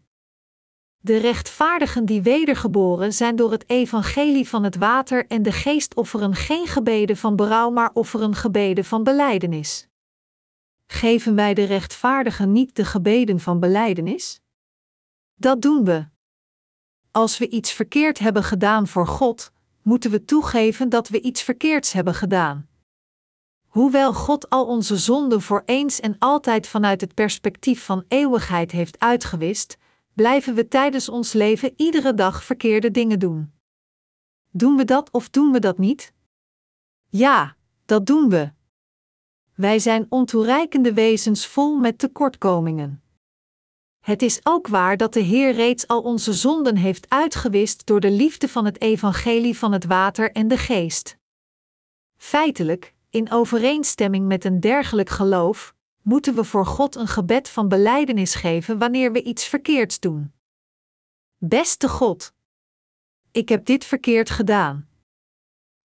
De 0.98 1.16
rechtvaardigen 1.16 2.04
die 2.04 2.22
wedergeboren 2.22 3.12
zijn 3.12 3.36
door 3.36 3.50
het 3.50 3.68
evangelie 3.68 4.48
van 4.48 4.64
het 4.64 4.76
water 4.76 5.26
en 5.26 5.42
de 5.42 5.52
geest 5.52 5.94
offeren 5.94 6.34
geen 6.34 6.66
gebeden 6.66 7.16
van 7.16 7.36
berouw, 7.36 7.70
maar 7.70 7.90
offeren 7.92 8.34
gebeden 8.34 8.84
van 8.84 9.02
belijdenis. 9.02 9.88
Geven 10.86 11.34
wij 11.34 11.54
de 11.54 11.64
rechtvaardigen 11.64 12.52
niet 12.52 12.76
de 12.76 12.84
gebeden 12.84 13.40
van 13.40 13.60
belijdenis? 13.60 14.40
Dat 15.34 15.62
doen 15.62 15.84
we. 15.84 16.06
Als 17.10 17.38
we 17.38 17.48
iets 17.48 17.72
verkeerd 17.72 18.18
hebben 18.18 18.44
gedaan 18.44 18.86
voor 18.86 19.06
God, 19.06 19.52
moeten 19.82 20.10
we 20.10 20.24
toegeven 20.24 20.88
dat 20.88 21.08
we 21.08 21.20
iets 21.20 21.42
verkeerds 21.42 21.92
hebben 21.92 22.14
gedaan. 22.14 22.68
Hoewel 23.72 24.12
God 24.12 24.50
al 24.50 24.66
onze 24.66 24.96
zonden 24.96 25.40
voor 25.40 25.62
eens 25.64 26.00
en 26.00 26.16
altijd 26.18 26.66
vanuit 26.66 27.00
het 27.00 27.14
perspectief 27.14 27.84
van 27.84 28.04
eeuwigheid 28.08 28.70
heeft 28.70 28.98
uitgewist, 28.98 29.76
blijven 30.14 30.54
we 30.54 30.68
tijdens 30.68 31.08
ons 31.08 31.32
leven 31.32 31.72
iedere 31.76 32.14
dag 32.14 32.44
verkeerde 32.44 32.90
dingen 32.90 33.18
doen. 33.18 33.52
Doen 34.50 34.76
we 34.76 34.84
dat 34.84 35.10
of 35.10 35.30
doen 35.30 35.52
we 35.52 35.58
dat 35.58 35.78
niet? 35.78 36.12
Ja, 37.08 37.56
dat 37.84 38.06
doen 38.06 38.28
we. 38.28 38.52
Wij 39.54 39.78
zijn 39.78 40.06
ontoereikende 40.08 40.92
wezens 40.92 41.46
vol 41.46 41.76
met 41.76 41.98
tekortkomingen. 41.98 43.02
Het 44.00 44.22
is 44.22 44.40
ook 44.42 44.68
waar 44.68 44.96
dat 44.96 45.12
de 45.12 45.20
Heer 45.20 45.52
reeds 45.52 45.86
al 45.86 46.02
onze 46.02 46.32
zonden 46.32 46.76
heeft 46.76 47.08
uitgewist 47.08 47.86
door 47.86 48.00
de 48.00 48.10
liefde 48.10 48.48
van 48.48 48.64
het 48.64 48.80
evangelie 48.80 49.58
van 49.58 49.72
het 49.72 49.84
water 49.84 50.32
en 50.32 50.48
de 50.48 50.58
geest. 50.58 51.16
Feitelijk, 52.16 52.94
in 53.12 53.30
overeenstemming 53.30 54.26
met 54.26 54.44
een 54.44 54.60
dergelijk 54.60 55.08
geloof, 55.08 55.74
moeten 56.02 56.34
we 56.34 56.44
voor 56.44 56.66
God 56.66 56.94
een 56.96 57.08
gebed 57.08 57.48
van 57.48 57.68
belijdenis 57.68 58.34
geven 58.34 58.78
wanneer 58.78 59.12
we 59.12 59.22
iets 59.22 59.44
verkeerds 59.44 60.00
doen. 60.00 60.32
Beste 61.36 61.88
God, 61.88 62.34
ik 63.30 63.48
heb 63.48 63.66
dit 63.66 63.84
verkeerd 63.84 64.30
gedaan. 64.30 64.88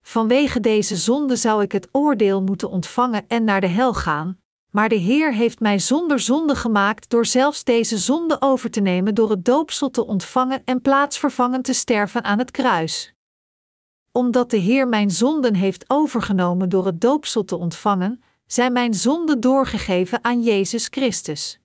Vanwege 0.01 0.59
deze 0.59 0.95
zonde 0.95 1.35
zou 1.35 1.61
ik 1.61 1.71
het 1.71 1.87
oordeel 1.91 2.41
moeten 2.41 2.69
ontvangen 2.69 3.27
en 3.27 3.43
naar 3.43 3.61
de 3.61 3.67
hel 3.67 3.93
gaan, 3.93 4.39
maar 4.71 4.89
de 4.89 4.95
Heer 4.95 5.33
heeft 5.33 5.59
mij 5.59 5.79
zonder 5.79 6.19
zonde 6.19 6.55
gemaakt 6.55 7.09
door 7.09 7.25
zelfs 7.25 7.63
deze 7.63 7.97
zonde 7.97 8.41
over 8.41 8.71
te 8.71 8.81
nemen 8.81 9.15
door 9.15 9.29
het 9.29 9.45
doopsel 9.45 9.89
te 9.89 10.05
ontvangen 10.05 10.61
en 10.65 10.81
plaatsvervangend 10.81 11.63
te 11.63 11.73
sterven 11.73 12.23
aan 12.23 12.39
het 12.39 12.51
kruis. 12.51 13.16
Omdat 14.17 14.49
de 14.49 14.57
Heer 14.57 14.87
mijn 14.87 15.11
zonden 15.11 15.55
heeft 15.55 15.89
overgenomen 15.89 16.69
door 16.69 16.85
het 16.85 17.01
doopsel 17.01 17.43
te 17.45 17.55
ontvangen, 17.55 18.23
zijn 18.45 18.73
mijn 18.73 18.93
zonden 18.93 19.39
doorgegeven 19.39 20.23
aan 20.23 20.43
Jezus 20.43 20.87
Christus. 20.87 21.59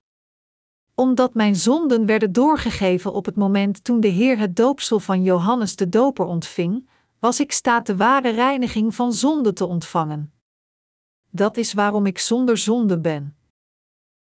Omdat 0.95 1.33
mijn 1.33 1.55
zonden 1.55 2.05
werden 2.05 2.31
doorgegeven 2.31 3.13
op 3.13 3.25
het 3.25 3.35
moment 3.35 3.83
toen 3.83 3.99
de 3.99 4.07
Heer 4.07 4.37
het 4.37 4.55
doopsel 4.55 4.99
van 4.99 5.23
Johannes 5.23 5.75
de 5.75 5.89
Doper 5.89 6.25
ontving, 6.25 6.89
was 7.19 7.39
ik 7.39 7.51
staat 7.51 7.85
de 7.85 7.95
ware 7.95 8.29
reiniging 8.29 8.95
van 8.95 9.13
zonde 9.13 9.53
te 9.53 9.65
ontvangen 9.65 10.33
dat 11.35 11.57
is 11.57 11.73
waarom 11.73 12.05
ik 12.05 12.19
zonder 12.19 12.57
zonde 12.57 12.99
ben. 12.99 13.37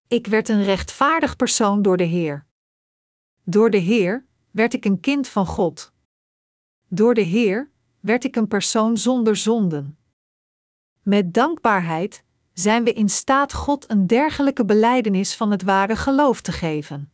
Ik 0.07 0.27
werd 0.27 0.49
een 0.49 0.63
rechtvaardig 0.63 1.35
persoon 1.35 1.81
door 1.81 1.97
de 1.97 2.03
Heer. 2.03 2.45
Door 3.43 3.69
de 3.69 3.77
Heer 3.77 4.25
werd 4.51 4.73
ik 4.73 4.85
een 4.85 4.99
kind 4.99 5.27
van 5.27 5.45
God. 5.45 5.93
Door 6.87 7.13
de 7.13 7.21
Heer 7.21 7.71
werd 8.05 8.23
ik 8.23 8.35
een 8.35 8.47
persoon 8.47 8.97
zonder 8.97 9.35
zonden. 9.35 9.97
Met 11.01 11.33
dankbaarheid 11.33 12.23
zijn 12.53 12.83
we 12.83 12.93
in 12.93 13.09
staat 13.09 13.53
God 13.53 13.89
een 13.89 14.07
dergelijke 14.07 14.65
belijdenis 14.65 15.35
van 15.35 15.51
het 15.51 15.63
ware 15.63 15.95
geloof 15.95 16.41
te 16.41 16.51
geven. 16.51 17.11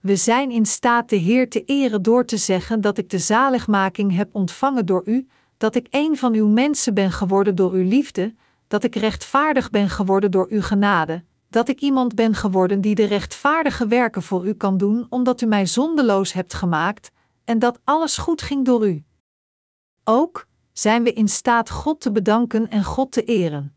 We 0.00 0.16
zijn 0.16 0.50
in 0.50 0.66
staat 0.66 1.08
de 1.08 1.16
Heer 1.16 1.50
te 1.50 1.64
eren 1.64 2.02
door 2.02 2.24
te 2.24 2.36
zeggen 2.36 2.80
dat 2.80 2.98
ik 2.98 3.10
de 3.10 3.18
zaligmaking 3.18 4.16
heb 4.16 4.34
ontvangen 4.34 4.86
door 4.86 5.02
u, 5.04 5.28
dat 5.56 5.74
ik 5.74 5.86
een 5.90 6.16
van 6.16 6.34
uw 6.34 6.48
mensen 6.48 6.94
ben 6.94 7.12
geworden 7.12 7.54
door 7.54 7.72
uw 7.72 7.88
liefde, 7.88 8.34
dat 8.66 8.84
ik 8.84 8.94
rechtvaardig 8.94 9.70
ben 9.70 9.88
geworden 9.88 10.30
door 10.30 10.46
uw 10.50 10.62
genade, 10.62 11.24
dat 11.50 11.68
ik 11.68 11.80
iemand 11.80 12.14
ben 12.14 12.34
geworden 12.34 12.80
die 12.80 12.94
de 12.94 13.04
rechtvaardige 13.04 13.86
werken 13.86 14.22
voor 14.22 14.46
u 14.46 14.54
kan 14.54 14.76
doen, 14.76 15.06
omdat 15.08 15.40
u 15.40 15.46
mij 15.46 15.66
zondeloos 15.66 16.32
hebt 16.32 16.54
gemaakt, 16.54 17.10
en 17.44 17.58
dat 17.58 17.80
alles 17.84 18.16
goed 18.16 18.42
ging 18.42 18.64
door 18.64 18.88
u. 18.88 19.05
Ook 20.08 20.46
zijn 20.72 21.02
we 21.02 21.12
in 21.12 21.28
staat 21.28 21.70
God 21.70 22.00
te 22.00 22.12
bedanken 22.12 22.70
en 22.70 22.84
God 22.84 23.12
te 23.12 23.24
eren. 23.24 23.74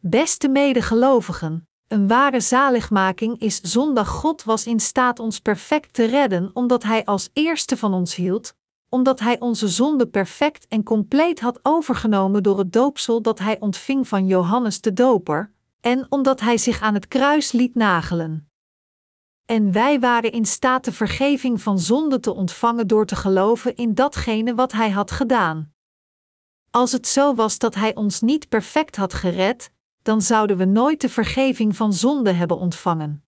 Beste 0.00 0.48
medegelovigen, 0.48 1.68
een 1.88 2.08
ware 2.08 2.40
zaligmaking 2.40 3.40
is 3.40 3.60
zondag 3.60 4.08
God 4.08 4.44
was 4.44 4.66
in 4.66 4.80
staat 4.80 5.18
ons 5.18 5.40
perfect 5.40 5.92
te 5.92 6.04
redden, 6.04 6.50
omdat 6.52 6.82
Hij 6.82 7.04
als 7.04 7.30
eerste 7.32 7.76
van 7.76 7.94
ons 7.94 8.14
hield, 8.14 8.54
omdat 8.88 9.20
Hij 9.20 9.40
onze 9.40 9.68
zonde 9.68 10.06
perfect 10.06 10.66
en 10.68 10.82
compleet 10.82 11.40
had 11.40 11.58
overgenomen 11.62 12.42
door 12.42 12.58
het 12.58 12.72
doopsel 12.72 13.22
dat 13.22 13.38
Hij 13.38 13.60
ontving 13.60 14.08
van 14.08 14.26
Johannes 14.26 14.80
de 14.80 14.92
Doper, 14.92 15.52
en 15.80 16.06
omdat 16.08 16.40
Hij 16.40 16.58
zich 16.58 16.80
aan 16.80 16.94
het 16.94 17.08
kruis 17.08 17.52
liet 17.52 17.74
nagelen. 17.74 18.47
En 19.48 19.72
wij 19.72 20.00
waren 20.00 20.32
in 20.32 20.44
staat 20.44 20.84
de 20.84 20.92
vergeving 20.92 21.62
van 21.62 21.78
zonde 21.78 22.20
te 22.20 22.34
ontvangen 22.34 22.86
door 22.86 23.06
te 23.06 23.16
geloven 23.16 23.76
in 23.76 23.94
datgene 23.94 24.54
wat 24.54 24.72
Hij 24.72 24.90
had 24.90 25.10
gedaan. 25.10 25.72
Als 26.70 26.92
het 26.92 27.06
zo 27.06 27.34
was 27.34 27.58
dat 27.58 27.74
Hij 27.74 27.94
ons 27.94 28.20
niet 28.20 28.48
perfect 28.48 28.96
had 28.96 29.14
gered, 29.14 29.70
dan 30.02 30.22
zouden 30.22 30.56
we 30.56 30.64
nooit 30.64 31.00
de 31.00 31.08
vergeving 31.08 31.76
van 31.76 31.92
zonde 31.92 32.32
hebben 32.32 32.58
ontvangen. 32.58 33.24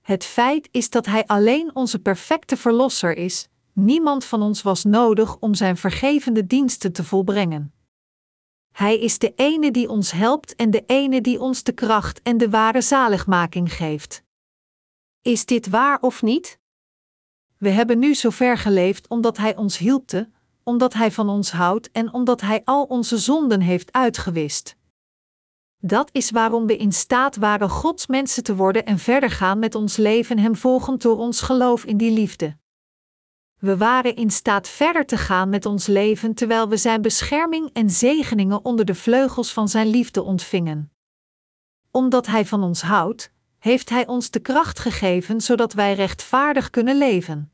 Het 0.00 0.24
feit 0.24 0.68
is 0.70 0.90
dat 0.90 1.06
Hij 1.06 1.26
alleen 1.26 1.74
onze 1.74 1.98
perfecte 1.98 2.56
Verlosser 2.56 3.16
is, 3.16 3.48
niemand 3.72 4.24
van 4.24 4.42
ons 4.42 4.62
was 4.62 4.84
nodig 4.84 5.36
om 5.38 5.54
Zijn 5.54 5.76
vergevende 5.76 6.46
diensten 6.46 6.92
te 6.92 7.04
volbrengen. 7.04 7.72
Hij 8.72 8.98
is 8.98 9.18
de 9.18 9.32
ene 9.36 9.70
die 9.70 9.88
ons 9.88 10.10
helpt 10.10 10.56
en 10.56 10.70
de 10.70 10.82
ene 10.86 11.20
die 11.20 11.40
ons 11.40 11.62
de 11.62 11.72
kracht 11.72 12.22
en 12.22 12.36
de 12.36 12.50
ware 12.50 12.80
zaligmaking 12.80 13.72
geeft. 13.72 14.26
Is 15.22 15.46
dit 15.46 15.68
waar 15.68 16.00
of 16.00 16.22
niet? 16.22 16.58
We 17.56 17.68
hebben 17.68 17.98
nu 17.98 18.14
zover 18.14 18.58
geleefd 18.58 19.08
omdat 19.08 19.36
Hij 19.36 19.56
ons 19.56 19.78
hielpte, 19.78 20.30
omdat 20.62 20.92
Hij 20.92 21.10
van 21.10 21.28
ons 21.28 21.50
houdt 21.50 21.90
en 21.90 22.12
omdat 22.12 22.40
Hij 22.40 22.62
al 22.64 22.84
onze 22.84 23.18
zonden 23.18 23.60
heeft 23.60 23.92
uitgewist. 23.92 24.76
Dat 25.80 26.08
is 26.12 26.30
waarom 26.30 26.66
we 26.66 26.76
in 26.76 26.92
staat 26.92 27.36
waren 27.36 27.70
Gods 27.70 28.06
mensen 28.06 28.42
te 28.42 28.56
worden 28.56 28.86
en 28.86 28.98
verder 28.98 29.30
gaan 29.30 29.58
met 29.58 29.74
ons 29.74 29.96
leven 29.96 30.38
Hem 30.38 30.56
volgend 30.56 31.02
door 31.02 31.16
ons 31.18 31.40
geloof 31.40 31.84
in 31.84 31.96
die 31.96 32.10
liefde. 32.10 32.56
We 33.58 33.76
waren 33.76 34.16
in 34.16 34.30
staat 34.30 34.68
verder 34.68 35.06
te 35.06 35.16
gaan 35.16 35.48
met 35.48 35.66
ons 35.66 35.86
leven 35.86 36.34
terwijl 36.34 36.68
we 36.68 36.76
Zijn 36.76 37.02
bescherming 37.02 37.70
en 37.72 37.90
zegeningen 37.90 38.64
onder 38.64 38.84
de 38.84 38.94
vleugels 38.94 39.52
van 39.52 39.68
Zijn 39.68 39.86
liefde 39.86 40.22
ontvingen. 40.22 40.92
Omdat 41.90 42.26
Hij 42.26 42.46
van 42.46 42.62
ons 42.62 42.82
houdt, 42.82 43.32
heeft 43.58 43.88
Hij 43.88 44.06
ons 44.06 44.30
de 44.30 44.40
kracht 44.40 44.78
gegeven 44.78 45.40
zodat 45.40 45.72
wij 45.72 45.94
rechtvaardig 45.94 46.70
kunnen 46.70 46.98
leven. 46.98 47.52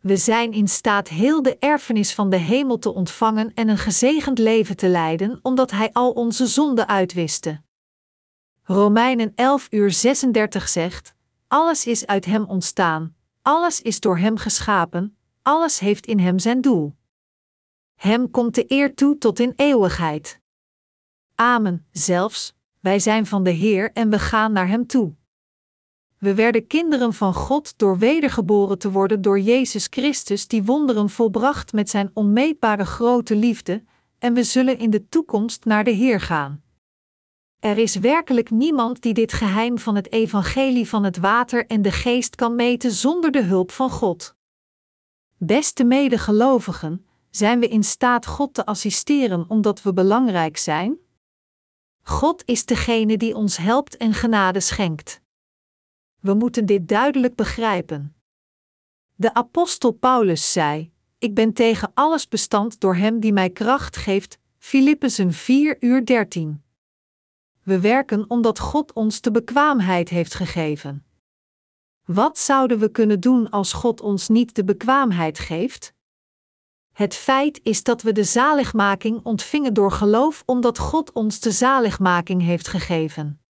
We 0.00 0.16
zijn 0.16 0.52
in 0.52 0.68
staat 0.68 1.08
heel 1.08 1.42
de 1.42 1.56
erfenis 1.58 2.14
van 2.14 2.30
de 2.30 2.36
hemel 2.36 2.78
te 2.78 2.94
ontvangen 2.94 3.54
en 3.54 3.68
een 3.68 3.78
gezegend 3.78 4.38
leven 4.38 4.76
te 4.76 4.88
leiden, 4.88 5.38
omdat 5.42 5.70
Hij 5.70 5.92
al 5.92 6.10
onze 6.10 6.46
zonden 6.46 6.88
uitwiste. 6.88 7.62
Romeinen 8.62 9.32
11 9.34 9.66
uur 9.70 9.90
36 9.90 10.68
zegt: 10.68 11.14
Alles 11.48 11.86
is 11.86 12.06
uit 12.06 12.24
Hem 12.24 12.44
ontstaan, 12.44 13.16
alles 13.42 13.82
is 13.82 14.00
door 14.00 14.18
Hem 14.18 14.36
geschapen, 14.36 15.16
alles 15.42 15.78
heeft 15.78 16.06
in 16.06 16.18
Hem 16.18 16.38
zijn 16.38 16.60
doel. 16.60 16.96
Hem 17.94 18.30
komt 18.30 18.54
de 18.54 18.64
eer 18.66 18.94
toe 18.94 19.18
tot 19.18 19.38
in 19.38 19.52
eeuwigheid. 19.56 20.40
Amen, 21.34 21.86
zelfs, 21.92 22.54
wij 22.80 22.98
zijn 22.98 23.26
van 23.26 23.42
de 23.42 23.50
Heer 23.50 23.92
en 23.92 24.10
we 24.10 24.18
gaan 24.18 24.52
naar 24.52 24.68
Hem 24.68 24.86
toe. 24.86 25.14
We 26.18 26.34
werden 26.34 26.66
kinderen 26.66 27.12
van 27.12 27.34
God 27.34 27.74
door 27.76 27.98
wedergeboren 27.98 28.78
te 28.78 28.90
worden 28.90 29.22
door 29.22 29.40
Jezus 29.40 29.86
Christus, 29.90 30.48
die 30.48 30.64
wonderen 30.64 31.10
volbracht 31.10 31.72
met 31.72 31.90
Zijn 31.90 32.10
onmeetbare 32.14 32.84
grote 32.84 33.36
liefde, 33.36 33.84
en 34.18 34.34
we 34.34 34.42
zullen 34.42 34.78
in 34.78 34.90
de 34.90 35.08
toekomst 35.08 35.64
naar 35.64 35.84
de 35.84 35.90
Heer 35.90 36.20
gaan. 36.20 36.62
Er 37.60 37.78
is 37.78 37.94
werkelijk 37.96 38.50
niemand 38.50 39.02
die 39.02 39.14
dit 39.14 39.32
geheim 39.32 39.78
van 39.78 39.94
het 39.94 40.12
evangelie 40.12 40.88
van 40.88 41.04
het 41.04 41.18
water 41.18 41.66
en 41.66 41.82
de 41.82 41.92
geest 41.92 42.34
kan 42.34 42.54
meten 42.54 42.90
zonder 42.90 43.30
de 43.30 43.42
hulp 43.42 43.70
van 43.70 43.90
God. 43.90 44.36
Beste 45.36 45.84
medegelovigen, 45.84 47.06
zijn 47.30 47.60
we 47.60 47.68
in 47.68 47.84
staat 47.84 48.26
God 48.26 48.54
te 48.54 48.66
assisteren 48.66 49.44
omdat 49.48 49.82
we 49.82 49.92
belangrijk 49.92 50.56
zijn? 50.56 50.98
God 52.08 52.42
is 52.46 52.64
degene 52.64 53.16
die 53.16 53.34
ons 53.34 53.56
helpt 53.56 53.96
en 53.96 54.14
genade 54.14 54.60
schenkt. 54.60 55.20
We 56.20 56.34
moeten 56.34 56.66
dit 56.66 56.88
duidelijk 56.88 57.34
begrijpen. 57.34 58.16
De 59.14 59.34
apostel 59.34 59.92
Paulus 59.92 60.52
zei: 60.52 60.92
Ik 61.18 61.34
ben 61.34 61.52
tegen 61.52 61.90
alles 61.94 62.28
bestand 62.28 62.80
door 62.80 62.94
hem 62.94 63.20
die 63.20 63.32
mij 63.32 63.50
kracht 63.50 63.96
geeft. 63.96 64.38
Filippenzen 64.58 65.32
4 65.32 65.76
uur 65.80 66.04
13. 66.04 66.62
We 67.62 67.80
werken 67.80 68.30
omdat 68.30 68.58
God 68.58 68.92
ons 68.92 69.20
de 69.20 69.30
bekwaamheid 69.30 70.08
heeft 70.08 70.34
gegeven. 70.34 71.06
Wat 72.04 72.38
zouden 72.38 72.78
we 72.78 72.90
kunnen 72.90 73.20
doen 73.20 73.50
als 73.50 73.72
God 73.72 74.00
ons 74.00 74.28
niet 74.28 74.54
de 74.54 74.64
bekwaamheid 74.64 75.38
geeft? 75.38 75.94
Het 76.98 77.14
feit 77.14 77.60
is 77.62 77.82
dat 77.82 78.02
we 78.02 78.12
de 78.12 78.24
zaligmaking 78.24 79.20
ontvingen 79.24 79.74
door 79.74 79.92
geloof 79.92 80.42
omdat 80.46 80.78
God 80.78 81.12
ons 81.12 81.40
de 81.40 81.50
zaligmaking 81.50 82.42
heeft 82.42 82.68
gegeven. 82.68 83.42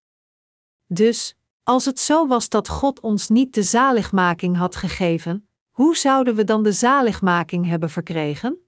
Dus, 0.87 1.37
als 1.63 1.85
het 1.85 2.01
zo 2.01 2.27
was 2.27 2.49
dat 2.49 2.69
God 2.69 3.01
ons 3.01 3.29
niet 3.29 3.55
de 3.55 3.63
zaligmaking 3.63 4.57
had 4.57 4.77
gegeven, 4.77 5.49
hoe 5.71 5.97
zouden 5.97 6.35
we 6.35 6.45
dan 6.45 6.63
de 6.63 6.73
zaligmaking 6.73 7.67
hebben 7.67 7.91
verkregen? 7.91 8.59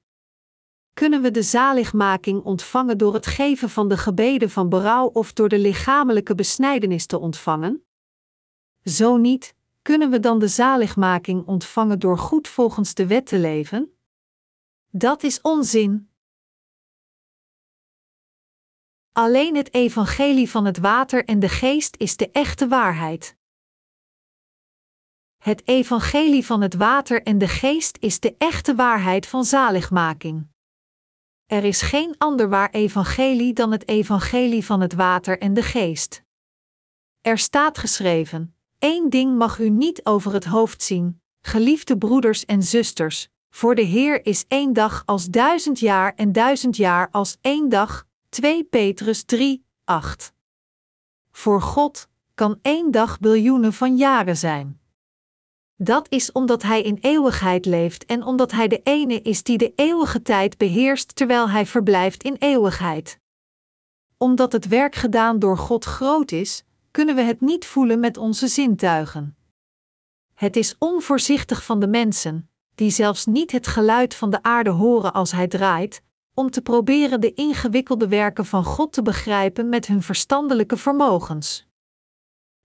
Kunnen 0.93 1.23
we 1.23 1.31
de 1.31 1.43
zaligmaking 1.43 2.43
ontvangen 2.43 2.99
door 2.99 3.15
het 3.15 3.27
geven 3.27 3.71
van 3.71 3.89
de 3.89 3.97
gebeden 3.97 4.51
van 4.51 4.69
berouw 4.69 5.07
of 5.07 5.33
door 5.33 5.49
de 5.49 5.59
lichamelijke 5.59 6.35
besnijdenis 6.35 7.07
te 7.07 7.19
ontvangen? 7.19 7.85
Zo 8.85 9.17
niet, 9.17 9.55
kunnen 9.83 10.11
we 10.11 10.21
dan 10.21 10.39
de 10.39 10.49
zaligmaking 10.49 11.47
ontvangen 11.47 11.99
door 11.99 12.19
goed 12.19 12.49
volgens 12.49 12.95
de 12.95 13.07
wet 13.07 13.27
te 13.27 13.39
leven? 13.39 13.93
Dat 14.99 15.23
is 15.23 15.41
onzin. 15.41 16.11
Alleen 19.13 19.57
het 19.57 19.75
evangelie 19.75 20.51
van 20.51 20.65
het 20.65 20.79
water 20.79 21.25
en 21.25 21.41
de 21.41 21.49
geest 21.49 21.97
is 21.97 22.17
de 22.17 22.31
echte 22.31 22.69
waarheid. 22.69 23.37
Het 25.37 25.69
evangelie 25.69 26.47
van 26.47 26.61
het 26.61 26.75
water 26.75 27.23
en 27.23 27.39
de 27.39 27.49
geest 27.49 27.97
is 28.01 28.21
de 28.21 28.35
echte 28.39 28.75
waarheid 28.75 29.27
van 29.27 29.45
zaligmaking. 29.45 30.49
Er 31.47 31.65
is 31.65 31.83
geen 31.83 32.15
ander 32.19 32.49
waar 32.49 32.71
evangelie 32.71 33.53
dan 33.53 33.73
het 33.73 33.89
evangelie 33.89 34.65
van 34.65 34.81
het 34.81 34.93
water 34.93 35.39
en 35.39 35.55
de 35.55 35.63
geest. 35.63 36.23
Er 37.21 37.39
staat 37.39 37.79
geschreven: 37.79 38.57
Eén 38.79 39.11
ding 39.11 39.37
mag 39.37 39.59
u 39.59 39.71
niet 39.71 40.05
over 40.05 40.33
het 40.33 40.45
hoofd 40.45 40.83
zien, 40.83 41.23
geliefde 41.41 41.99
broeders 41.99 42.45
en 42.45 42.63
zusters, 42.63 43.31
voor 43.51 43.75
de 43.75 43.83
Heer 43.83 44.27
is 44.27 44.45
één 44.49 44.73
dag 44.73 45.03
als 45.07 45.27
duizend 45.27 45.79
jaar 45.79 46.15
en 46.15 46.33
duizend 46.33 46.77
jaar 46.77 47.09
als 47.11 47.37
één 47.41 47.69
dag, 47.69 48.07
2 48.29 48.65
Petrus 48.65 49.25
3, 49.25 49.65
8. 49.85 50.33
Voor 51.31 51.63
God 51.63 52.09
kan 52.35 52.59
één 52.63 52.91
dag 52.91 53.19
biljoenen 53.21 53.73
van 53.73 53.97
jaren 53.97 54.37
zijn. 54.37 54.81
Dat 55.77 56.07
is 56.09 56.33
omdat 56.33 56.63
Hij 56.63 56.83
in 56.83 56.99
eeuwigheid 57.01 57.67
leeft 57.67 58.07
en 58.07 58.23
omdat 58.23 58.51
Hij 58.51 58.69
de 58.69 58.81
ene 58.83 59.23
is 59.23 59.43
die 59.43 59.59
de 59.59 59.73
eeuwige 59.75 60.23
tijd 60.23 60.57
beheerst 60.57 61.17
terwijl 61.17 61.51
Hij 61.51 61.67
verblijft 61.67 62.23
in 62.23 62.37
eeuwigheid. 62.39 63.21
Omdat 64.17 64.53
het 64.53 64.69
werk 64.69 64.95
gedaan 64.95 65.39
door 65.39 65.59
God 65.59 65.85
groot 65.85 66.33
is, 66.33 66.65
kunnen 66.91 67.15
we 67.15 67.23
het 67.23 67.41
niet 67.41 67.67
voelen 67.67 68.01
met 68.01 68.17
onze 68.17 68.49
zintuigen. 68.49 69.37
Het 70.35 70.57
is 70.57 70.77
onvoorzichtig 70.79 71.65
van 71.65 71.81
de 71.81 71.89
mensen, 71.89 72.51
die 72.79 72.91
zelfs 72.91 73.27
niet 73.27 73.53
het 73.53 73.67
geluid 73.67 74.15
van 74.15 74.31
de 74.31 74.43
aarde 74.43 74.71
horen 74.71 75.13
als 75.13 75.33
Hij 75.33 75.49
draait, 75.49 76.03
om 76.35 76.51
te 76.51 76.61
proberen 76.61 77.21
de 77.21 77.35
ingewikkelde 77.35 78.09
werken 78.09 78.47
van 78.47 78.65
God 78.65 78.93
te 78.93 79.03
begrijpen 79.03 79.69
met 79.69 79.87
hun 79.87 80.03
verstandelijke 80.03 80.77
vermogens. 80.77 81.67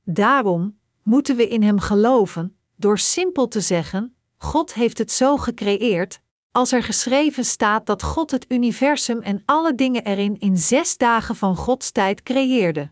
Daarom 0.03 0.79
moeten 1.03 1.35
we 1.35 1.47
in 1.47 1.63
Hem 1.63 1.79
geloven, 1.79 2.57
door 2.75 2.99
simpel 2.99 3.47
te 3.47 3.61
zeggen: 3.61 4.15
God 4.37 4.73
heeft 4.73 4.97
het 4.97 5.11
zo 5.11 5.37
gecreëerd, 5.37 6.21
als 6.51 6.71
er 6.71 6.83
geschreven 6.83 7.45
staat 7.45 7.85
dat 7.85 8.03
God 8.03 8.31
het 8.31 8.45
universum 8.51 9.21
en 9.21 9.41
alle 9.45 9.75
dingen 9.75 10.03
erin 10.03 10.39
in 10.39 10.57
zes 10.57 10.97
dagen 10.97 11.35
van 11.35 11.55
Gods 11.55 11.91
tijd 11.91 12.23
creëerde. 12.23 12.91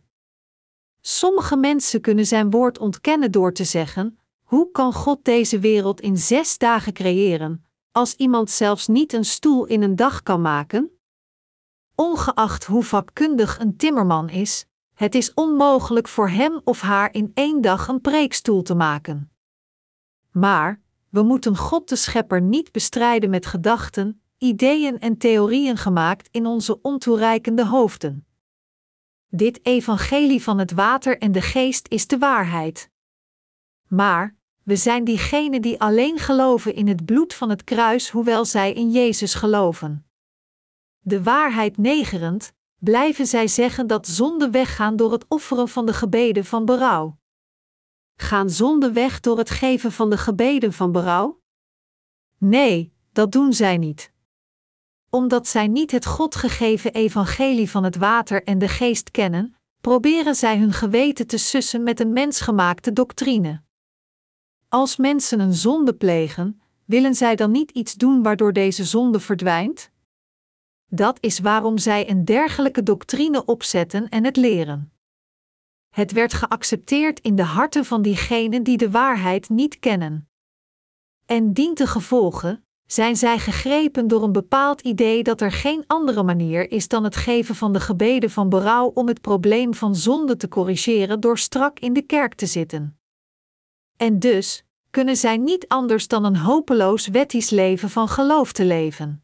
Sommige 1.02 1.56
mensen 1.56 2.02
kunnen 2.02 2.26
zijn 2.26 2.50
woord 2.50 2.78
ontkennen 2.78 3.32
door 3.32 3.54
te 3.54 3.64
zeggen: 3.64 4.20
hoe 4.52 4.72
kan 4.72 4.94
God 4.94 5.26
deze 5.26 5.60
wereld 5.60 6.02
in 6.02 6.18
zes 6.18 6.58
dagen 6.58 6.94
creëren, 6.94 7.66
als 7.92 8.16
iemand 8.16 8.50
zelfs 8.50 8.88
niet 8.88 9.14
een 9.14 9.26
stoel 9.26 9.66
in 9.66 9.82
een 9.82 9.96
dag 9.96 10.24
kan 10.24 10.42
maken? 10.42 11.00
Ongeacht 11.96 12.66
hoe 12.66 12.84
vakkundig 12.84 13.60
een 13.60 13.78
timmerman 13.78 14.30
is, 14.30 14.66
het 14.94 15.16
is 15.16 15.34
onmogelijk 15.34 16.08
voor 16.08 16.30
hem 16.30 16.62
of 16.64 16.82
haar 16.82 17.14
in 17.14 17.32
één 17.34 17.62
dag 17.62 17.88
een 17.88 18.02
preekstoel 18.02 18.62
te 18.62 18.76
maken. 18.76 19.32
Maar, 20.32 20.82
we 21.10 21.24
moeten 21.24 21.58
God 21.58 21.90
de 21.90 21.96
Schepper 21.96 22.42
niet 22.42 22.72
bestrijden 22.72 23.30
met 23.30 23.46
gedachten, 23.46 24.22
ideeën 24.38 25.00
en 25.00 25.18
theorieën 25.18 25.78
gemaakt 25.78 26.28
in 26.32 26.46
onze 26.46 26.82
ontoereikende 26.82 27.66
hoofden. 27.66 28.26
Dit 29.28 29.66
evangelie 29.66 30.44
van 30.44 30.58
het 30.58 30.72
water 30.72 31.18
en 31.18 31.32
de 31.32 31.42
geest 31.42 31.88
is 31.88 32.08
de 32.08 32.18
waarheid. 32.18 32.90
Maar, 33.88 34.40
we 34.64 34.76
zijn 34.76 35.04
diegenen 35.04 35.62
die 35.62 35.80
alleen 35.80 36.18
geloven 36.18 36.76
in 36.76 36.88
het 36.88 37.06
bloed 37.06 37.34
van 37.34 37.50
het 37.50 37.64
kruis, 37.64 38.10
hoewel 38.10 38.46
zij 38.46 38.74
in 38.74 38.92
Jezus 38.92 39.34
geloven. 39.34 40.06
De 41.00 41.24
waarheid 41.24 41.78
negerend, 41.78 42.54
blijven 42.78 43.28
zij 43.28 43.48
zeggen 43.48 43.88
dat 43.88 44.08
zonde 44.08 44.50
weggaan 44.50 44.96
door 44.96 45.12
het 45.12 45.26
offeren 45.28 45.68
van 45.70 45.86
de 45.86 45.94
gebeden 45.94 46.46
van 46.46 46.66
berouw. 46.66 47.18
Gaan 48.16 48.50
zonde 48.50 48.92
weg 48.92 49.20
door 49.20 49.38
het 49.38 49.50
geven 49.50 49.92
van 49.92 50.10
de 50.10 50.18
gebeden 50.18 50.74
van 50.74 50.92
berouw? 50.92 51.42
Nee, 52.38 52.94
dat 53.12 53.32
doen 53.32 53.54
zij 53.54 53.78
niet. 53.78 54.12
Omdat 55.10 55.48
zij 55.48 55.68
niet 55.68 55.92
het 55.92 56.06
God 56.06 56.36
gegeven 56.36 56.94
evangelie 56.94 57.70
van 57.70 57.84
het 57.84 57.96
water 57.96 58.44
en 58.44 58.60
de 58.60 58.68
geest 58.68 59.12
kennen, 59.12 59.56
proberen 59.82 60.36
zij 60.36 60.58
hun 60.58 60.74
geweten 60.74 61.28
te 61.28 61.38
sussen 61.38 61.84
met 61.84 62.00
een 62.00 62.14
mensgemaakte 62.14 62.94
doctrine. 62.94 63.62
Als 64.74 64.98
mensen 64.98 65.40
een 65.40 65.54
zonde 65.54 65.94
plegen, 65.94 66.62
willen 66.86 67.16
zij 67.16 67.36
dan 67.36 67.52
niet 67.52 67.72
iets 67.72 67.94
doen 67.94 68.24
waardoor 68.24 68.54
deze 68.54 68.86
zonde 68.86 69.20
verdwijnt? 69.20 69.92
Dat 70.88 71.18
is 71.20 71.40
waarom 71.40 71.78
zij 71.78 72.10
een 72.10 72.26
dergelijke 72.26 72.84
doctrine 72.84 73.46
opzetten 73.46 74.10
en 74.10 74.26
het 74.26 74.36
leren. 74.36 74.92
Het 75.90 76.12
werd 76.12 76.34
geaccepteerd 76.34 77.20
in 77.20 77.36
de 77.36 77.44
harten 77.44 77.86
van 77.86 78.02
diegenen 78.02 78.64
die 78.64 78.78
de 78.78 78.92
waarheid 78.92 79.50
niet 79.50 79.80
kennen. 79.80 80.30
En 81.26 81.54
dient 81.54 81.78
de 81.78 81.88
gevolgen, 81.88 82.66
zijn 82.86 83.16
zij 83.16 83.40
gegrepen 83.40 84.08
door 84.08 84.24
een 84.24 84.32
bepaald 84.32 84.82
idee 84.82 85.24
dat 85.24 85.42
er 85.42 85.52
geen 85.52 85.84
andere 85.88 86.24
manier 86.24 86.72
is 86.72 86.88
dan 86.88 87.04
het 87.04 87.16
geven 87.16 87.56
van 87.56 87.74
de 87.74 87.80
gebeden 87.80 88.30
van 88.30 88.50
berouw 88.50 88.88
om 88.88 89.08
het 89.08 89.22
probleem 89.22 89.74
van 89.74 89.96
zonde 89.96 90.38
te 90.38 90.48
corrigeren 90.48 91.20
door 91.20 91.38
strak 91.38 91.80
in 91.80 91.94
de 91.94 92.02
kerk 92.02 92.34
te 92.34 92.46
zitten. 92.46 93.01
En 94.02 94.20
dus 94.20 94.64
kunnen 94.90 95.18
zij 95.18 95.38
niet 95.38 95.68
anders 95.68 96.08
dan 96.08 96.24
een 96.24 96.38
hopeloos 96.38 97.08
wettisch 97.08 97.50
leven 97.50 97.90
van 97.90 98.08
geloof 98.08 98.52
te 98.52 98.66
leven. 98.66 99.24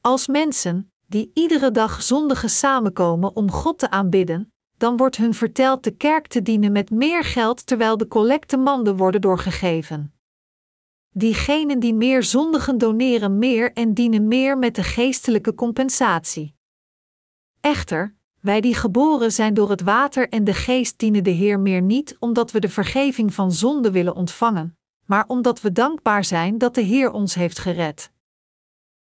Als 0.00 0.26
mensen, 0.26 0.92
die 1.06 1.30
iedere 1.34 1.70
dag 1.70 2.02
zondigen 2.02 2.50
samenkomen 2.50 3.36
om 3.36 3.50
God 3.50 3.78
te 3.78 3.90
aanbidden, 3.90 4.52
dan 4.76 4.96
wordt 4.96 5.16
hun 5.16 5.34
verteld 5.34 5.84
de 5.84 5.90
kerk 5.90 6.26
te 6.26 6.42
dienen 6.42 6.72
met 6.72 6.90
meer 6.90 7.24
geld 7.24 7.66
terwijl 7.66 7.96
de 7.96 8.08
collectemanden 8.08 8.96
worden 8.96 9.20
doorgegeven. 9.20 10.14
Diegenen 11.10 11.78
die 11.78 11.94
meer 11.94 12.22
zondigen 12.22 12.78
doneren 12.78 13.38
meer 13.38 13.72
en 13.72 13.94
dienen 13.94 14.28
meer 14.28 14.58
met 14.58 14.74
de 14.74 14.82
geestelijke 14.82 15.54
compensatie. 15.54 16.54
Echter, 17.60 18.14
wij 18.40 18.60
die 18.60 18.74
geboren 18.74 19.32
zijn 19.32 19.54
door 19.54 19.70
het 19.70 19.80
water 19.80 20.28
en 20.28 20.44
de 20.44 20.54
geest 20.54 20.98
dienen 20.98 21.24
de 21.24 21.30
Heer 21.30 21.60
meer 21.60 21.82
niet 21.82 22.16
omdat 22.18 22.50
we 22.50 22.60
de 22.60 22.68
vergeving 22.68 23.34
van 23.34 23.52
zonde 23.52 23.90
willen 23.90 24.14
ontvangen, 24.14 24.78
maar 25.06 25.24
omdat 25.26 25.60
we 25.60 25.72
dankbaar 25.72 26.24
zijn 26.24 26.58
dat 26.58 26.74
de 26.74 26.80
Heer 26.80 27.10
ons 27.10 27.34
heeft 27.34 27.58
gered. 27.58 28.10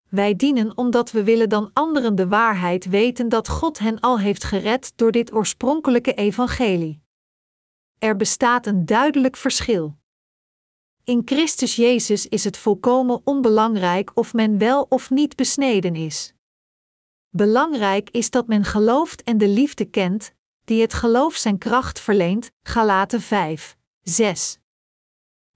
Wij 0.09 0.35
dienen 0.35 0.77
omdat 0.77 1.11
we 1.11 1.23
willen 1.23 1.49
dan 1.49 1.69
anderen 1.73 2.15
de 2.15 2.27
waarheid 2.27 2.85
weten 2.85 3.29
dat 3.29 3.49
God 3.49 3.79
hen 3.79 3.99
al 3.99 4.19
heeft 4.19 4.43
gered 4.43 4.93
door 4.95 5.11
dit 5.11 5.33
oorspronkelijke 5.33 6.13
evangelie. 6.13 7.01
Er 7.99 8.15
bestaat 8.15 8.65
een 8.65 8.85
duidelijk 8.85 9.37
verschil. 9.37 9.97
In 11.03 11.21
Christus 11.25 11.75
Jezus 11.75 12.27
is 12.27 12.43
het 12.43 12.57
volkomen 12.57 13.21
onbelangrijk 13.23 14.11
of 14.13 14.33
men 14.33 14.57
wel 14.57 14.85
of 14.89 15.09
niet 15.09 15.35
besneden 15.35 15.95
is. 15.95 16.33
Belangrijk 17.29 18.09
is 18.09 18.29
dat 18.29 18.47
men 18.47 18.63
gelooft 18.63 19.23
en 19.23 19.37
de 19.37 19.47
liefde 19.47 19.85
kent, 19.85 20.33
die 20.63 20.81
het 20.81 20.93
geloof 20.93 21.35
zijn 21.35 21.57
kracht 21.57 21.99
verleent. 21.99 22.51
Galaten 22.61 23.21
5, 23.21 23.77
6. 24.01 24.59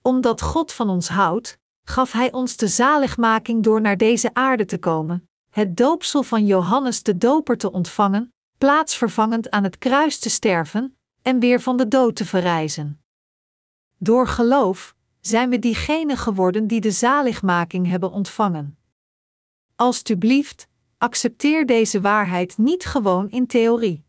Omdat 0.02 0.42
God 0.42 0.72
van 0.72 0.90
ons 0.90 1.08
houdt, 1.08 1.60
gaf 1.84 2.12
Hij 2.12 2.32
ons 2.32 2.58
de 2.58 2.68
zaligmaking 2.68 3.64
door 3.64 3.82
naar 3.82 3.98
deze 3.98 4.34
aarde 4.34 4.66
te 4.66 4.78
komen, 4.78 5.30
het 5.50 5.78
doopsel 5.78 6.24
van 6.24 6.46
Johannes 6.46 7.04
de 7.04 7.18
Doper 7.18 7.58
te 7.58 7.72
ontvangen, 7.72 8.34
plaatsvervangend 8.58 9.50
aan 9.50 9.64
het 9.64 9.78
kruis 9.78 10.20
te 10.20 10.30
sterven 10.30 10.98
en 11.22 11.40
weer 11.40 11.62
van 11.62 11.78
de 11.78 11.88
dood 11.88 12.16
te 12.16 12.26
verrijzen. 12.26 13.04
Door 13.98 14.28
geloof 14.28 14.96
zijn 15.20 15.50
we 15.50 15.60
diegenen 15.60 16.18
geworden 16.18 16.68
die 16.68 16.82
de 16.82 16.92
zaligmaking 16.92 17.88
hebben 17.88 18.12
ontvangen. 18.12 18.78
Alsjeblieft, 19.76 20.68
accepteer 21.04 21.66
deze 21.66 22.02
waarheid 22.02 22.58
niet 22.58 22.86
gewoon 22.86 23.30
in 23.30 23.48
theorie. 23.48 24.06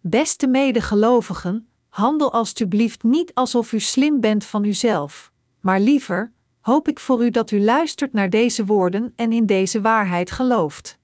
Beste 0.00 0.46
medegelovigen, 0.46 1.68
handel 1.88 2.32
alstublieft 2.32 3.02
niet 3.02 3.34
alsof 3.34 3.72
u 3.72 3.80
slim 3.80 4.20
bent 4.20 4.44
van 4.44 4.64
uzelf, 4.64 5.32
maar 5.60 5.80
liever, 5.80 6.32
hoop 6.60 6.88
ik 6.88 7.00
voor 7.00 7.24
u 7.24 7.30
dat 7.30 7.50
u 7.50 7.60
luistert 7.60 8.12
naar 8.12 8.30
deze 8.30 8.64
woorden 8.64 9.12
en 9.16 9.32
in 9.32 9.46
deze 9.46 9.80
waarheid 9.80 10.30
gelooft. 10.30 10.98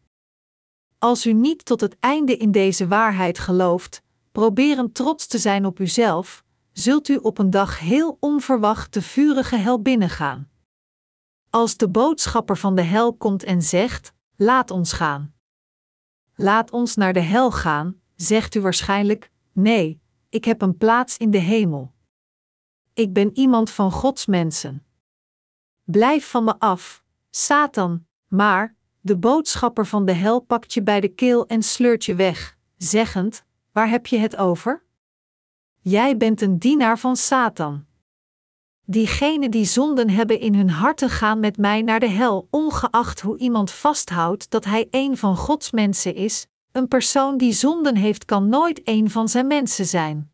Als 0.98 1.26
u 1.26 1.32
niet 1.32 1.64
tot 1.64 1.80
het 1.80 1.96
einde 2.00 2.36
in 2.36 2.52
deze 2.52 2.88
waarheid 2.88 3.38
gelooft, 3.38 4.02
proberen 4.32 4.92
trots 4.92 5.26
te 5.26 5.38
zijn 5.38 5.66
op 5.66 5.78
uzelf, 5.78 6.44
zult 6.72 7.08
u 7.08 7.16
op 7.16 7.38
een 7.38 7.50
dag 7.50 7.78
heel 7.78 8.16
onverwacht 8.20 8.94
de 8.94 9.02
vurige 9.02 9.56
hel 9.56 9.82
binnengaan. 9.82 10.48
Als 11.50 11.76
de 11.76 11.88
boodschapper 11.88 12.56
van 12.56 12.74
de 12.74 12.82
hel 12.82 13.14
komt 13.14 13.44
en 13.44 13.62
zegt: 13.62 14.16
Laat 14.40 14.70
ons 14.70 14.92
gaan. 14.92 15.34
Laat 16.34 16.70
ons 16.70 16.94
naar 16.96 17.12
de 17.12 17.20
hel 17.20 17.50
gaan, 17.50 18.00
zegt 18.16 18.54
u 18.54 18.60
waarschijnlijk: 18.60 19.30
Nee, 19.52 20.00
ik 20.28 20.44
heb 20.44 20.62
een 20.62 20.76
plaats 20.76 21.16
in 21.16 21.30
de 21.30 21.38
hemel. 21.38 21.92
Ik 22.92 23.12
ben 23.12 23.36
iemand 23.36 23.70
van 23.70 23.92
Gods 23.92 24.26
mensen. 24.26 24.86
Blijf 25.84 26.30
van 26.30 26.44
me 26.44 26.58
af, 26.58 27.04
Satan, 27.30 28.06
maar 28.26 28.76
de 29.00 29.16
boodschapper 29.16 29.86
van 29.86 30.04
de 30.04 30.12
hel 30.12 30.40
pakt 30.40 30.74
je 30.74 30.82
bij 30.82 31.00
de 31.00 31.08
keel 31.08 31.46
en 31.46 31.62
sleurt 31.62 32.04
je 32.04 32.14
weg, 32.14 32.56
zeggend: 32.76 33.44
Waar 33.72 33.88
heb 33.88 34.06
je 34.06 34.18
het 34.18 34.36
over? 34.36 34.84
Jij 35.80 36.16
bent 36.16 36.40
een 36.40 36.58
dienaar 36.58 36.98
van 36.98 37.16
Satan. 37.16 37.86
Diegenen 38.90 39.50
die 39.50 39.64
zonden 39.64 40.10
hebben 40.10 40.40
in 40.40 40.54
hun 40.54 40.70
harten 40.70 41.10
gaan 41.10 41.40
met 41.40 41.56
mij 41.56 41.82
naar 41.82 42.00
de 42.00 42.08
hel, 42.08 42.48
ongeacht 42.50 43.20
hoe 43.20 43.38
iemand 43.38 43.70
vasthoudt 43.70 44.50
dat 44.50 44.64
hij 44.64 44.88
een 44.90 45.16
van 45.16 45.36
Gods 45.36 45.70
mensen 45.70 46.14
is. 46.14 46.46
Een 46.72 46.88
persoon 46.88 47.36
die 47.36 47.52
zonden 47.52 47.96
heeft 47.96 48.24
kan 48.24 48.48
nooit 48.48 48.80
een 48.84 49.10
van 49.10 49.28
zijn 49.28 49.46
mensen 49.46 49.86
zijn. 49.86 50.32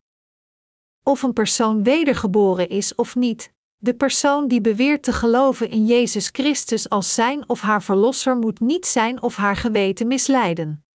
Of 1.03 1.23
een 1.23 1.33
persoon 1.33 1.83
wedergeboren 1.83 2.69
is 2.69 2.95
of 2.95 3.15
niet, 3.15 3.53
de 3.77 3.93
persoon 3.93 4.47
die 4.47 4.61
beweert 4.61 5.03
te 5.03 5.13
geloven 5.13 5.69
in 5.69 5.85
Jezus 5.85 6.29
Christus 6.31 6.89
als 6.89 7.13
zijn 7.13 7.49
of 7.49 7.61
haar 7.61 7.83
verlosser 7.83 8.37
moet 8.37 8.59
niet 8.59 8.85
zijn 8.85 9.21
of 9.21 9.35
haar 9.35 9.55
geweten 9.55 10.07
misleiden. 10.07 10.85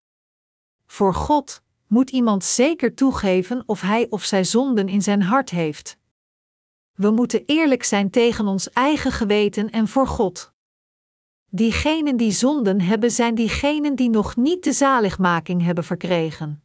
Voor 0.86 1.14
God 1.14 1.62
moet 1.86 2.10
iemand 2.10 2.44
zeker 2.44 2.94
toegeven 2.94 3.62
of 3.66 3.80
hij 3.80 4.06
of 4.10 4.24
zij 4.24 4.44
zonden 4.44 4.88
in 4.88 5.02
zijn 5.02 5.22
hart 5.22 5.50
heeft. 5.50 5.98
We 7.00 7.10
moeten 7.10 7.42
eerlijk 7.46 7.84
zijn 7.84 8.10
tegen 8.10 8.46
ons 8.46 8.70
eigen 8.70 9.12
geweten 9.12 9.70
en 9.70 9.88
voor 9.88 10.06
God. 10.06 10.52
Diegenen 11.50 12.16
die 12.16 12.30
zonden 12.30 12.80
hebben, 12.80 13.10
zijn 13.10 13.34
diegenen 13.34 13.94
die 13.94 14.10
nog 14.10 14.36
niet 14.36 14.64
de 14.64 14.72
zaligmaking 14.72 15.62
hebben 15.62 15.84
verkregen. 15.84 16.64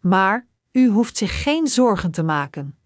Maar 0.00 0.46
u 0.72 0.88
hoeft 0.88 1.16
zich 1.16 1.42
geen 1.42 1.66
zorgen 1.66 2.10
te 2.10 2.22
maken. 2.22 2.78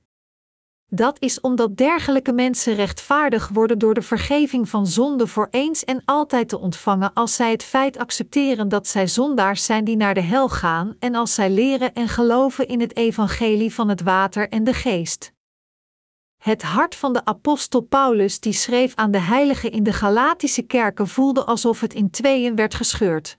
Dat 0.86 1.20
is 1.20 1.40
omdat 1.40 1.76
dergelijke 1.76 2.32
mensen 2.32 2.74
rechtvaardig 2.74 3.48
worden 3.48 3.78
door 3.78 3.94
de 3.94 4.03
vergeving 4.03 4.68
van 4.68 4.86
zonde 4.86 5.26
voor 5.26 5.48
eens 5.50 5.84
en 5.84 6.03
altijd 6.05 6.48
te 6.48 6.59
ontvangen 6.59 7.12
als 7.12 7.34
zij 7.34 7.50
het 7.50 7.62
feit 7.62 7.98
accepteren 7.98 8.68
dat 8.68 8.86
zij 8.86 9.09
zondaars 9.09 9.64
zijn 9.64 9.84
die 9.84 9.96
naar 9.96 10.14
de 10.14 10.20
hel 10.20 10.48
gaan 10.48 10.96
en 10.98 11.14
als 11.14 11.34
zij 11.34 11.50
leren 11.50 11.94
en 11.94 12.09
geloven 12.09 12.68
in 12.68 12.80
het 12.80 12.96
evangelie 12.96 13.74
van 13.74 13.88
het 13.88 14.03
water 14.03 14.48
en 14.48 14.64
de 14.64 14.74
geest. 14.74 15.32
Het 16.43 16.62
hart 16.62 16.95
van 16.95 17.12
de 17.12 17.24
apostel 17.24 17.80
Paulus, 17.80 18.40
die 18.40 18.53
schreef 18.53 18.95
aan 18.95 19.11
de 19.11 19.18
heiligen 19.18 19.70
in 19.70 19.82
de 19.82 19.93
Galatische 19.93 20.62
kerken, 20.62 21.09
voelde 21.09 21.45
alsof 21.45 21.80
het 21.80 21.95
in 21.95 22.11
tweeën 22.11 22.57
werd 22.57 22.74
gescheurd. 22.74 23.38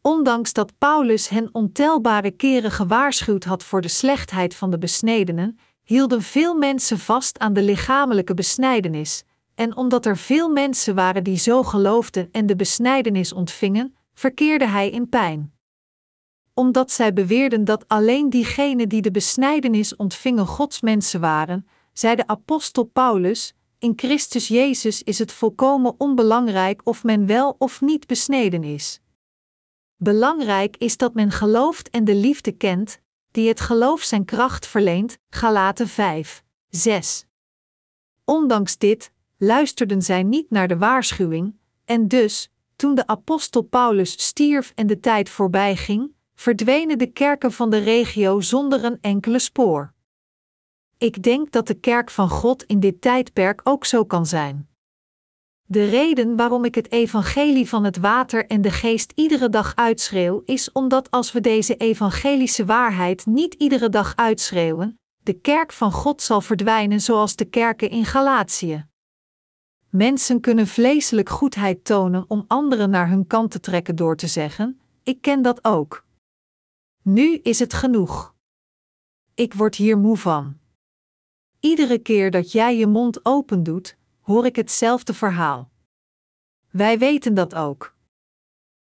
Ondanks 0.00 0.52
dat 0.52 0.78
Paulus 0.78 1.28
hen 1.28 1.48
ontelbare 1.52 2.30
keren 2.30 2.70
gewaarschuwd 2.70 3.44
had 3.44 3.64
voor 3.64 3.80
de 3.80 3.88
slechtheid 3.88 4.54
van 4.54 4.70
de 4.70 4.78
besnedenen, 4.78 5.58
hielden 5.82 6.22
veel 6.22 6.54
mensen 6.54 6.98
vast 6.98 7.38
aan 7.38 7.52
de 7.52 7.62
lichamelijke 7.62 8.34
besnijdenis, 8.34 9.24
en 9.54 9.76
omdat 9.76 10.06
er 10.06 10.16
veel 10.16 10.48
mensen 10.48 10.94
waren 10.94 11.24
die 11.24 11.38
zo 11.38 11.62
geloofden 11.62 12.28
en 12.32 12.46
de 12.46 12.56
besnijdenis 12.56 13.32
ontvingen, 13.32 13.96
verkeerde 14.14 14.66
hij 14.66 14.90
in 14.90 15.08
pijn. 15.08 15.54
Omdat 16.54 16.90
zij 16.90 17.12
beweerden 17.12 17.64
dat 17.64 17.88
alleen 17.88 18.30
diegenen 18.30 18.88
die 18.88 19.02
de 19.02 19.10
besnijdenis 19.10 19.96
ontvingen 19.96 20.46
godsmensen 20.46 21.20
waren, 21.20 21.66
zei 21.98 22.16
de 22.16 22.26
apostel 22.26 22.84
Paulus: 22.84 23.54
In 23.78 23.92
Christus 23.96 24.48
Jezus 24.48 25.02
is 25.02 25.18
het 25.18 25.32
volkomen 25.32 25.94
onbelangrijk 25.98 26.80
of 26.84 27.04
men 27.04 27.26
wel 27.26 27.54
of 27.58 27.80
niet 27.80 28.06
besneden 28.06 28.64
is. 28.64 29.00
Belangrijk 29.96 30.76
is 30.76 30.96
dat 30.96 31.14
men 31.14 31.30
gelooft 31.30 31.90
en 31.90 32.04
de 32.04 32.14
liefde 32.14 32.52
kent, 32.52 33.00
die 33.30 33.48
het 33.48 33.60
geloof 33.60 34.02
zijn 34.02 34.24
kracht 34.24 34.66
verleent. 34.66 35.18
Galaten 35.28 35.88
5, 35.88 36.44
6. 36.68 37.26
Ondanks 38.24 38.78
dit 38.78 39.12
luisterden 39.38 40.02
zij 40.02 40.22
niet 40.22 40.50
naar 40.50 40.68
de 40.68 40.78
waarschuwing, 40.78 41.56
en 41.84 42.08
dus, 42.08 42.50
toen 42.76 42.94
de 42.94 43.06
apostel 43.06 43.62
Paulus 43.62 44.12
stierf 44.26 44.72
en 44.74 44.86
de 44.86 45.00
tijd 45.00 45.28
voorbij 45.28 45.76
ging, 45.76 46.14
verdwenen 46.34 46.98
de 46.98 47.06
kerken 47.06 47.52
van 47.52 47.70
de 47.70 47.78
regio 47.78 48.40
zonder 48.40 48.84
een 48.84 48.98
enkele 49.00 49.38
spoor. 49.38 49.94
Ik 50.98 51.22
denk 51.22 51.52
dat 51.52 51.66
de 51.66 51.74
kerk 51.74 52.10
van 52.10 52.28
God 52.28 52.62
in 52.62 52.80
dit 52.80 53.00
tijdperk 53.00 53.60
ook 53.64 53.84
zo 53.84 54.04
kan 54.04 54.26
zijn. 54.26 54.68
De 55.68 55.84
reden 55.84 56.36
waarom 56.36 56.64
ik 56.64 56.74
het 56.74 56.92
evangelie 56.92 57.68
van 57.68 57.84
het 57.84 57.96
water 57.96 58.46
en 58.46 58.60
de 58.60 58.70
geest 58.70 59.12
iedere 59.14 59.48
dag 59.48 59.74
uitschreeuw, 59.74 60.42
is 60.44 60.72
omdat 60.72 61.10
als 61.10 61.32
we 61.32 61.40
deze 61.40 61.76
evangelische 61.76 62.64
waarheid 62.64 63.26
niet 63.26 63.54
iedere 63.54 63.88
dag 63.88 64.16
uitschreeuwen, 64.16 64.98
de 65.22 65.32
kerk 65.32 65.72
van 65.72 65.92
God 65.92 66.22
zal 66.22 66.40
verdwijnen 66.40 67.00
zoals 67.00 67.36
de 67.36 67.44
kerken 67.44 67.90
in 67.90 68.04
Galatië. 68.04 68.86
Mensen 69.90 70.40
kunnen 70.40 70.66
vleeselijk 70.66 71.28
goedheid 71.28 71.84
tonen 71.84 72.24
om 72.28 72.44
anderen 72.46 72.90
naar 72.90 73.08
hun 73.08 73.26
kant 73.26 73.50
te 73.50 73.60
trekken 73.60 73.96
door 73.96 74.16
te 74.16 74.26
zeggen: 74.26 74.80
Ik 75.02 75.20
ken 75.20 75.42
dat 75.42 75.64
ook. 75.64 76.06
Nu 77.02 77.34
is 77.34 77.58
het 77.58 77.74
genoeg. 77.74 78.34
Ik 79.34 79.54
word 79.54 79.74
hier 79.74 79.98
moe 79.98 80.16
van. 80.16 80.64
Iedere 81.66 81.98
keer 81.98 82.30
dat 82.30 82.52
jij 82.52 82.76
je 82.76 82.86
mond 82.86 83.24
open 83.24 83.62
doet, 83.62 83.96
hoor 84.20 84.46
ik 84.46 84.56
hetzelfde 84.56 85.14
verhaal. 85.14 85.70
Wij 86.70 86.98
weten 86.98 87.34
dat 87.34 87.54
ook. 87.54 87.96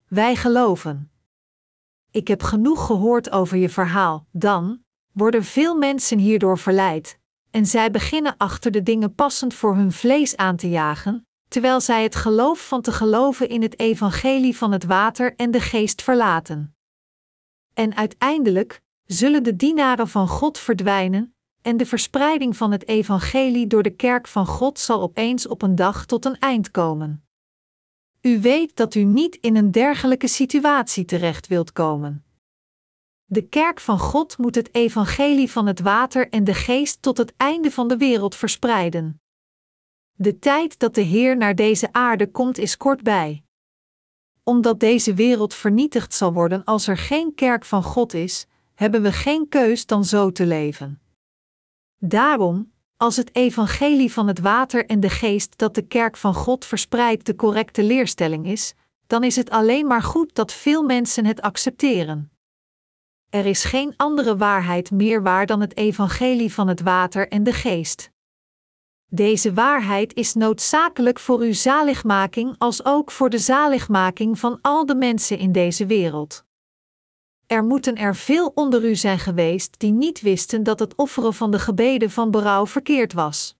Wij 0.07 0.35
geloven. 0.35 1.11
Ik 2.11 2.27
heb 2.27 2.43
genoeg 2.43 2.85
gehoord 2.85 3.31
over 3.31 3.57
je 3.57 3.69
verhaal, 3.69 4.25
dan 4.31 4.83
worden 5.11 5.43
veel 5.43 5.75
mensen 5.77 6.17
hierdoor 6.17 6.57
verleid, 6.57 7.19
en 7.51 7.65
zij 7.65 7.91
beginnen 7.91 8.37
achter 8.37 8.71
de 8.71 8.83
dingen 8.83 9.15
passend 9.15 9.53
voor 9.53 9.75
hun 9.75 9.91
vlees 9.91 10.35
aan 10.35 10.55
te 10.55 10.69
jagen, 10.69 11.27
terwijl 11.47 11.81
zij 11.81 12.03
het 12.03 12.15
geloof 12.15 12.67
van 12.67 12.81
te 12.81 12.91
geloven 12.91 13.49
in 13.49 13.61
het 13.61 13.79
evangelie 13.79 14.57
van 14.57 14.71
het 14.71 14.83
water 14.83 15.35
en 15.35 15.51
de 15.51 15.61
geest 15.61 16.01
verlaten. 16.01 16.75
En 17.73 17.95
uiteindelijk 17.95 18.81
zullen 19.05 19.43
de 19.43 19.55
dienaren 19.55 20.07
van 20.07 20.27
God 20.27 20.57
verdwijnen, 20.57 21.35
en 21.61 21.77
de 21.77 21.85
verspreiding 21.85 22.57
van 22.57 22.71
het 22.71 22.87
evangelie 22.87 23.67
door 23.67 23.83
de 23.83 23.95
kerk 23.95 24.27
van 24.27 24.45
God 24.45 24.79
zal 24.79 25.01
opeens 25.01 25.47
op 25.47 25.61
een 25.61 25.75
dag 25.75 26.05
tot 26.05 26.25
een 26.25 26.39
eind 26.39 26.71
komen. 26.71 27.25
U 28.21 28.41
weet 28.41 28.75
dat 28.75 28.95
u 28.95 29.03
niet 29.03 29.35
in 29.35 29.55
een 29.55 29.71
dergelijke 29.71 30.27
situatie 30.27 31.05
terecht 31.05 31.47
wilt 31.47 31.71
komen. 31.71 32.23
De 33.25 33.47
kerk 33.47 33.79
van 33.79 33.99
God 33.99 34.37
moet 34.37 34.55
het 34.55 34.73
evangelie 34.75 35.51
van 35.51 35.67
het 35.67 35.79
water 35.79 36.29
en 36.29 36.43
de 36.43 36.53
geest 36.53 37.01
tot 37.01 37.17
het 37.17 37.33
einde 37.37 37.71
van 37.71 37.87
de 37.87 37.97
wereld 37.97 38.35
verspreiden. 38.35 39.21
De 40.11 40.39
tijd 40.39 40.79
dat 40.79 40.95
de 40.95 41.01
Heer 41.01 41.37
naar 41.37 41.55
deze 41.55 41.93
aarde 41.93 42.31
komt 42.31 42.57
is 42.57 42.77
kortbij. 42.77 43.43
Omdat 44.43 44.79
deze 44.79 45.13
wereld 45.13 45.53
vernietigd 45.53 46.13
zal 46.13 46.33
worden 46.33 46.63
als 46.63 46.87
er 46.87 46.97
geen 46.97 47.35
kerk 47.35 47.65
van 47.65 47.83
God 47.83 48.13
is, 48.13 48.47
hebben 48.73 49.01
we 49.01 49.11
geen 49.11 49.49
keus 49.49 49.85
dan 49.85 50.05
zo 50.05 50.31
te 50.31 50.45
leven. 50.45 51.01
Daarom, 52.03 52.71
als 52.97 53.15
het 53.15 53.35
evangelie 53.35 54.13
van 54.13 54.27
het 54.27 54.39
water 54.39 54.85
en 54.85 54.99
de 54.99 55.09
geest 55.09 55.57
dat 55.57 55.75
de 55.75 55.81
kerk 55.81 56.17
van 56.17 56.33
God 56.33 56.65
verspreidt 56.65 57.25
de 57.25 57.35
correcte 57.35 57.83
leerstelling 57.83 58.47
is, 58.47 58.73
dan 59.07 59.23
is 59.23 59.35
het 59.35 59.49
alleen 59.49 59.87
maar 59.87 60.01
goed 60.01 60.35
dat 60.35 60.51
veel 60.51 60.83
mensen 60.83 61.25
het 61.25 61.41
accepteren. 61.41 62.31
Er 63.29 63.45
is 63.45 63.63
geen 63.63 63.93
andere 63.97 64.37
waarheid 64.37 64.91
meer 64.91 65.23
waar 65.23 65.45
dan 65.45 65.61
het 65.61 65.77
evangelie 65.77 66.53
van 66.53 66.67
het 66.67 66.81
water 66.81 67.27
en 67.27 67.43
de 67.43 67.53
geest. 67.53 68.11
Deze 69.05 69.53
waarheid 69.53 70.13
is 70.13 70.33
noodzakelijk 70.33 71.19
voor 71.19 71.39
uw 71.39 71.53
zaligmaking 71.53 72.55
als 72.57 72.85
ook 72.85 73.11
voor 73.11 73.29
de 73.29 73.39
zaligmaking 73.39 74.39
van 74.39 74.59
al 74.61 74.85
de 74.85 74.95
mensen 74.95 75.37
in 75.37 75.51
deze 75.51 75.85
wereld. 75.85 76.45
Er 77.51 77.63
moeten 77.63 77.95
er 77.95 78.15
veel 78.15 78.51
onder 78.55 78.85
u 78.85 78.95
zijn 78.95 79.19
geweest 79.19 79.79
die 79.79 79.91
niet 79.91 80.21
wisten 80.21 80.63
dat 80.63 80.79
het 80.79 80.95
offeren 80.95 81.33
van 81.33 81.51
de 81.51 81.59
gebeden 81.59 82.11
van 82.11 82.31
berouw 82.31 82.67
verkeerd 82.67 83.13
was. 83.13 83.55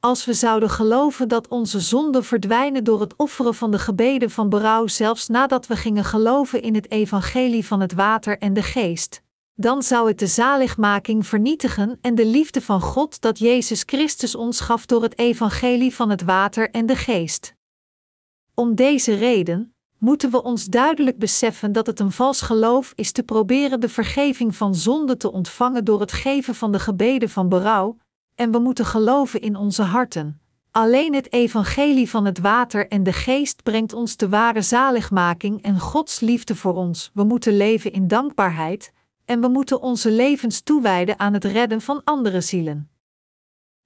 Als 0.00 0.24
we 0.24 0.32
zouden 0.32 0.70
geloven 0.70 1.28
dat 1.28 1.48
onze 1.48 1.80
zonden 1.80 2.24
verdwijnen 2.24 2.84
door 2.84 3.00
het 3.00 3.16
offeren 3.16 3.54
van 3.54 3.70
de 3.70 3.78
gebeden 3.78 4.30
van 4.30 4.48
berouw, 4.48 4.86
zelfs 4.86 5.28
nadat 5.28 5.66
we 5.66 5.76
gingen 5.76 6.04
geloven 6.04 6.62
in 6.62 6.74
het 6.74 6.90
evangelie 6.90 7.66
van 7.66 7.80
het 7.80 7.92
water 7.92 8.38
en 8.38 8.52
de 8.52 8.62
geest, 8.62 9.22
dan 9.54 9.82
zou 9.82 10.08
het 10.08 10.18
de 10.18 10.26
zaligmaking 10.26 11.26
vernietigen 11.26 11.98
en 12.00 12.14
de 12.14 12.26
liefde 12.26 12.60
van 12.60 12.80
God 12.80 13.20
dat 13.20 13.38
Jezus 13.38 13.82
Christus 13.86 14.34
ons 14.34 14.60
gaf 14.60 14.86
door 14.86 15.02
het 15.02 15.18
evangelie 15.18 15.94
van 15.94 16.10
het 16.10 16.22
water 16.22 16.70
en 16.70 16.86
de 16.86 16.96
geest. 16.96 17.54
Om 18.54 18.74
deze 18.74 19.14
reden, 19.14 19.75
moeten 19.98 20.30
we 20.30 20.42
ons 20.42 20.64
duidelijk 20.64 21.18
beseffen 21.18 21.72
dat 21.72 21.86
het 21.86 22.00
een 22.00 22.12
vals 22.12 22.40
geloof 22.40 22.92
is 22.94 23.12
te 23.12 23.22
proberen 23.22 23.80
de 23.80 23.88
vergeving 23.88 24.56
van 24.56 24.74
zonde 24.74 25.16
te 25.16 25.32
ontvangen 25.32 25.84
door 25.84 26.00
het 26.00 26.12
geven 26.12 26.54
van 26.54 26.72
de 26.72 26.78
gebeden 26.78 27.28
van 27.28 27.48
berouw, 27.48 27.96
en 28.34 28.50
we 28.50 28.58
moeten 28.58 28.84
geloven 28.84 29.40
in 29.40 29.56
onze 29.56 29.82
harten. 29.82 30.40
Alleen 30.70 31.14
het 31.14 31.32
evangelie 31.32 32.10
van 32.10 32.24
het 32.24 32.38
water 32.38 32.88
en 32.88 33.02
de 33.02 33.12
geest 33.12 33.62
brengt 33.62 33.92
ons 33.92 34.16
de 34.16 34.28
ware 34.28 34.62
zaligmaking 34.62 35.62
en 35.62 35.80
Gods 35.80 36.20
liefde 36.20 36.54
voor 36.54 36.74
ons. 36.74 37.10
We 37.14 37.24
moeten 37.24 37.56
leven 37.56 37.92
in 37.92 38.08
dankbaarheid 38.08 38.92
en 39.24 39.40
we 39.40 39.48
moeten 39.48 39.80
onze 39.80 40.10
levens 40.10 40.60
toewijden 40.60 41.18
aan 41.18 41.32
het 41.32 41.44
redden 41.44 41.80
van 41.80 42.00
andere 42.04 42.40
zielen. 42.40 42.90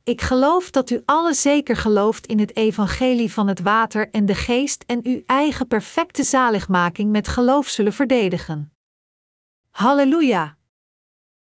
Ik 0.05 0.21
geloof 0.21 0.71
dat 0.71 0.91
u 0.91 1.03
alle 1.05 1.35
zeker 1.35 1.77
gelooft 1.77 2.27
in 2.27 2.39
het 2.39 2.57
evangelie 2.57 3.33
van 3.33 3.49
het 3.49 3.61
water 3.61 4.11
en 4.11 4.27
de 4.27 4.35
geest 4.35 4.85
en 4.87 5.01
uw 5.03 5.23
eigen 5.27 5.67
perfecte 5.67 6.23
zaligmaking 6.23 7.11
met 7.11 7.29
geloof 7.29 7.69
zullen 7.69 7.93
verdedigen. 7.93 8.73
Halleluja! 9.71 10.59